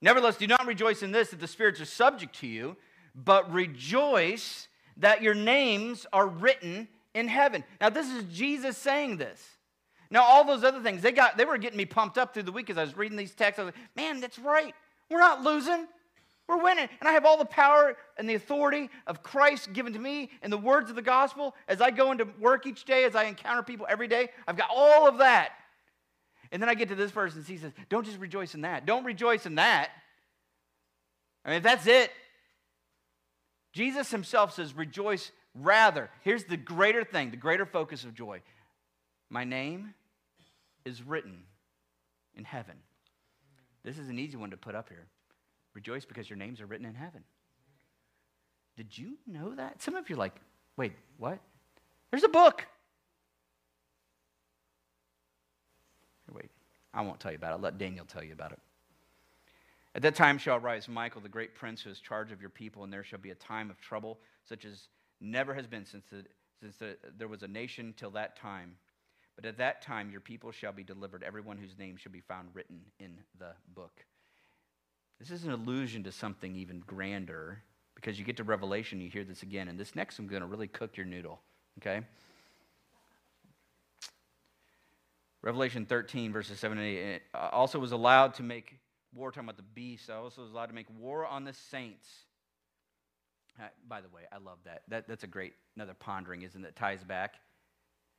Nevertheless, 0.00 0.36
do 0.36 0.46
not 0.46 0.66
rejoice 0.66 1.02
in 1.02 1.12
this 1.12 1.30
that 1.30 1.40
the 1.40 1.48
spirits 1.48 1.80
are 1.80 1.86
subject 1.86 2.36
to 2.40 2.46
you, 2.46 2.76
but 3.14 3.52
rejoice 3.52 4.68
that 4.98 5.22
your 5.22 5.34
names 5.34 6.06
are 6.12 6.26
written 6.26 6.88
in 7.14 7.28
heaven. 7.28 7.64
Now, 7.80 7.90
this 7.90 8.08
is 8.08 8.24
Jesus 8.24 8.76
saying 8.76 9.16
this. 9.16 9.42
Now, 10.10 10.22
all 10.22 10.44
those 10.44 10.64
other 10.64 10.80
things, 10.80 11.02
they, 11.02 11.12
got, 11.12 11.36
they 11.36 11.44
were 11.44 11.58
getting 11.58 11.76
me 11.76 11.84
pumped 11.84 12.16
up 12.16 12.32
through 12.32 12.44
the 12.44 12.52
week 12.52 12.70
as 12.70 12.78
I 12.78 12.82
was 12.82 12.96
reading 12.96 13.16
these 13.16 13.34
texts. 13.34 13.58
I 13.58 13.64
was 13.64 13.74
like, 13.74 13.96
man, 13.96 14.20
that's 14.20 14.38
right. 14.38 14.74
We're 15.10 15.18
not 15.18 15.42
losing. 15.42 15.86
We're 16.46 16.62
winning. 16.62 16.88
And 17.00 17.08
I 17.08 17.12
have 17.12 17.26
all 17.26 17.36
the 17.36 17.44
power 17.44 17.94
and 18.16 18.28
the 18.28 18.34
authority 18.34 18.88
of 19.06 19.22
Christ 19.22 19.72
given 19.74 19.92
to 19.92 19.98
me 19.98 20.30
and 20.42 20.50
the 20.50 20.58
words 20.58 20.88
of 20.88 20.96
the 20.96 21.02
gospel 21.02 21.54
as 21.68 21.82
I 21.82 21.90
go 21.90 22.10
into 22.10 22.26
work 22.40 22.66
each 22.66 22.84
day, 22.84 23.04
as 23.04 23.14
I 23.14 23.24
encounter 23.24 23.62
people 23.62 23.86
every 23.88 24.08
day. 24.08 24.30
I've 24.46 24.56
got 24.56 24.70
all 24.74 25.06
of 25.06 25.18
that. 25.18 25.50
And 26.50 26.62
then 26.62 26.68
I 26.68 26.74
get 26.74 26.88
to 26.88 26.94
this 26.94 27.10
verse 27.10 27.34
and 27.34 27.44
he 27.44 27.56
says, 27.56 27.72
Don't 27.88 28.04
just 28.04 28.18
rejoice 28.18 28.54
in 28.54 28.62
that. 28.62 28.86
Don't 28.86 29.04
rejoice 29.04 29.46
in 29.46 29.56
that. 29.56 29.90
I 31.44 31.50
mean, 31.50 31.56
if 31.58 31.62
that's 31.62 31.86
it, 31.86 32.10
Jesus 33.72 34.10
himself 34.10 34.54
says, 34.54 34.74
Rejoice 34.74 35.30
Rather, 35.54 36.10
here's 36.22 36.44
the 36.44 36.56
greater 36.56 37.04
thing, 37.04 37.30
the 37.30 37.36
greater 37.36 37.66
focus 37.66 38.04
of 38.04 38.14
joy. 38.14 38.40
My 39.28 39.44
name 39.44 39.94
is 40.84 41.02
written 41.02 41.42
in 42.34 42.44
heaven. 42.44 42.76
This 43.82 43.98
is 43.98 44.08
an 44.08 44.18
easy 44.18 44.36
one 44.36 44.50
to 44.50 44.56
put 44.56 44.74
up 44.74 44.88
here. 44.88 45.06
Rejoice 45.74 46.04
because 46.04 46.28
your 46.30 46.36
names 46.36 46.60
are 46.60 46.66
written 46.66 46.86
in 46.86 46.94
heaven. 46.94 47.24
Did 48.76 48.96
you 48.96 49.18
know 49.26 49.54
that? 49.54 49.82
Some 49.82 49.96
of 49.96 50.08
you 50.08 50.14
are 50.14 50.18
like, 50.18 50.34
wait, 50.76 50.92
what? 51.16 51.40
There's 52.10 52.24
a 52.24 52.28
book. 52.28 52.64
Wait, 56.32 56.50
I 56.98 57.02
won't 57.02 57.20
tell 57.20 57.30
you 57.30 57.36
about 57.36 57.52
it. 57.52 57.54
I'll 57.54 57.60
let 57.60 57.78
Daniel 57.78 58.04
tell 58.04 58.24
you 58.24 58.32
about 58.32 58.50
it. 58.50 58.58
At 59.94 60.02
that 60.02 60.16
time 60.16 60.36
shall 60.36 60.56
arise 60.56 60.88
Michael, 60.88 61.20
the 61.20 61.28
great 61.28 61.54
prince 61.54 61.80
who 61.80 61.90
is 61.90 62.00
charge 62.00 62.32
of 62.32 62.40
your 62.40 62.50
people, 62.50 62.82
and 62.82 62.92
there 62.92 63.04
shall 63.04 63.20
be 63.20 63.30
a 63.30 63.36
time 63.36 63.70
of 63.70 63.80
trouble, 63.80 64.18
such 64.48 64.64
as 64.64 64.88
never 65.20 65.54
has 65.54 65.68
been 65.68 65.86
since, 65.86 66.06
the, 66.10 66.24
since 66.60 66.76
the, 66.78 66.96
there 67.16 67.28
was 67.28 67.44
a 67.44 67.48
nation 67.48 67.94
till 67.96 68.10
that 68.10 68.36
time. 68.36 68.72
But 69.36 69.46
at 69.46 69.58
that 69.58 69.80
time 69.80 70.10
your 70.10 70.20
people 70.20 70.50
shall 70.50 70.72
be 70.72 70.82
delivered, 70.82 71.22
everyone 71.22 71.56
whose 71.56 71.78
name 71.78 71.96
shall 71.96 72.10
be 72.10 72.20
found 72.20 72.48
written 72.52 72.80
in 72.98 73.18
the 73.38 73.52
book. 73.76 74.04
This 75.20 75.30
is 75.30 75.44
an 75.44 75.52
allusion 75.52 76.02
to 76.02 76.10
something 76.10 76.56
even 76.56 76.80
grander 76.80 77.62
because 77.94 78.18
you 78.18 78.24
get 78.24 78.36
to 78.38 78.44
Revelation, 78.44 79.00
you 79.00 79.08
hear 79.08 79.24
this 79.24 79.44
again. 79.44 79.68
And 79.68 79.78
this 79.78 79.94
next 79.94 80.18
one's 80.18 80.30
going 80.30 80.42
to 80.42 80.48
really 80.48 80.68
cook 80.68 80.96
your 80.96 81.06
noodle, 81.06 81.40
okay? 81.78 82.04
Revelation 85.42 85.86
13, 85.86 86.32
verses 86.32 86.58
7 86.58 86.78
and 86.78 86.86
8. 86.86 87.22
Uh, 87.32 87.48
also 87.52 87.78
was 87.78 87.92
allowed 87.92 88.34
to 88.34 88.42
make 88.42 88.78
war, 89.14 89.30
talking 89.30 89.44
about 89.44 89.56
the 89.56 89.62
beast. 89.62 90.10
Also 90.10 90.42
was 90.42 90.50
allowed 90.50 90.66
to 90.66 90.74
make 90.74 90.86
war 90.98 91.26
on 91.26 91.44
the 91.44 91.52
saints 91.52 92.08
uh, 93.60 93.64
by 93.88 94.00
the 94.00 94.08
way, 94.08 94.22
I 94.32 94.38
love 94.38 94.58
that. 94.64 94.82
that. 94.88 95.08
That's 95.08 95.24
a 95.24 95.26
great, 95.26 95.54
another 95.76 95.94
pondering, 95.94 96.42
isn't 96.42 96.64
it? 96.64 96.76
Ties 96.76 97.02
back. 97.02 97.34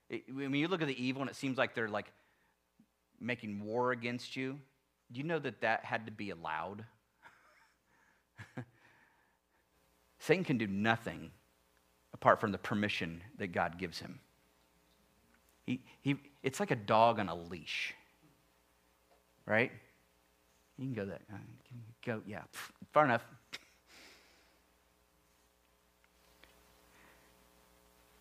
It, 0.09 0.23
when 0.33 0.53
you 0.53 0.67
look 0.67 0.81
at 0.81 0.87
the 0.87 1.03
evil 1.03 1.21
and 1.21 1.29
it 1.29 1.35
seems 1.35 1.57
like 1.57 1.75
they're 1.75 1.87
like 1.87 2.11
making 3.19 3.63
war 3.63 3.91
against 3.91 4.35
you, 4.35 4.59
do 5.11 5.19
you 5.19 5.23
know 5.23 5.39
that 5.39 5.61
that 5.61 5.85
had 5.85 6.05
to 6.07 6.11
be 6.11 6.31
allowed? 6.31 6.83
Satan 10.19 10.43
can 10.43 10.57
do 10.57 10.67
nothing 10.67 11.31
apart 12.13 12.41
from 12.41 12.51
the 12.51 12.57
permission 12.57 13.23
that 13.37 13.47
God 13.47 13.77
gives 13.77 13.99
him. 13.99 14.19
He, 16.01 16.17
it's 16.41 16.59
like 16.59 16.71
a 16.71 16.75
dog 16.75 17.19
on 17.19 17.29
a 17.29 17.35
leash, 17.35 17.93
right? 19.45 19.71
You 20.77 20.85
can 20.85 20.93
go 20.93 21.05
that. 21.05 21.21
Uh, 21.31 21.37
go, 22.03 22.21
yeah, 22.25 22.41
far 22.91 23.05
enough. 23.05 23.23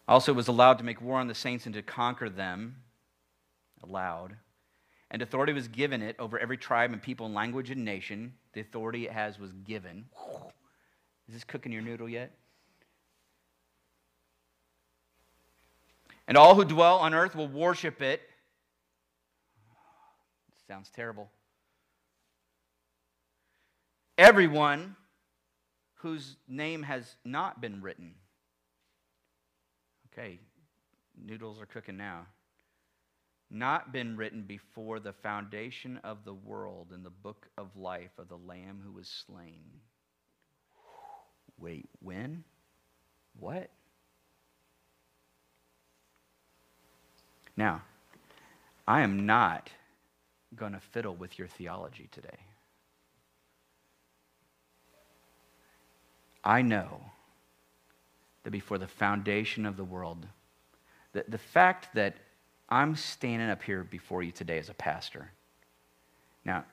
Also, 0.07 0.33
it 0.33 0.35
was 0.35 0.49
allowed 0.49 0.79
to 0.79 0.85
make 0.85 1.01
war 1.01 1.19
on 1.19 1.27
the 1.27 1.35
saints 1.35 1.67
and 1.67 1.75
to 1.75 1.83
conquer 1.83 2.29
them. 2.29 2.77
Allowed. 3.83 4.37
And 5.11 5.23
authority 5.23 5.53
was 5.53 5.69
given 5.69 6.03
it 6.03 6.17
over 6.19 6.39
every 6.39 6.57
tribe 6.57 6.93
and 6.93 7.01
people 7.01 7.27
and 7.27 7.35
language 7.35 7.71
and 7.71 7.85
nation. 7.85 8.35
The 8.53 8.61
authority 8.61 9.07
it 9.07 9.13
has 9.13 9.39
was 9.39 9.53
given. 9.53 10.07
Is 11.29 11.35
this 11.35 11.45
cooking 11.45 11.73
your 11.73 11.83
noodle 11.83 12.09
yet? 12.09 12.33
And 16.29 16.37
all 16.37 16.55
who 16.55 16.65
dwell 16.67 16.99
on 16.99 17.15
earth 17.15 17.35
will 17.35 17.49
worship 17.49 18.03
it. 18.03 18.21
Sounds 20.69 20.91
terrible. 20.91 21.31
Everyone 24.19 24.95
whose 25.95 26.37
name 26.47 26.83
has 26.83 27.17
not 27.25 27.63
been 27.63 27.81
written. 27.81 28.15
Okay, 30.13 30.39
noodles 31.17 31.61
are 31.63 31.67
cooking 31.67 31.97
now. 31.97 32.27
Not 33.51 33.91
been 33.91 34.19
written 34.19 34.43
before 34.43 35.01
the 35.01 35.15
foundation 35.15 35.99
of 36.05 36.27
the 36.27 36.35
world 36.35 36.89
in 36.95 37.03
the 37.03 37.11
book 37.11 37.49
of 37.57 37.75
life 37.75 38.11
of 38.19 38.29
the 38.29 38.37
Lamb 38.37 38.83
who 38.85 38.93
was 38.93 39.09
slain. 39.27 39.65
Wait, 41.59 41.89
when? 42.01 42.45
What? 43.41 43.71
Now, 47.59 47.83
I 48.87 49.01
am 49.01 49.27
not 49.27 49.69
going 50.55 50.73
to 50.75 50.81
fiddle 50.81 51.17
with 51.17 51.41
your 51.41 51.49
theology 51.49 52.09
today. 52.13 52.39
I 56.45 56.63
know 56.63 57.01
that 58.45 58.53
before 58.53 58.79
the 58.79 58.87
foundation 58.87 59.67
of 59.67 59.77
the 59.77 59.83
world, 59.83 60.25
the, 61.13 61.25
the 61.27 61.37
fact 61.37 61.89
that 61.95 62.15
I'm 62.69 62.95
standing 62.95 63.51
up 63.51 63.65
here 63.65 63.83
before 63.83 64.23
you 64.23 64.31
today 64.31 64.59
as 64.59 64.69
a 64.69 64.75
pastor. 64.75 65.33
Now, 66.45 66.65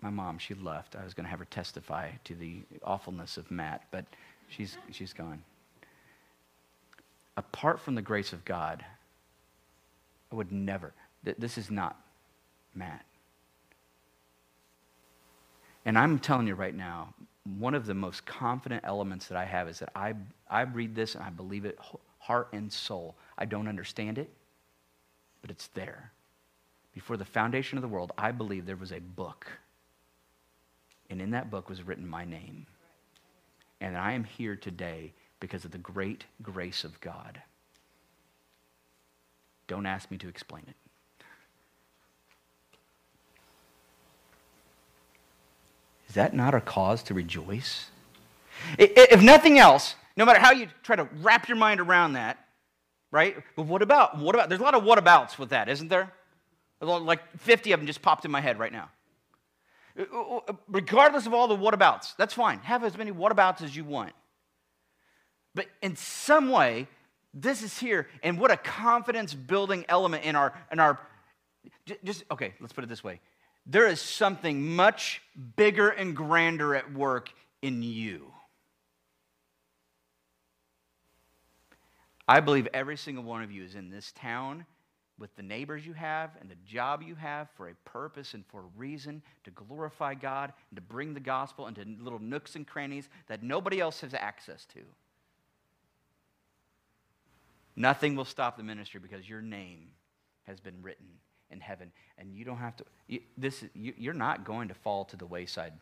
my 0.00 0.10
mom, 0.10 0.38
she 0.38 0.54
left. 0.54 0.96
I 0.96 1.04
was 1.04 1.14
going 1.14 1.24
to 1.24 1.30
have 1.30 1.38
her 1.38 1.44
testify 1.44 2.10
to 2.24 2.34
the 2.34 2.62
awfulness 2.82 3.36
of 3.36 3.48
Matt, 3.48 3.84
but 3.92 4.06
she's, 4.48 4.76
she's 4.90 5.12
gone. 5.12 5.44
Apart 7.36 7.78
from 7.78 7.94
the 7.94 8.02
grace 8.02 8.32
of 8.32 8.44
God, 8.44 8.84
I 10.30 10.36
would 10.36 10.52
never. 10.52 10.92
This 11.22 11.58
is 11.58 11.70
not 11.70 12.00
Matt. 12.74 13.04
And 15.84 15.98
I'm 15.98 16.18
telling 16.18 16.46
you 16.46 16.54
right 16.54 16.74
now, 16.74 17.14
one 17.58 17.74
of 17.74 17.86
the 17.86 17.94
most 17.94 18.26
confident 18.26 18.84
elements 18.84 19.26
that 19.26 19.38
I 19.38 19.44
have 19.44 19.68
is 19.68 19.78
that 19.80 19.90
I, 19.94 20.14
I 20.48 20.62
read 20.62 20.94
this 20.94 21.14
and 21.14 21.24
I 21.24 21.30
believe 21.30 21.64
it 21.64 21.78
heart 22.18 22.48
and 22.52 22.72
soul. 22.72 23.16
I 23.38 23.46
don't 23.46 23.66
understand 23.66 24.18
it, 24.18 24.30
but 25.40 25.50
it's 25.50 25.68
there. 25.68 26.12
Before 26.94 27.16
the 27.16 27.24
foundation 27.24 27.78
of 27.78 27.82
the 27.82 27.88
world, 27.88 28.12
I 28.18 28.30
believe 28.30 28.66
there 28.66 28.76
was 28.76 28.92
a 28.92 29.00
book. 29.00 29.46
And 31.08 31.20
in 31.20 31.30
that 31.30 31.50
book 31.50 31.68
was 31.68 31.82
written 31.82 32.06
my 32.06 32.24
name. 32.24 32.66
And 33.80 33.96
I 33.96 34.12
am 34.12 34.24
here 34.24 34.54
today 34.54 35.12
because 35.40 35.64
of 35.64 35.70
the 35.70 35.78
great 35.78 36.24
grace 36.42 36.84
of 36.84 37.00
God. 37.00 37.40
Don't 39.70 39.86
ask 39.86 40.10
me 40.10 40.18
to 40.18 40.28
explain 40.28 40.64
it. 40.66 40.74
Is 46.08 46.16
that 46.16 46.34
not 46.34 46.54
a 46.54 46.60
cause 46.60 47.04
to 47.04 47.14
rejoice? 47.14 47.86
If 48.76 49.22
nothing 49.22 49.60
else, 49.60 49.94
no 50.16 50.24
matter 50.24 50.40
how 50.40 50.50
you 50.50 50.66
try 50.82 50.96
to 50.96 51.08
wrap 51.22 51.48
your 51.48 51.56
mind 51.56 51.78
around 51.78 52.14
that, 52.14 52.44
right? 53.12 53.36
But 53.54 53.66
what 53.66 53.80
about? 53.80 54.18
What 54.18 54.34
about? 54.34 54.48
There's 54.48 54.60
a 54.60 54.64
lot 54.64 54.74
of 54.74 54.82
whatabouts 54.82 55.38
with 55.38 55.50
that, 55.50 55.68
isn't 55.68 55.86
there? 55.86 56.12
Like 56.80 57.20
50 57.38 57.70
of 57.70 57.78
them 57.78 57.86
just 57.86 58.02
popped 58.02 58.24
in 58.24 58.32
my 58.32 58.40
head 58.40 58.58
right 58.58 58.72
now. 58.72 58.90
Uh, 59.96 60.02
uh, 60.12 60.40
uh, 60.48 60.52
regardless 60.66 61.26
of 61.26 61.32
all 61.32 61.46
the 61.46 61.56
whatabouts, 61.56 62.16
that's 62.16 62.34
fine. 62.34 62.58
Have 62.64 62.82
as 62.82 62.98
many 62.98 63.12
whatabouts 63.12 63.62
as 63.62 63.76
you 63.76 63.84
want. 63.84 64.14
But 65.54 65.66
in 65.80 65.94
some 65.94 66.50
way, 66.50 66.88
this 67.32 67.62
is 67.62 67.78
here, 67.78 68.08
and 68.22 68.38
what 68.38 68.50
a 68.50 68.56
confidence 68.56 69.34
building 69.34 69.84
element 69.88 70.24
in 70.24 70.34
our, 70.34 70.52
in 70.72 70.80
our, 70.80 70.98
just, 72.04 72.24
okay, 72.30 72.54
let's 72.60 72.72
put 72.72 72.82
it 72.82 72.88
this 72.88 73.04
way. 73.04 73.20
There 73.66 73.86
is 73.86 74.00
something 74.00 74.74
much 74.74 75.22
bigger 75.56 75.90
and 75.90 76.16
grander 76.16 76.74
at 76.74 76.92
work 76.92 77.30
in 77.62 77.82
you. 77.82 78.32
I 82.26 82.40
believe 82.40 82.68
every 82.72 82.96
single 82.96 83.24
one 83.24 83.42
of 83.42 83.50
you 83.50 83.64
is 83.64 83.74
in 83.74 83.90
this 83.90 84.12
town 84.12 84.64
with 85.18 85.34
the 85.36 85.42
neighbors 85.42 85.86
you 85.86 85.92
have 85.92 86.30
and 86.40 86.50
the 86.50 86.56
job 86.66 87.02
you 87.02 87.14
have 87.14 87.48
for 87.56 87.68
a 87.68 87.74
purpose 87.84 88.34
and 88.34 88.44
for 88.46 88.60
a 88.60 88.78
reason 88.78 89.22
to 89.44 89.50
glorify 89.50 90.14
God 90.14 90.52
and 90.70 90.76
to 90.76 90.80
bring 90.80 91.12
the 91.12 91.20
gospel 91.20 91.66
into 91.66 91.84
little 92.00 92.18
nooks 92.18 92.56
and 92.56 92.66
crannies 92.66 93.08
that 93.28 93.42
nobody 93.42 93.80
else 93.80 94.00
has 94.00 94.14
access 94.14 94.64
to. 94.66 94.80
Nothing 97.76 98.16
will 98.16 98.24
stop 98.24 98.56
the 98.56 98.62
ministry 98.62 99.00
because 99.00 99.28
your 99.28 99.40
name 99.40 99.88
has 100.46 100.60
been 100.60 100.82
written 100.82 101.06
in 101.50 101.60
heaven. 101.60 101.92
And 102.18 102.34
you 102.34 102.44
don't 102.44 102.58
have 102.58 102.76
to, 102.76 102.84
you, 103.06 103.20
this, 103.36 103.64
you, 103.74 103.94
you're 103.96 104.14
not 104.14 104.44
going 104.44 104.68
to 104.68 104.74
fall 104.74 105.04
to 105.06 105.16
the 105.16 105.26
wayside. 105.26 105.72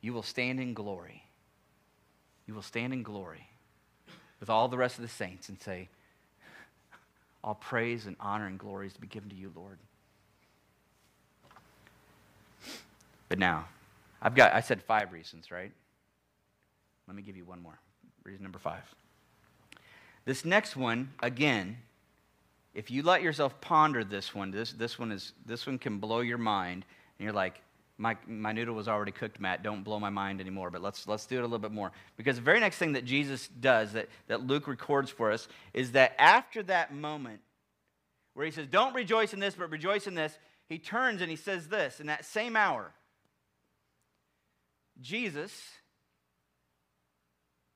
You 0.00 0.12
will 0.12 0.22
stand 0.22 0.60
in 0.60 0.74
glory. 0.74 1.22
You 2.46 2.54
will 2.54 2.62
stand 2.62 2.92
in 2.92 3.02
glory 3.02 3.48
with 4.40 4.50
all 4.50 4.68
the 4.68 4.76
rest 4.76 4.96
of 4.96 5.02
the 5.02 5.08
saints 5.08 5.48
and 5.48 5.60
say, 5.60 5.88
All 7.42 7.54
praise 7.54 8.06
and 8.06 8.16
honor 8.20 8.46
and 8.46 8.58
glory 8.58 8.86
is 8.86 8.92
to 8.94 9.00
be 9.00 9.06
given 9.06 9.30
to 9.30 9.36
you, 9.36 9.50
Lord. 9.54 9.78
But 13.28 13.38
now, 13.38 13.66
I've 14.20 14.34
got, 14.34 14.52
I 14.52 14.60
said 14.60 14.82
five 14.82 15.12
reasons, 15.12 15.50
right? 15.50 15.72
Let 17.06 17.16
me 17.16 17.22
give 17.22 17.36
you 17.36 17.44
one 17.44 17.62
more. 17.62 17.78
Reason 18.22 18.42
number 18.42 18.58
five. 18.58 18.82
This 20.24 20.44
next 20.44 20.76
one, 20.76 21.12
again, 21.22 21.76
if 22.74 22.90
you 22.90 23.02
let 23.02 23.22
yourself 23.22 23.60
ponder 23.60 24.04
this 24.04 24.34
one, 24.34 24.50
this, 24.50 24.72
this, 24.72 24.98
one, 24.98 25.12
is, 25.12 25.32
this 25.46 25.66
one 25.66 25.78
can 25.78 25.98
blow 25.98 26.20
your 26.20 26.38
mind. 26.38 26.84
And 27.18 27.24
you're 27.24 27.34
like, 27.34 27.60
my, 27.98 28.16
my 28.26 28.52
noodle 28.52 28.74
was 28.74 28.88
already 28.88 29.12
cooked, 29.12 29.38
Matt. 29.38 29.62
Don't 29.62 29.84
blow 29.84 30.00
my 30.00 30.10
mind 30.10 30.40
anymore. 30.40 30.70
But 30.70 30.82
let's, 30.82 31.06
let's 31.06 31.26
do 31.26 31.36
it 31.36 31.40
a 31.40 31.42
little 31.42 31.58
bit 31.58 31.70
more. 31.70 31.92
Because 32.16 32.36
the 32.36 32.42
very 32.42 32.58
next 32.58 32.78
thing 32.78 32.94
that 32.94 33.04
Jesus 33.04 33.48
does, 33.48 33.92
that, 33.92 34.08
that 34.26 34.44
Luke 34.44 34.66
records 34.66 35.10
for 35.10 35.30
us, 35.30 35.46
is 35.72 35.92
that 35.92 36.14
after 36.18 36.62
that 36.64 36.92
moment 36.92 37.40
where 38.32 38.44
he 38.44 38.50
says, 38.50 38.66
Don't 38.66 38.94
rejoice 38.94 39.32
in 39.32 39.38
this, 39.38 39.54
but 39.54 39.70
rejoice 39.70 40.06
in 40.08 40.14
this, 40.14 40.36
he 40.68 40.78
turns 40.78 41.20
and 41.20 41.30
he 41.30 41.36
says 41.36 41.68
this 41.68 42.00
in 42.00 42.06
that 42.06 42.24
same 42.24 42.56
hour. 42.56 42.92
Jesus, 45.00 45.52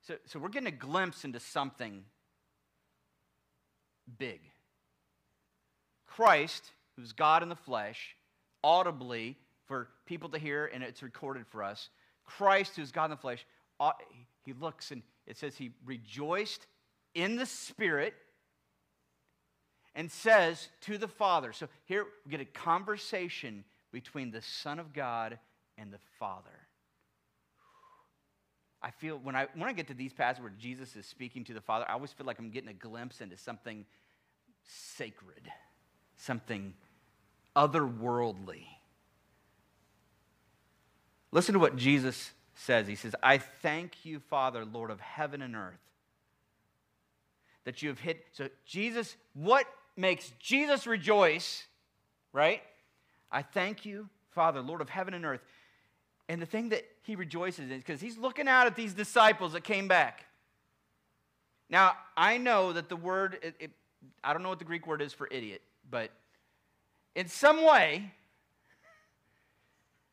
so, 0.06 0.14
so 0.26 0.38
we're 0.38 0.48
getting 0.48 0.68
a 0.68 0.72
glimpse 0.72 1.24
into 1.24 1.38
something 1.38 2.04
big. 4.18 4.40
Christ, 6.06 6.72
who's 6.96 7.12
God 7.12 7.42
in 7.42 7.48
the 7.48 7.56
flesh, 7.56 8.16
audibly 8.64 9.36
for 9.66 9.88
people 10.06 10.28
to 10.30 10.38
hear, 10.38 10.70
and 10.72 10.82
it's 10.82 11.02
recorded 11.02 11.46
for 11.46 11.62
us. 11.62 11.90
Christ, 12.24 12.76
who's 12.76 12.92
God 12.92 13.06
in 13.06 13.10
the 13.10 13.16
flesh, 13.16 13.46
he 14.44 14.52
looks 14.54 14.90
and 14.90 15.02
it 15.26 15.36
says 15.36 15.56
he 15.56 15.70
rejoiced 15.84 16.66
in 17.14 17.36
the 17.36 17.46
Spirit 17.46 18.14
and 19.94 20.10
says 20.10 20.68
to 20.82 20.98
the 20.98 21.08
Father. 21.08 21.52
So 21.52 21.68
here 21.84 22.06
we 22.24 22.30
get 22.30 22.40
a 22.40 22.44
conversation 22.44 23.64
between 23.92 24.30
the 24.30 24.42
Son 24.42 24.78
of 24.78 24.92
God 24.92 25.38
and 25.76 25.92
the 25.92 25.98
Father. 26.18 26.57
I 28.82 28.90
feel 28.90 29.16
when 29.16 29.34
I 29.34 29.48
when 29.54 29.68
I 29.68 29.72
get 29.72 29.88
to 29.88 29.94
these 29.94 30.12
passages 30.12 30.42
where 30.42 30.52
Jesus 30.58 30.94
is 30.96 31.06
speaking 31.06 31.44
to 31.44 31.54
the 31.54 31.60
Father, 31.60 31.84
I 31.88 31.94
always 31.94 32.12
feel 32.12 32.26
like 32.26 32.38
I'm 32.38 32.50
getting 32.50 32.70
a 32.70 32.74
glimpse 32.74 33.20
into 33.20 33.36
something 33.36 33.84
sacred, 34.96 35.50
something 36.16 36.74
otherworldly. 37.56 38.66
Listen 41.32 41.54
to 41.54 41.58
what 41.58 41.76
Jesus 41.76 42.30
says. 42.54 42.86
He 42.86 42.94
says, 42.94 43.14
I 43.22 43.38
thank 43.38 44.04
you, 44.04 44.20
Father, 44.20 44.64
Lord 44.64 44.90
of 44.90 45.00
heaven 45.00 45.42
and 45.42 45.54
earth, 45.54 45.80
that 47.64 47.82
you 47.82 47.90
have 47.90 47.98
hit. 47.98 48.24
So, 48.32 48.48
Jesus, 48.64 49.16
what 49.34 49.66
makes 49.96 50.32
Jesus 50.38 50.86
rejoice 50.86 51.66
right? 52.32 52.62
I 53.30 53.42
thank 53.42 53.84
you, 53.84 54.08
Father, 54.30 54.60
Lord 54.60 54.80
of 54.80 54.88
heaven 54.88 55.14
and 55.14 55.24
earth. 55.24 55.40
And 56.28 56.42
the 56.42 56.46
thing 56.46 56.68
that 56.70 56.84
he 57.02 57.16
rejoices 57.16 57.70
in, 57.70 57.72
is 57.72 57.82
because 57.82 58.00
he's 58.00 58.18
looking 58.18 58.48
out 58.48 58.66
at 58.66 58.76
these 58.76 58.92
disciples 58.92 59.54
that 59.54 59.64
came 59.64 59.88
back. 59.88 60.26
Now, 61.70 61.92
I 62.16 62.38
know 62.38 62.72
that 62.72 62.88
the 62.88 62.96
word, 62.96 63.38
it, 63.42 63.54
it, 63.58 63.70
I 64.22 64.32
don't 64.32 64.42
know 64.42 64.50
what 64.50 64.58
the 64.58 64.64
Greek 64.64 64.86
word 64.86 65.00
is 65.00 65.12
for 65.12 65.28
idiot, 65.30 65.62
but 65.90 66.10
in 67.14 67.28
some 67.28 67.64
way, 67.64 68.12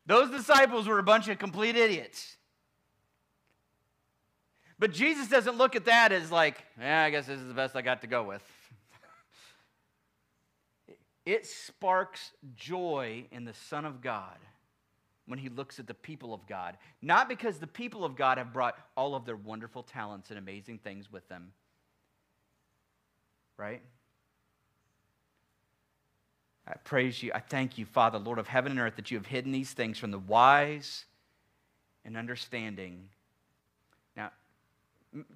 those 0.06 0.30
disciples 0.30 0.86
were 0.86 0.98
a 0.98 1.02
bunch 1.02 1.28
of 1.28 1.38
complete 1.38 1.76
idiots. 1.76 2.36
But 4.78 4.92
Jesus 4.92 5.28
doesn't 5.28 5.56
look 5.56 5.76
at 5.76 5.86
that 5.86 6.12
as 6.12 6.30
like, 6.30 6.62
yeah, 6.78 7.02
I 7.02 7.10
guess 7.10 7.26
this 7.26 7.40
is 7.40 7.48
the 7.48 7.54
best 7.54 7.76
I 7.76 7.82
got 7.82 8.02
to 8.02 8.06
go 8.06 8.22
with. 8.22 8.42
it 11.26 11.46
sparks 11.46 12.30
joy 12.54 13.24
in 13.30 13.44
the 13.44 13.54
Son 13.54 13.84
of 13.84 14.00
God 14.00 14.36
when 15.26 15.38
he 15.38 15.48
looks 15.48 15.78
at 15.78 15.86
the 15.86 15.94
people 15.94 16.32
of 16.32 16.46
God. 16.46 16.76
Not 17.02 17.28
because 17.28 17.58
the 17.58 17.66
people 17.66 18.04
of 18.04 18.16
God 18.16 18.38
have 18.38 18.52
brought 18.52 18.78
all 18.96 19.14
of 19.14 19.24
their 19.24 19.36
wonderful 19.36 19.82
talents 19.82 20.30
and 20.30 20.38
amazing 20.38 20.78
things 20.78 21.10
with 21.10 21.28
them, 21.28 21.52
right? 23.56 23.82
I 26.68 26.74
praise 26.84 27.22
you. 27.22 27.32
I 27.34 27.40
thank 27.40 27.78
you, 27.78 27.84
Father, 27.84 28.18
Lord 28.18 28.38
of 28.38 28.48
heaven 28.48 28.72
and 28.72 28.80
earth, 28.80 28.96
that 28.96 29.10
you 29.10 29.16
have 29.18 29.26
hidden 29.26 29.52
these 29.52 29.72
things 29.72 29.98
from 29.98 30.10
the 30.10 30.18
wise 30.18 31.04
and 32.04 32.16
understanding. 32.16 33.08
Now, 34.16 34.30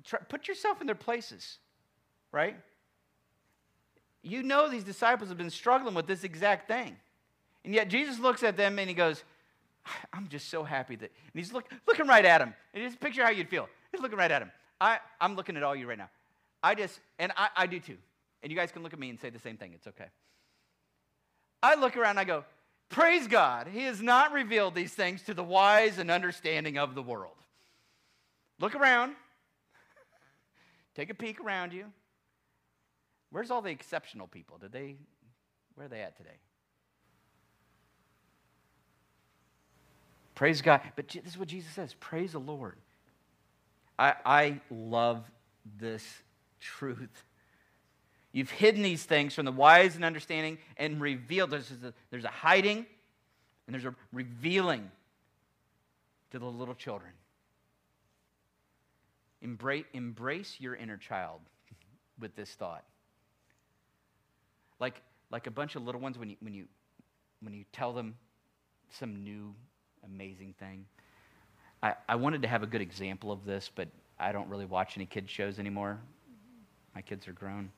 try, 0.04 0.18
put 0.20 0.48
yourself 0.48 0.80
in 0.80 0.86
their 0.86 0.96
places, 0.96 1.58
right? 2.32 2.56
You 4.22 4.42
know 4.42 4.68
these 4.68 4.84
disciples 4.84 5.28
have 5.28 5.38
been 5.38 5.50
struggling 5.50 5.94
with 5.94 6.06
this 6.06 6.24
exact 6.24 6.68
thing. 6.68 6.96
And 7.64 7.74
yet 7.74 7.88
Jesus 7.88 8.18
looks 8.18 8.42
at 8.42 8.56
them 8.56 8.78
and 8.78 8.88
he 8.88 8.94
goes, 8.94 9.22
I'm 10.12 10.28
just 10.28 10.48
so 10.48 10.62
happy 10.62 10.96
that. 10.96 11.10
And 11.10 11.34
he's 11.34 11.52
look, 11.52 11.70
looking 11.86 12.06
right 12.06 12.24
at 12.24 12.40
him. 12.40 12.54
And 12.74 12.84
just 12.84 13.00
picture 13.00 13.24
how 13.24 13.30
you'd 13.30 13.48
feel. 13.48 13.68
He's 13.92 14.00
looking 14.00 14.18
right 14.18 14.30
at 14.30 14.42
him. 14.42 14.50
I, 14.80 14.98
I'm 15.20 15.36
looking 15.36 15.56
at 15.56 15.62
all 15.62 15.76
you 15.76 15.88
right 15.88 15.98
now. 15.98 16.10
I 16.62 16.74
just, 16.74 17.00
and 17.18 17.32
I, 17.36 17.48
I 17.56 17.66
do 17.66 17.80
too. 17.80 17.96
And 18.42 18.50
you 18.50 18.56
guys 18.56 18.72
can 18.72 18.82
look 18.82 18.92
at 18.92 18.98
me 18.98 19.10
and 19.10 19.20
say 19.20 19.30
the 19.30 19.38
same 19.38 19.56
thing. 19.56 19.72
It's 19.74 19.86
okay. 19.86 20.06
I 21.62 21.74
look 21.74 21.96
around 21.96 22.10
and 22.10 22.20
I 22.20 22.24
go, 22.24 22.44
Praise 22.88 23.28
God, 23.28 23.68
He 23.68 23.84
has 23.84 24.02
not 24.02 24.32
revealed 24.32 24.74
these 24.74 24.92
things 24.92 25.22
to 25.22 25.34
the 25.34 25.44
wise 25.44 25.98
and 25.98 26.10
understanding 26.10 26.76
of 26.76 26.96
the 26.96 27.02
world. 27.02 27.36
Look 28.58 28.74
around, 28.74 29.14
take 30.96 31.08
a 31.08 31.14
peek 31.14 31.40
around 31.40 31.72
you. 31.72 31.86
Where's 33.30 33.50
all 33.50 33.62
the 33.62 33.70
exceptional 33.70 34.26
people? 34.26 34.58
Did 34.58 34.72
they, 34.72 34.96
where 35.76 35.86
are 35.86 35.88
they 35.88 36.00
at 36.00 36.16
today? 36.16 36.36
Praise 40.40 40.62
God. 40.62 40.80
But 40.96 41.06
this 41.08 41.26
is 41.26 41.36
what 41.36 41.48
Jesus 41.48 41.70
says 41.74 41.92
praise 41.92 42.32
the 42.32 42.40
Lord. 42.40 42.76
I, 43.98 44.14
I 44.24 44.60
love 44.70 45.30
this 45.78 46.02
truth. 46.60 47.24
You've 48.32 48.48
hidden 48.48 48.80
these 48.80 49.04
things 49.04 49.34
from 49.34 49.44
the 49.44 49.52
wise 49.52 49.96
and 49.96 50.02
understanding 50.02 50.56
and 50.78 50.98
revealed. 50.98 51.50
There's 51.50 51.70
a, 51.84 51.92
there's 52.10 52.24
a 52.24 52.28
hiding 52.28 52.86
and 53.66 53.74
there's 53.74 53.84
a 53.84 53.94
revealing 54.14 54.90
to 56.30 56.38
the 56.38 56.46
little 56.46 56.74
children. 56.74 57.12
Embrace, 59.42 59.84
embrace 59.92 60.56
your 60.58 60.74
inner 60.74 60.96
child 60.96 61.42
with 62.18 62.34
this 62.34 62.48
thought. 62.52 62.84
Like, 64.78 65.02
like 65.30 65.46
a 65.46 65.50
bunch 65.50 65.76
of 65.76 65.82
little 65.82 66.00
ones, 66.00 66.16
when 66.16 66.30
you, 66.30 66.36
when, 66.40 66.54
you, 66.54 66.64
when 67.42 67.52
you 67.52 67.66
tell 67.72 67.92
them 67.92 68.14
some 68.88 69.22
new 69.22 69.54
amazing 70.04 70.54
thing. 70.58 70.84
I, 71.82 71.94
I 72.08 72.16
wanted 72.16 72.42
to 72.42 72.48
have 72.48 72.62
a 72.62 72.66
good 72.66 72.80
example 72.80 73.32
of 73.32 73.44
this, 73.44 73.70
but 73.74 73.88
I 74.18 74.32
don't 74.32 74.48
really 74.48 74.66
watch 74.66 74.96
any 74.96 75.06
kids' 75.06 75.30
shows 75.30 75.58
anymore. 75.58 75.98
My 76.94 77.00
kids 77.00 77.26
are 77.28 77.32
grown. 77.32 77.70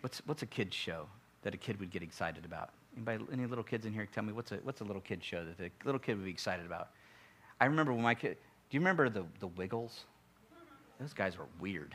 What's, 0.00 0.22
what's 0.26 0.42
a 0.42 0.46
kid's 0.46 0.74
show 0.74 1.06
that 1.42 1.54
a 1.54 1.56
kid 1.56 1.78
would 1.80 1.90
get 1.90 2.02
excited 2.02 2.44
about? 2.44 2.70
Anybody, 2.96 3.24
any 3.32 3.46
little 3.46 3.64
kids 3.64 3.84
in 3.84 3.92
here 3.92 4.08
tell 4.12 4.24
me 4.24 4.32
what's 4.32 4.52
a, 4.52 4.56
what's 4.62 4.80
a 4.80 4.84
little 4.84 5.02
kid 5.02 5.22
show 5.22 5.44
that 5.44 5.60
a 5.60 5.70
little 5.84 5.98
kid 5.98 6.16
would 6.16 6.24
be 6.24 6.30
excited 6.30 6.64
about? 6.64 6.88
I 7.60 7.66
remember 7.66 7.92
when 7.92 8.02
my 8.02 8.14
kid, 8.14 8.36
do 8.70 8.76
you 8.76 8.80
remember 8.80 9.08
the, 9.10 9.24
the 9.40 9.48
Wiggles? 9.48 10.04
Those 10.98 11.12
guys 11.12 11.36
were 11.36 11.46
weird. 11.60 11.94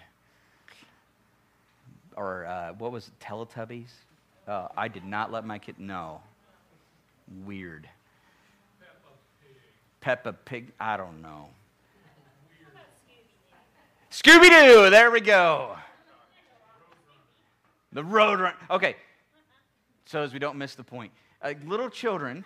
Or 2.16 2.46
uh, 2.46 2.74
what 2.78 2.92
was 2.92 3.08
it, 3.08 3.14
Teletubbies? 3.20 3.90
Uh, 4.48 4.68
I 4.78 4.88
did 4.88 5.06
not 5.06 5.32
let 5.32 5.46
my 5.46 5.58
kid, 5.58 5.76
no. 5.80 6.22
Weird. 7.46 7.88
Peppa 10.02 10.34
Pig, 10.34 10.74
I 10.80 10.98
don't 10.98 11.22
know. 11.22 11.48
Scooby 14.12 14.50
Doo, 14.50 14.90
there 14.90 15.10
we 15.10 15.22
go. 15.22 15.78
The 17.94 18.04
road 18.04 18.40
run. 18.40 18.54
Okay. 18.70 18.96
So 20.06 20.22
as 20.22 20.34
we 20.34 20.40
don't 20.40 20.58
miss 20.58 20.76
the 20.76 20.84
point, 20.84 21.12
like 21.42 21.58
little 21.66 21.90
children, 21.90 22.44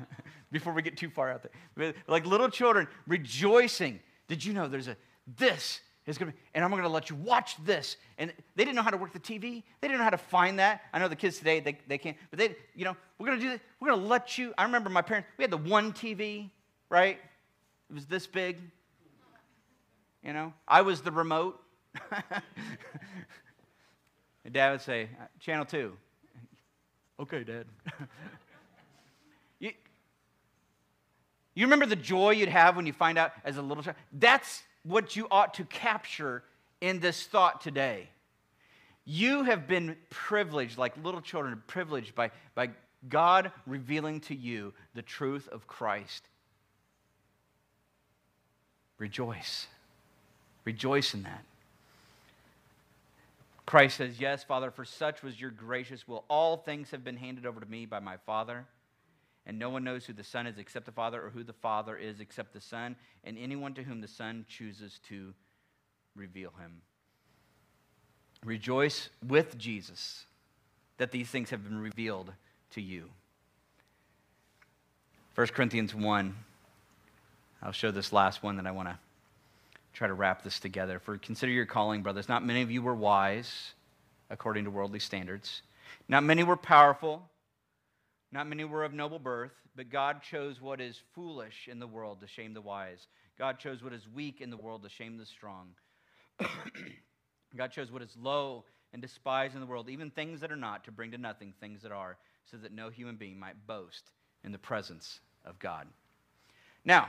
before 0.52 0.72
we 0.72 0.80
get 0.80 0.96
too 0.96 1.10
far 1.10 1.30
out 1.30 1.46
there, 1.76 1.94
like 2.06 2.24
little 2.24 2.48
children 2.48 2.88
rejoicing. 3.06 4.00
Did 4.28 4.44
you 4.44 4.54
know 4.54 4.68
there's 4.68 4.88
a 4.88 4.96
this 5.36 5.80
is 6.06 6.18
gonna 6.18 6.32
be, 6.32 6.38
and 6.54 6.64
I'm 6.64 6.70
gonna 6.70 6.88
let 6.88 7.10
you 7.10 7.16
watch 7.16 7.56
this. 7.64 7.96
And 8.18 8.32
they 8.56 8.64
didn't 8.64 8.76
know 8.76 8.82
how 8.82 8.90
to 8.90 8.96
work 8.96 9.12
the 9.12 9.20
TV. 9.20 9.62
They 9.80 9.88
didn't 9.88 9.98
know 9.98 10.04
how 10.04 10.10
to 10.10 10.18
find 10.18 10.58
that. 10.58 10.82
I 10.92 10.98
know 10.98 11.08
the 11.08 11.16
kids 11.16 11.38
today 11.38 11.60
they, 11.60 11.78
they 11.86 11.98
can't, 11.98 12.16
but 12.30 12.38
they, 12.38 12.56
you 12.74 12.84
know, 12.84 12.96
we're 13.18 13.26
gonna 13.26 13.40
do 13.40 13.50
this. 13.50 13.60
We're 13.80 13.90
gonna 13.90 14.06
let 14.06 14.38
you. 14.38 14.54
I 14.56 14.64
remember 14.64 14.88
my 14.88 15.02
parents. 15.02 15.28
We 15.36 15.42
had 15.42 15.50
the 15.50 15.58
one 15.58 15.92
TV, 15.92 16.50
right? 16.92 17.18
It 17.90 17.92
was 17.92 18.06
this 18.06 18.28
big. 18.28 18.58
You 20.22 20.32
know, 20.32 20.52
I 20.68 20.82
was 20.82 21.00
the 21.00 21.10
remote. 21.10 21.60
And 24.44 24.52
dad 24.52 24.72
would 24.72 24.80
say, 24.80 25.08
uh, 25.20 25.26
Channel 25.40 25.64
2. 25.64 25.92
okay, 27.20 27.44
Dad. 27.44 27.66
you, 29.60 29.70
you 31.54 31.66
remember 31.66 31.86
the 31.86 31.96
joy 31.96 32.30
you'd 32.30 32.48
have 32.48 32.76
when 32.76 32.86
you 32.86 32.92
find 32.92 33.18
out 33.18 33.32
as 33.44 33.56
a 33.56 33.62
little 33.62 33.82
child? 33.82 33.96
That's 34.12 34.62
what 34.82 35.14
you 35.14 35.28
ought 35.30 35.54
to 35.54 35.64
capture 35.64 36.42
in 36.80 36.98
this 36.98 37.24
thought 37.24 37.60
today. 37.60 38.08
You 39.04 39.44
have 39.44 39.66
been 39.68 39.96
privileged, 40.10 40.78
like 40.78 40.96
little 41.02 41.20
children, 41.20 41.62
privileged 41.66 42.14
by, 42.14 42.30
by 42.54 42.70
God 43.08 43.52
revealing 43.66 44.20
to 44.22 44.34
you 44.34 44.74
the 44.94 45.02
truth 45.02 45.48
of 45.48 45.66
Christ. 45.66 46.28
Rejoice. 49.02 49.66
Rejoice 50.64 51.12
in 51.12 51.24
that. 51.24 51.42
Christ 53.66 53.96
says, 53.96 54.20
Yes, 54.20 54.44
Father, 54.44 54.70
for 54.70 54.84
such 54.84 55.24
was 55.24 55.40
your 55.40 55.50
gracious 55.50 56.06
will. 56.06 56.22
All 56.28 56.56
things 56.56 56.92
have 56.92 57.02
been 57.02 57.16
handed 57.16 57.44
over 57.44 57.58
to 57.58 57.66
me 57.66 57.84
by 57.84 57.98
my 57.98 58.16
Father. 58.18 58.64
And 59.44 59.58
no 59.58 59.70
one 59.70 59.82
knows 59.82 60.04
who 60.04 60.12
the 60.12 60.22
Son 60.22 60.46
is 60.46 60.56
except 60.56 60.86
the 60.86 60.92
Father, 60.92 61.20
or 61.20 61.30
who 61.30 61.42
the 61.42 61.52
Father 61.52 61.96
is 61.96 62.20
except 62.20 62.52
the 62.52 62.60
Son, 62.60 62.94
and 63.24 63.36
anyone 63.36 63.74
to 63.74 63.82
whom 63.82 64.00
the 64.00 64.06
Son 64.06 64.46
chooses 64.48 65.00
to 65.08 65.34
reveal 66.14 66.52
him. 66.60 66.80
Rejoice 68.44 69.08
with 69.26 69.58
Jesus 69.58 70.26
that 70.98 71.10
these 71.10 71.28
things 71.28 71.50
have 71.50 71.64
been 71.64 71.80
revealed 71.80 72.32
to 72.70 72.80
you. 72.80 73.10
1 75.34 75.48
Corinthians 75.48 75.92
1. 75.92 76.36
I'll 77.62 77.72
show 77.72 77.90
this 77.90 78.12
last 78.12 78.42
one 78.42 78.56
that 78.56 78.66
I 78.66 78.72
want 78.72 78.88
to 78.88 78.98
try 79.92 80.08
to 80.08 80.14
wrap 80.14 80.42
this 80.42 80.58
together. 80.58 80.98
For 80.98 81.16
consider 81.18 81.52
your 81.52 81.66
calling, 81.66 82.02
brothers. 82.02 82.28
Not 82.28 82.44
many 82.44 82.62
of 82.62 82.70
you 82.70 82.82
were 82.82 82.94
wise 82.94 83.74
according 84.30 84.64
to 84.64 84.70
worldly 84.70 84.98
standards. 84.98 85.62
Not 86.08 86.24
many 86.24 86.42
were 86.42 86.56
powerful. 86.56 87.28
Not 88.32 88.48
many 88.48 88.64
were 88.64 88.82
of 88.82 88.94
noble 88.94 89.18
birth, 89.18 89.52
but 89.76 89.90
God 89.90 90.22
chose 90.22 90.60
what 90.60 90.80
is 90.80 91.00
foolish 91.14 91.68
in 91.70 91.78
the 91.78 91.86
world 91.86 92.20
to 92.22 92.26
shame 92.26 92.54
the 92.54 92.62
wise. 92.62 93.06
God 93.38 93.58
chose 93.58 93.82
what 93.82 93.92
is 93.92 94.08
weak 94.12 94.40
in 94.40 94.50
the 94.50 94.56
world 94.56 94.82
to 94.82 94.88
shame 94.88 95.18
the 95.18 95.26
strong. 95.26 95.68
God 97.56 97.70
chose 97.70 97.92
what 97.92 98.02
is 98.02 98.16
low 98.20 98.64
and 98.92 99.02
despised 99.02 99.54
in 99.54 99.60
the 99.60 99.66
world, 99.66 99.88
even 99.90 100.10
things 100.10 100.40
that 100.40 100.50
are 100.50 100.56
not, 100.56 100.84
to 100.84 100.90
bring 100.90 101.10
to 101.12 101.18
nothing 101.18 101.52
things 101.60 101.82
that 101.82 101.92
are, 101.92 102.16
so 102.50 102.56
that 102.56 102.72
no 102.72 102.88
human 102.88 103.16
being 103.16 103.38
might 103.38 103.66
boast 103.66 104.10
in 104.42 104.52
the 104.52 104.58
presence 104.58 105.20
of 105.44 105.58
God. 105.58 105.86
Now, 106.84 107.08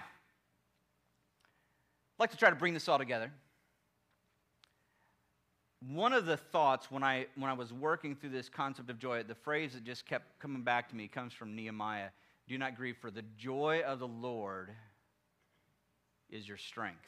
like 2.24 2.32
to 2.32 2.38
try 2.38 2.50
to 2.50 2.56
bring 2.56 2.74
this 2.74 2.88
all 2.88 2.98
together. 2.98 3.30
One 5.92 6.14
of 6.14 6.26
the 6.26 6.38
thoughts 6.38 6.90
when 6.90 7.04
I, 7.04 7.26
when 7.36 7.50
I 7.50 7.54
was 7.54 7.74
working 7.74 8.16
through 8.16 8.30
this 8.30 8.48
concept 8.48 8.90
of 8.90 8.98
joy, 8.98 9.24
the 9.24 9.36
phrase 9.36 9.74
that 9.74 9.84
just 9.84 10.06
kept 10.06 10.40
coming 10.40 10.62
back 10.62 10.88
to 10.90 10.96
me 10.96 11.10
comes 11.10 11.34
from 11.34 11.54
Nehemiah 11.54 12.12
Do 12.48 12.58
not 12.58 12.78
grieve, 12.78 12.96
for 13.02 13.12
the 13.12 13.26
joy 13.38 13.82
of 13.86 14.00
the 14.00 14.08
Lord 14.08 14.70
is 16.30 16.48
your 16.48 16.56
strength. 16.56 17.04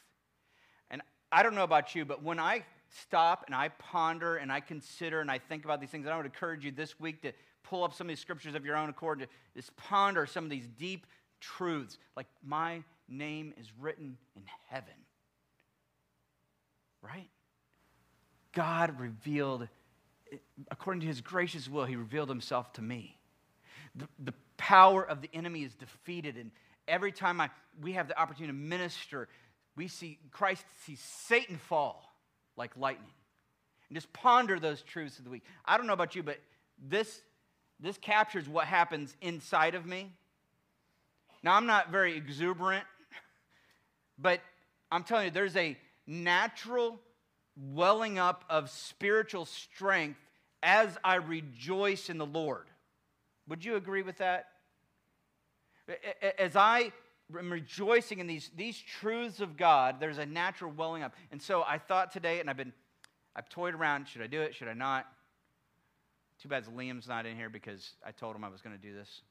And 0.91 1.01
I 1.31 1.43
don't 1.43 1.55
know 1.55 1.63
about 1.63 1.95
you, 1.95 2.03
but 2.03 2.21
when 2.21 2.37
I 2.37 2.65
stop 2.89 3.45
and 3.45 3.55
I 3.55 3.69
ponder 3.69 4.35
and 4.35 4.51
I 4.51 4.59
consider 4.59 5.21
and 5.21 5.31
I 5.31 5.39
think 5.39 5.63
about 5.63 5.79
these 5.79 5.91
things, 5.91 6.07
I 6.07 6.17
would 6.17 6.25
encourage 6.25 6.65
you 6.65 6.71
this 6.71 6.99
week 6.99 7.21
to 7.21 7.31
pull 7.63 7.85
up 7.85 7.93
some 7.93 8.07
of 8.07 8.09
these 8.09 8.19
scriptures 8.19 8.53
of 8.53 8.65
your 8.65 8.75
own 8.75 8.89
accord 8.89 9.19
to 9.19 9.27
just 9.55 9.73
ponder 9.77 10.25
some 10.25 10.43
of 10.43 10.49
these 10.49 10.67
deep 10.77 11.07
truths. 11.39 11.97
Like, 12.17 12.27
my 12.45 12.83
name 13.07 13.53
is 13.57 13.67
written 13.79 14.17
in 14.35 14.43
heaven. 14.67 15.04
Right? 17.05 17.29
God 18.53 18.99
revealed, 18.99 19.67
according 20.71 21.01
to 21.01 21.07
his 21.07 21.21
gracious 21.21 21.69
will, 21.69 21.85
he 21.85 21.95
revealed 21.95 22.29
himself 22.29 22.73
to 22.73 22.81
me. 22.81 23.17
The, 23.95 24.07
the 24.17 24.33
power 24.57 25.03
of 25.03 25.21
the 25.21 25.29
enemy 25.33 25.63
is 25.63 25.75
defeated, 25.75 26.35
and 26.35 26.51
every 26.87 27.11
time 27.11 27.39
I, 27.39 27.49
we 27.81 27.93
have 27.93 28.07
the 28.07 28.19
opportunity 28.19 28.51
to 28.51 28.57
minister, 28.57 29.27
we 29.75 29.87
see 29.87 30.17
Christ 30.31 30.65
sees 30.85 30.99
Satan 30.99 31.57
fall 31.57 32.15
like 32.57 32.71
lightning. 32.77 33.11
And 33.89 33.95
just 33.95 34.11
ponder 34.13 34.59
those 34.59 34.81
truths 34.81 35.19
of 35.19 35.25
the 35.25 35.29
week. 35.29 35.43
I 35.65 35.77
don't 35.77 35.85
know 35.85 35.93
about 35.93 36.15
you, 36.15 36.23
but 36.23 36.39
this, 36.89 37.21
this 37.79 37.97
captures 37.97 38.49
what 38.49 38.65
happens 38.65 39.15
inside 39.21 39.75
of 39.75 39.85
me. 39.85 40.11
Now, 41.43 41.53
I'm 41.53 41.67
not 41.67 41.91
very 41.91 42.17
exuberant, 42.17 42.85
but 44.17 44.39
I'm 44.91 45.03
telling 45.03 45.25
you, 45.25 45.31
there's 45.31 45.55
a 45.55 45.77
natural 46.07 46.99
welling 47.55 48.19
up 48.19 48.43
of 48.49 48.69
spiritual 48.69 49.45
strength 49.45 50.19
as 50.61 50.97
I 51.03 51.15
rejoice 51.15 52.09
in 52.09 52.17
the 52.17 52.25
Lord. 52.25 52.67
Would 53.47 53.63
you 53.63 53.75
agree 53.75 54.01
with 54.01 54.17
that? 54.17 54.47
As 56.39 56.55
I 56.55 56.91
am 57.37 57.51
rejoicing 57.51 58.19
in 58.19 58.27
these, 58.27 58.49
these 58.55 58.77
truths 58.77 59.39
of 59.39 59.57
God, 59.57 59.99
there's 59.99 60.17
a 60.17 60.25
natural 60.25 60.71
welling 60.71 61.03
up. 61.03 61.13
And 61.31 61.41
so 61.41 61.63
I 61.63 61.77
thought 61.77 62.11
today, 62.11 62.39
and 62.39 62.49
I've 62.49 62.57
been, 62.57 62.73
I've 63.35 63.49
toyed 63.49 63.75
around 63.75 64.07
should 64.07 64.23
I 64.23 64.27
do 64.27 64.41
it? 64.41 64.55
Should 64.55 64.67
I 64.67 64.73
not? 64.73 65.05
Too 66.41 66.49
bad 66.49 66.65
Liam's 66.65 67.07
not 67.07 67.25
in 67.25 67.35
here 67.35 67.49
because 67.49 67.91
I 68.05 68.11
told 68.11 68.35
him 68.35 68.43
I 68.43 68.49
was 68.49 68.61
going 68.61 68.75
to 68.75 68.81
do 68.81 68.93
this. 68.93 69.21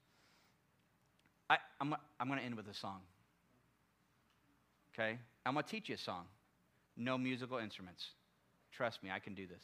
I, 1.50 1.58
I'm, 1.80 1.94
I'm 2.18 2.28
going 2.28 2.38
to 2.38 2.44
end 2.44 2.54
with 2.54 2.68
a 2.68 2.74
song. 2.74 3.00
Okay? 4.94 5.18
I'm 5.44 5.54
going 5.54 5.64
to 5.64 5.70
teach 5.70 5.88
you 5.88 5.96
a 5.96 5.98
song. 5.98 6.24
No 6.97 7.18
musical 7.18 7.59
instruments. 7.59 8.11
Trust 8.72 9.03
me, 9.03 9.11
I 9.11 9.18
can 9.18 9.34
do 9.34 9.47
this. 9.47 9.62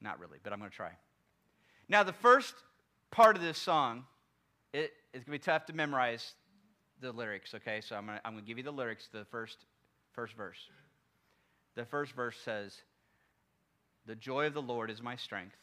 Not 0.00 0.18
really, 0.18 0.38
but 0.42 0.52
I'm 0.52 0.58
going 0.58 0.70
to 0.70 0.76
try. 0.76 0.92
Now, 1.88 2.02
the 2.02 2.12
first 2.12 2.54
part 3.10 3.36
of 3.36 3.42
this 3.42 3.58
song, 3.58 4.04
it 4.72 4.92
is 5.12 5.24
going 5.24 5.24
to 5.24 5.30
be 5.30 5.38
tough 5.38 5.66
to 5.66 5.72
memorize 5.72 6.34
the 7.00 7.12
lyrics, 7.12 7.54
okay? 7.54 7.80
So 7.80 7.96
I'm 7.96 8.06
going 8.06 8.18
to, 8.18 8.26
I'm 8.26 8.34
going 8.34 8.44
to 8.44 8.48
give 8.48 8.58
you 8.58 8.64
the 8.64 8.72
lyrics, 8.72 9.08
the 9.12 9.24
first, 9.30 9.58
first 10.12 10.34
verse. 10.34 10.58
The 11.74 11.84
first 11.84 12.12
verse 12.12 12.36
says, 12.44 12.76
The 14.06 14.16
joy 14.16 14.46
of 14.46 14.54
the 14.54 14.62
Lord 14.62 14.90
is 14.90 15.02
my 15.02 15.16
strength. 15.16 15.56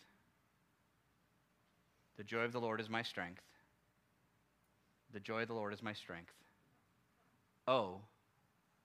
The 2.17 2.23
joy 2.23 2.41
of 2.41 2.51
the 2.51 2.61
Lord 2.61 2.79
is 2.79 2.89
my 2.89 3.01
strength. 3.01 3.41
The 5.13 5.19
joy 5.19 5.43
of 5.43 5.47
the 5.47 5.53
Lord 5.53 5.73
is 5.73 5.83
my 5.83 5.93
strength. 5.93 6.33
Oh, 7.67 8.01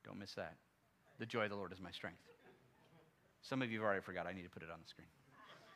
don't 0.04 0.18
miss 0.18 0.34
that. 0.34 0.56
The 1.18 1.26
joy 1.26 1.44
of 1.44 1.50
the 1.50 1.56
Lord 1.56 1.72
is 1.72 1.80
my 1.80 1.90
strength. 1.90 2.20
Some 3.42 3.62
of 3.62 3.70
you 3.70 3.78
have 3.78 3.86
already 3.86 4.02
forgot. 4.02 4.26
I 4.26 4.32
need 4.32 4.42
to 4.42 4.50
put 4.50 4.62
it 4.62 4.70
on 4.70 4.78
the 4.82 4.88
screen. 4.88 5.08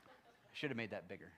I 0.09 0.51
should 0.53 0.71
have 0.71 0.77
made 0.77 0.91
that 0.91 1.09
bigger. 1.09 1.33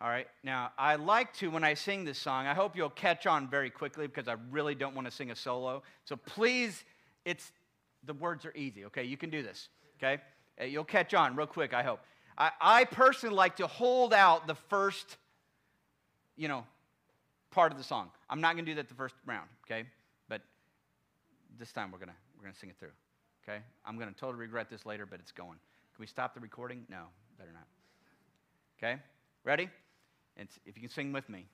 All 0.00 0.08
right. 0.08 0.28
Now, 0.44 0.70
I 0.78 0.94
like 0.94 1.32
to, 1.34 1.48
when 1.48 1.64
I 1.64 1.74
sing 1.74 2.04
this 2.04 2.18
song, 2.18 2.46
I 2.46 2.54
hope 2.54 2.76
you'll 2.76 2.88
catch 2.88 3.26
on 3.26 3.48
very 3.48 3.68
quickly 3.68 4.06
because 4.06 4.28
I 4.28 4.36
really 4.50 4.74
don't 4.74 4.94
want 4.94 5.06
to 5.06 5.10
sing 5.10 5.30
a 5.30 5.36
solo. 5.36 5.82
So 6.04 6.16
please, 6.16 6.84
it's, 7.24 7.52
the 8.04 8.14
words 8.14 8.46
are 8.46 8.52
easy, 8.54 8.84
okay? 8.86 9.04
You 9.04 9.16
can 9.16 9.28
do 9.28 9.42
this, 9.42 9.68
okay? 9.98 10.22
Uh, 10.60 10.64
you'll 10.64 10.84
catch 10.84 11.14
on 11.14 11.34
real 11.34 11.48
quick, 11.48 11.74
I 11.74 11.82
hope. 11.82 12.00
I, 12.36 12.50
I 12.60 12.84
personally 12.84 13.34
like 13.34 13.56
to 13.56 13.66
hold 13.66 14.14
out 14.14 14.46
the 14.46 14.54
first, 14.54 15.16
you 16.36 16.46
know, 16.46 16.64
part 17.50 17.72
of 17.72 17.78
the 17.78 17.84
song. 17.84 18.10
I'm 18.30 18.40
not 18.40 18.54
going 18.54 18.64
to 18.64 18.70
do 18.70 18.76
that 18.76 18.88
the 18.88 18.94
first 18.94 19.16
round, 19.26 19.48
okay? 19.66 19.84
This 21.58 21.72
time 21.72 21.90
we're 21.90 21.98
going 21.98 22.08
to 22.08 22.14
we're 22.36 22.44
going 22.44 22.54
to 22.54 22.58
sing 22.58 22.70
it 22.70 22.76
through. 22.78 22.92
Okay? 23.42 23.58
I'm 23.84 23.98
going 23.98 24.12
to 24.12 24.18
totally 24.18 24.42
regret 24.42 24.70
this 24.70 24.86
later, 24.86 25.06
but 25.06 25.20
it's 25.20 25.32
going. 25.32 25.58
Can 25.94 26.00
we 26.00 26.06
stop 26.06 26.34
the 26.34 26.40
recording? 26.40 26.84
No, 26.88 27.04
better 27.38 27.50
not. 27.52 27.66
Okay? 28.78 29.00
Ready? 29.44 29.68
And 30.36 30.48
if 30.66 30.76
you 30.76 30.82
can 30.82 30.90
sing 30.90 31.12
with 31.12 31.28
me. 31.28 31.46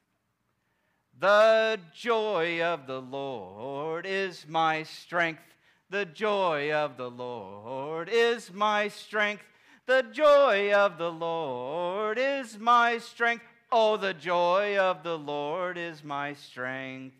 The 1.19 1.79
joy 1.95 2.61
of 2.63 2.87
the 2.87 3.01
Lord 3.01 4.05
is 4.05 4.45
my 4.49 4.83
strength. 4.83 5.43
The 5.89 6.05
joy 6.05 6.73
of 6.73 6.97
the 6.97 7.11
Lord 7.11 8.09
is 8.13 8.53
my 8.53 8.89
strength. 8.89 9.45
The 9.87 10.03
joy 10.13 10.73
of 10.73 10.99
the 10.99 11.13
Lord 11.13 12.19
is 12.19 12.59
my 12.59 12.99
strength. 12.99 13.45
Oh, 13.71 13.97
the 13.97 14.15
joy 14.15 14.77
of 14.77 15.03
the 15.03 15.17
Lord 15.17 15.79
is 15.79 16.03
my 16.03 16.35
strength. 16.35 17.15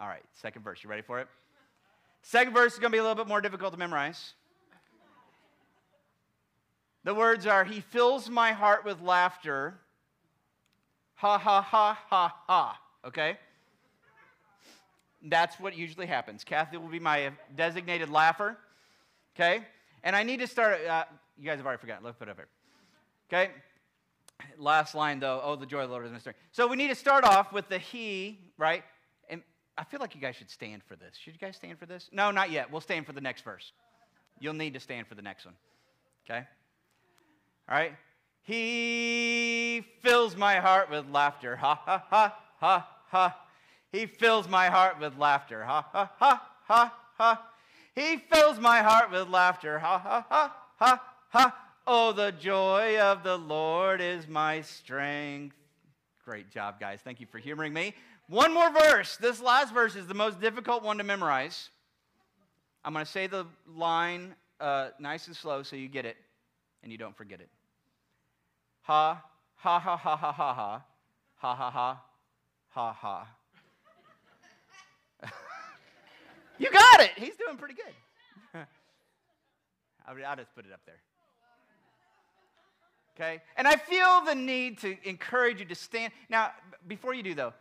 All 0.00 0.08
right, 0.08 0.24
second 0.32 0.62
verse. 0.62 0.82
You 0.82 0.90
ready 0.90 1.02
for 1.02 1.20
it? 1.20 1.28
Second 2.22 2.52
verse 2.52 2.74
is 2.74 2.78
going 2.78 2.90
to 2.90 2.94
be 2.94 2.98
a 2.98 3.02
little 3.02 3.16
bit 3.16 3.26
more 3.26 3.40
difficult 3.40 3.72
to 3.72 3.78
memorize. 3.78 4.34
The 7.04 7.14
words 7.14 7.46
are 7.46 7.64
He 7.64 7.80
fills 7.80 8.28
my 8.28 8.52
heart 8.52 8.84
with 8.84 9.00
laughter. 9.00 9.78
Ha, 11.16 11.38
ha, 11.38 11.62
ha, 11.62 11.98
ha, 12.08 12.34
ha. 12.46 12.80
Okay? 13.06 13.38
That's 15.22 15.58
what 15.60 15.76
usually 15.76 16.06
happens. 16.06 16.44
Kathy 16.44 16.76
will 16.76 16.88
be 16.88 17.00
my 17.00 17.30
designated 17.56 18.10
laugher. 18.10 18.56
Okay? 19.34 19.64
And 20.02 20.16
I 20.16 20.22
need 20.22 20.40
to 20.40 20.46
start. 20.46 20.84
Uh, 20.84 21.04
you 21.38 21.44
guys 21.44 21.56
have 21.58 21.66
already 21.66 21.80
forgotten. 21.80 22.04
Let's 22.04 22.16
put 22.16 22.28
it 22.28 22.32
up 22.32 22.36
here. 22.36 22.48
Okay? 23.30 23.52
Last 24.56 24.94
line, 24.94 25.20
though. 25.20 25.40
Oh, 25.42 25.56
the 25.56 25.66
joy 25.66 25.80
of 25.80 25.88
the 25.88 25.92
Lord 25.92 26.06
is 26.06 26.12
my 26.12 26.18
strength. 26.18 26.38
So 26.52 26.66
we 26.66 26.76
need 26.76 26.88
to 26.88 26.94
start 26.94 27.24
off 27.24 27.52
with 27.52 27.68
the 27.68 27.78
He, 27.78 28.38
right? 28.56 28.82
I 29.80 29.84
feel 29.84 29.98
like 29.98 30.14
you 30.14 30.20
guys 30.20 30.36
should 30.36 30.50
stand 30.50 30.82
for 30.84 30.94
this. 30.94 31.16
Should 31.16 31.32
you 31.32 31.38
guys 31.38 31.56
stand 31.56 31.78
for 31.78 31.86
this? 31.86 32.10
No, 32.12 32.30
not 32.30 32.50
yet. 32.50 32.70
We'll 32.70 32.82
stand 32.82 33.06
for 33.06 33.12
the 33.12 33.20
next 33.22 33.42
verse. 33.42 33.72
You'll 34.38 34.52
need 34.52 34.74
to 34.74 34.80
stand 34.80 35.06
for 35.06 35.14
the 35.14 35.22
next 35.22 35.46
one. 35.46 35.54
Okay? 36.26 36.46
All 37.66 37.76
right? 37.78 37.94
He 38.42 39.82
fills 40.02 40.36
my 40.36 40.56
heart 40.56 40.90
with 40.90 41.08
laughter. 41.08 41.56
Ha, 41.56 41.80
ha, 41.82 42.04
ha, 42.10 42.36
ha, 42.58 42.88
ha. 43.08 43.38
He 43.90 44.04
fills 44.04 44.50
my 44.50 44.68
heart 44.68 45.00
with 45.00 45.16
laughter. 45.16 45.64
Ha, 45.64 45.88
ha, 45.90 46.12
ha, 46.18 46.42
ha, 46.66 46.94
ha. 47.16 47.42
He 47.94 48.18
fills 48.18 48.60
my 48.60 48.82
heart 48.82 49.10
with 49.10 49.28
laughter. 49.28 49.78
Ha, 49.78 49.98
ha, 49.98 50.26
ha, 50.28 50.56
ha, 50.76 51.02
ha. 51.30 51.56
Oh, 51.86 52.12
the 52.12 52.32
joy 52.32 53.00
of 53.00 53.22
the 53.22 53.38
Lord 53.38 54.02
is 54.02 54.28
my 54.28 54.60
strength. 54.60 55.56
Great 56.22 56.50
job, 56.50 56.78
guys. 56.78 57.00
Thank 57.02 57.18
you 57.18 57.26
for 57.26 57.38
humoring 57.38 57.72
me. 57.72 57.94
One 58.30 58.54
more 58.54 58.70
verse. 58.70 59.16
This 59.16 59.42
last 59.42 59.74
verse 59.74 59.96
is 59.96 60.06
the 60.06 60.14
most 60.14 60.40
difficult 60.40 60.84
one 60.84 60.98
to 60.98 61.04
memorize. 61.04 61.68
I'm 62.84 62.92
going 62.92 63.04
to 63.04 63.10
say 63.10 63.26
the 63.26 63.44
line 63.76 64.36
uh, 64.60 64.90
nice 65.00 65.26
and 65.26 65.34
slow 65.34 65.64
so 65.64 65.74
you 65.74 65.88
get 65.88 66.06
it 66.06 66.16
and 66.84 66.92
you 66.92 66.98
don't 66.98 67.16
forget 67.16 67.40
it. 67.40 67.48
Ha, 68.82 69.20
ha, 69.56 69.78
ha, 69.80 69.96
ha, 69.96 70.16
ha, 70.16 70.32
ha, 70.32 70.52
ha, 70.52 70.84
ha, 71.38 71.54
ha, 71.56 71.70
ha, 71.70 72.02
ha, 72.68 72.92
ha. 72.92 73.26
you 76.58 76.70
got 76.70 77.00
it. 77.00 77.10
He's 77.16 77.34
doing 77.34 77.56
pretty 77.56 77.74
good. 77.74 78.60
I'll 80.06 80.36
just 80.36 80.54
put 80.54 80.66
it 80.66 80.72
up 80.72 80.82
there. 80.86 81.00
Okay? 83.16 83.42
And 83.56 83.66
I 83.66 83.74
feel 83.74 84.20
the 84.24 84.36
need 84.36 84.78
to 84.78 84.96
encourage 85.02 85.58
you 85.58 85.66
to 85.66 85.74
stand. 85.74 86.12
Now, 86.28 86.52
before 86.86 87.12
you 87.12 87.24
do, 87.24 87.34
though, 87.34 87.52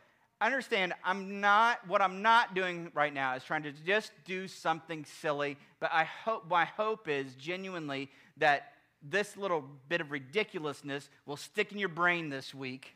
understand 0.47 0.93
I'm 1.03 1.41
not 1.41 1.85
what 1.87 2.01
I'm 2.01 2.21
not 2.21 2.55
doing 2.55 2.91
right 2.93 3.13
now 3.13 3.35
is 3.35 3.43
trying 3.43 3.63
to 3.63 3.71
just 3.71 4.11
do 4.25 4.47
something 4.47 5.05
silly, 5.05 5.57
but 5.79 5.91
I 5.93 6.05
hope 6.05 6.49
my 6.49 6.65
hope 6.65 7.07
is 7.09 7.35
genuinely 7.35 8.09
that 8.37 8.73
this 9.01 9.37
little 9.37 9.63
bit 9.87 10.01
of 10.01 10.11
ridiculousness 10.11 11.09
will 11.25 11.37
stick 11.37 11.71
in 11.71 11.77
your 11.77 11.89
brain 11.89 12.29
this 12.29 12.53
week. 12.53 12.95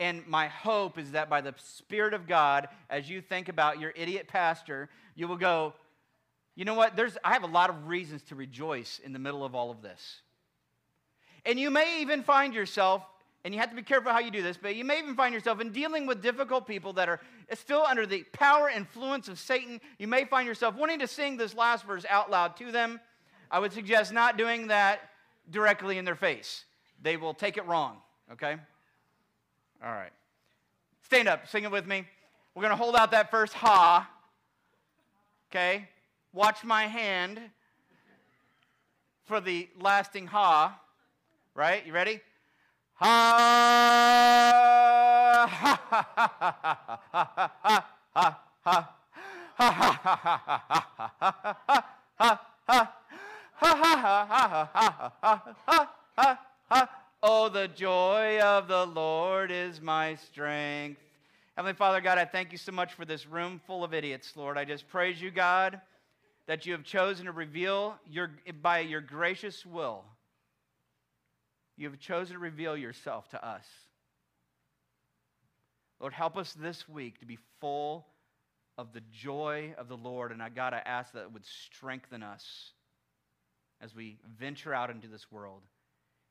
And 0.00 0.26
my 0.26 0.46
hope 0.48 0.98
is 0.98 1.12
that 1.12 1.28
by 1.28 1.40
the 1.40 1.54
Spirit 1.58 2.14
of 2.14 2.26
God, 2.26 2.68
as 2.88 3.10
you 3.10 3.20
think 3.20 3.48
about 3.48 3.80
your 3.80 3.92
idiot 3.96 4.28
pastor, 4.28 4.88
you 5.16 5.26
will 5.26 5.36
go, 5.36 5.74
you 6.54 6.64
know 6.64 6.74
what? 6.74 6.94
There's, 6.94 7.16
I 7.24 7.32
have 7.32 7.42
a 7.42 7.48
lot 7.48 7.68
of 7.68 7.88
reasons 7.88 8.22
to 8.24 8.34
rejoice 8.34 9.00
in 9.02 9.12
the 9.12 9.18
middle 9.18 9.44
of 9.44 9.54
all 9.54 9.70
of 9.70 9.82
this. 9.82 10.20
And 11.44 11.58
you 11.58 11.70
may 11.70 12.02
even 12.02 12.22
find 12.22 12.54
yourself 12.54 13.02
and 13.48 13.54
you 13.54 13.62
have 13.62 13.70
to 13.70 13.76
be 13.76 13.82
careful 13.82 14.12
how 14.12 14.18
you 14.18 14.30
do 14.30 14.42
this, 14.42 14.58
but 14.58 14.76
you 14.76 14.84
may 14.84 14.98
even 14.98 15.14
find 15.14 15.32
yourself 15.32 15.58
in 15.58 15.72
dealing 15.72 16.04
with 16.04 16.20
difficult 16.20 16.66
people 16.66 16.92
that 16.92 17.08
are 17.08 17.18
still 17.54 17.80
under 17.80 18.04
the 18.04 18.22
power 18.34 18.68
influence 18.68 19.26
of 19.26 19.38
Satan. 19.38 19.80
You 19.98 20.06
may 20.06 20.26
find 20.26 20.46
yourself 20.46 20.74
wanting 20.74 20.98
to 20.98 21.06
sing 21.06 21.38
this 21.38 21.54
last 21.54 21.86
verse 21.86 22.04
out 22.10 22.30
loud 22.30 22.58
to 22.58 22.70
them. 22.70 23.00
I 23.50 23.58
would 23.58 23.72
suggest 23.72 24.12
not 24.12 24.36
doing 24.36 24.66
that 24.66 25.00
directly 25.50 25.96
in 25.96 26.04
their 26.04 26.14
face. 26.14 26.66
They 27.00 27.16
will 27.16 27.32
take 27.32 27.56
it 27.56 27.64
wrong, 27.64 27.96
okay? 28.32 28.56
All 29.82 29.92
right. 29.92 30.12
Stand 31.04 31.26
up, 31.26 31.48
sing 31.48 31.64
it 31.64 31.70
with 31.70 31.86
me. 31.86 32.06
We're 32.54 32.64
going 32.64 32.72
to 32.72 32.76
hold 32.76 32.96
out 32.96 33.12
that 33.12 33.30
first 33.30 33.54
ha. 33.54 34.10
Okay? 35.50 35.88
Watch 36.34 36.64
my 36.64 36.82
hand. 36.82 37.40
for 39.24 39.40
the 39.40 39.70
lasting 39.80 40.26
ha. 40.26 40.78
Right? 41.54 41.86
You 41.86 41.94
ready? 41.94 42.20
Ha 43.00 43.06
ha 45.48 45.78
ha 45.84 46.08
ha 46.08 46.48
ha 46.64 47.78
ha 48.10 48.38
ha 55.66 56.38
ha 56.68 56.88
Oh, 57.22 57.48
the 57.48 57.68
joy 57.68 58.40
of 58.40 58.66
the 58.66 58.86
Lord 58.86 59.50
is 59.52 59.80
my 59.80 60.16
strength. 60.16 61.00
Heavenly 61.56 61.74
Father, 61.74 62.00
God, 62.00 62.18
I 62.18 62.24
thank 62.24 62.50
you 62.52 62.58
so 62.58 62.72
much 62.72 62.94
for 62.94 63.04
this 63.04 63.26
room 63.26 63.60
full 63.66 63.84
of 63.84 63.94
idiots, 63.94 64.36
Lord. 64.36 64.58
I 64.58 64.64
just 64.64 64.88
praise 64.88 65.20
you, 65.20 65.30
God, 65.30 65.80
that 66.46 66.66
you 66.66 66.72
have 66.72 66.82
chosen 66.84 67.26
to 67.26 67.32
reveal 67.32 67.96
your, 68.08 68.30
by 68.62 68.80
your 68.80 69.00
gracious 69.00 69.64
will, 69.64 70.04
you 71.78 71.88
have 71.88 71.98
chosen 72.00 72.34
to 72.34 72.40
reveal 72.40 72.76
yourself 72.76 73.28
to 73.30 73.46
us. 73.46 73.64
Lord, 76.00 76.12
help 76.12 76.36
us 76.36 76.52
this 76.52 76.88
week 76.88 77.20
to 77.20 77.26
be 77.26 77.38
full 77.60 78.06
of 78.76 78.92
the 78.92 79.02
joy 79.12 79.74
of 79.78 79.88
the 79.88 79.96
Lord. 79.96 80.32
And 80.32 80.42
I, 80.42 80.48
got 80.48 80.70
to 80.70 80.86
ask 80.88 81.12
that 81.12 81.22
it 81.22 81.32
would 81.32 81.46
strengthen 81.46 82.22
us 82.22 82.44
as 83.80 83.94
we 83.94 84.18
venture 84.38 84.74
out 84.74 84.90
into 84.90 85.08
this 85.08 85.30
world 85.30 85.62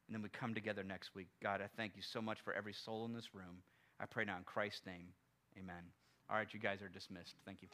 and 0.07 0.15
then 0.15 0.21
we 0.21 0.29
come 0.29 0.53
together 0.53 0.83
next 0.83 1.15
week. 1.15 1.27
God, 1.41 1.61
I 1.61 1.67
thank 1.75 1.93
you 1.95 2.01
so 2.01 2.21
much 2.21 2.39
for 2.41 2.53
every 2.53 2.73
soul 2.73 3.05
in 3.05 3.13
this 3.13 3.33
room. 3.33 3.61
I 3.99 4.05
pray 4.05 4.25
now 4.25 4.37
in 4.37 4.43
Christ's 4.43 4.85
name. 4.85 5.07
Amen. 5.57 5.83
All 6.29 6.37
right, 6.37 6.47
you 6.53 6.59
guys 6.59 6.81
are 6.81 6.89
dismissed. 6.89 7.35
Thank 7.45 7.61
you. 7.61 7.67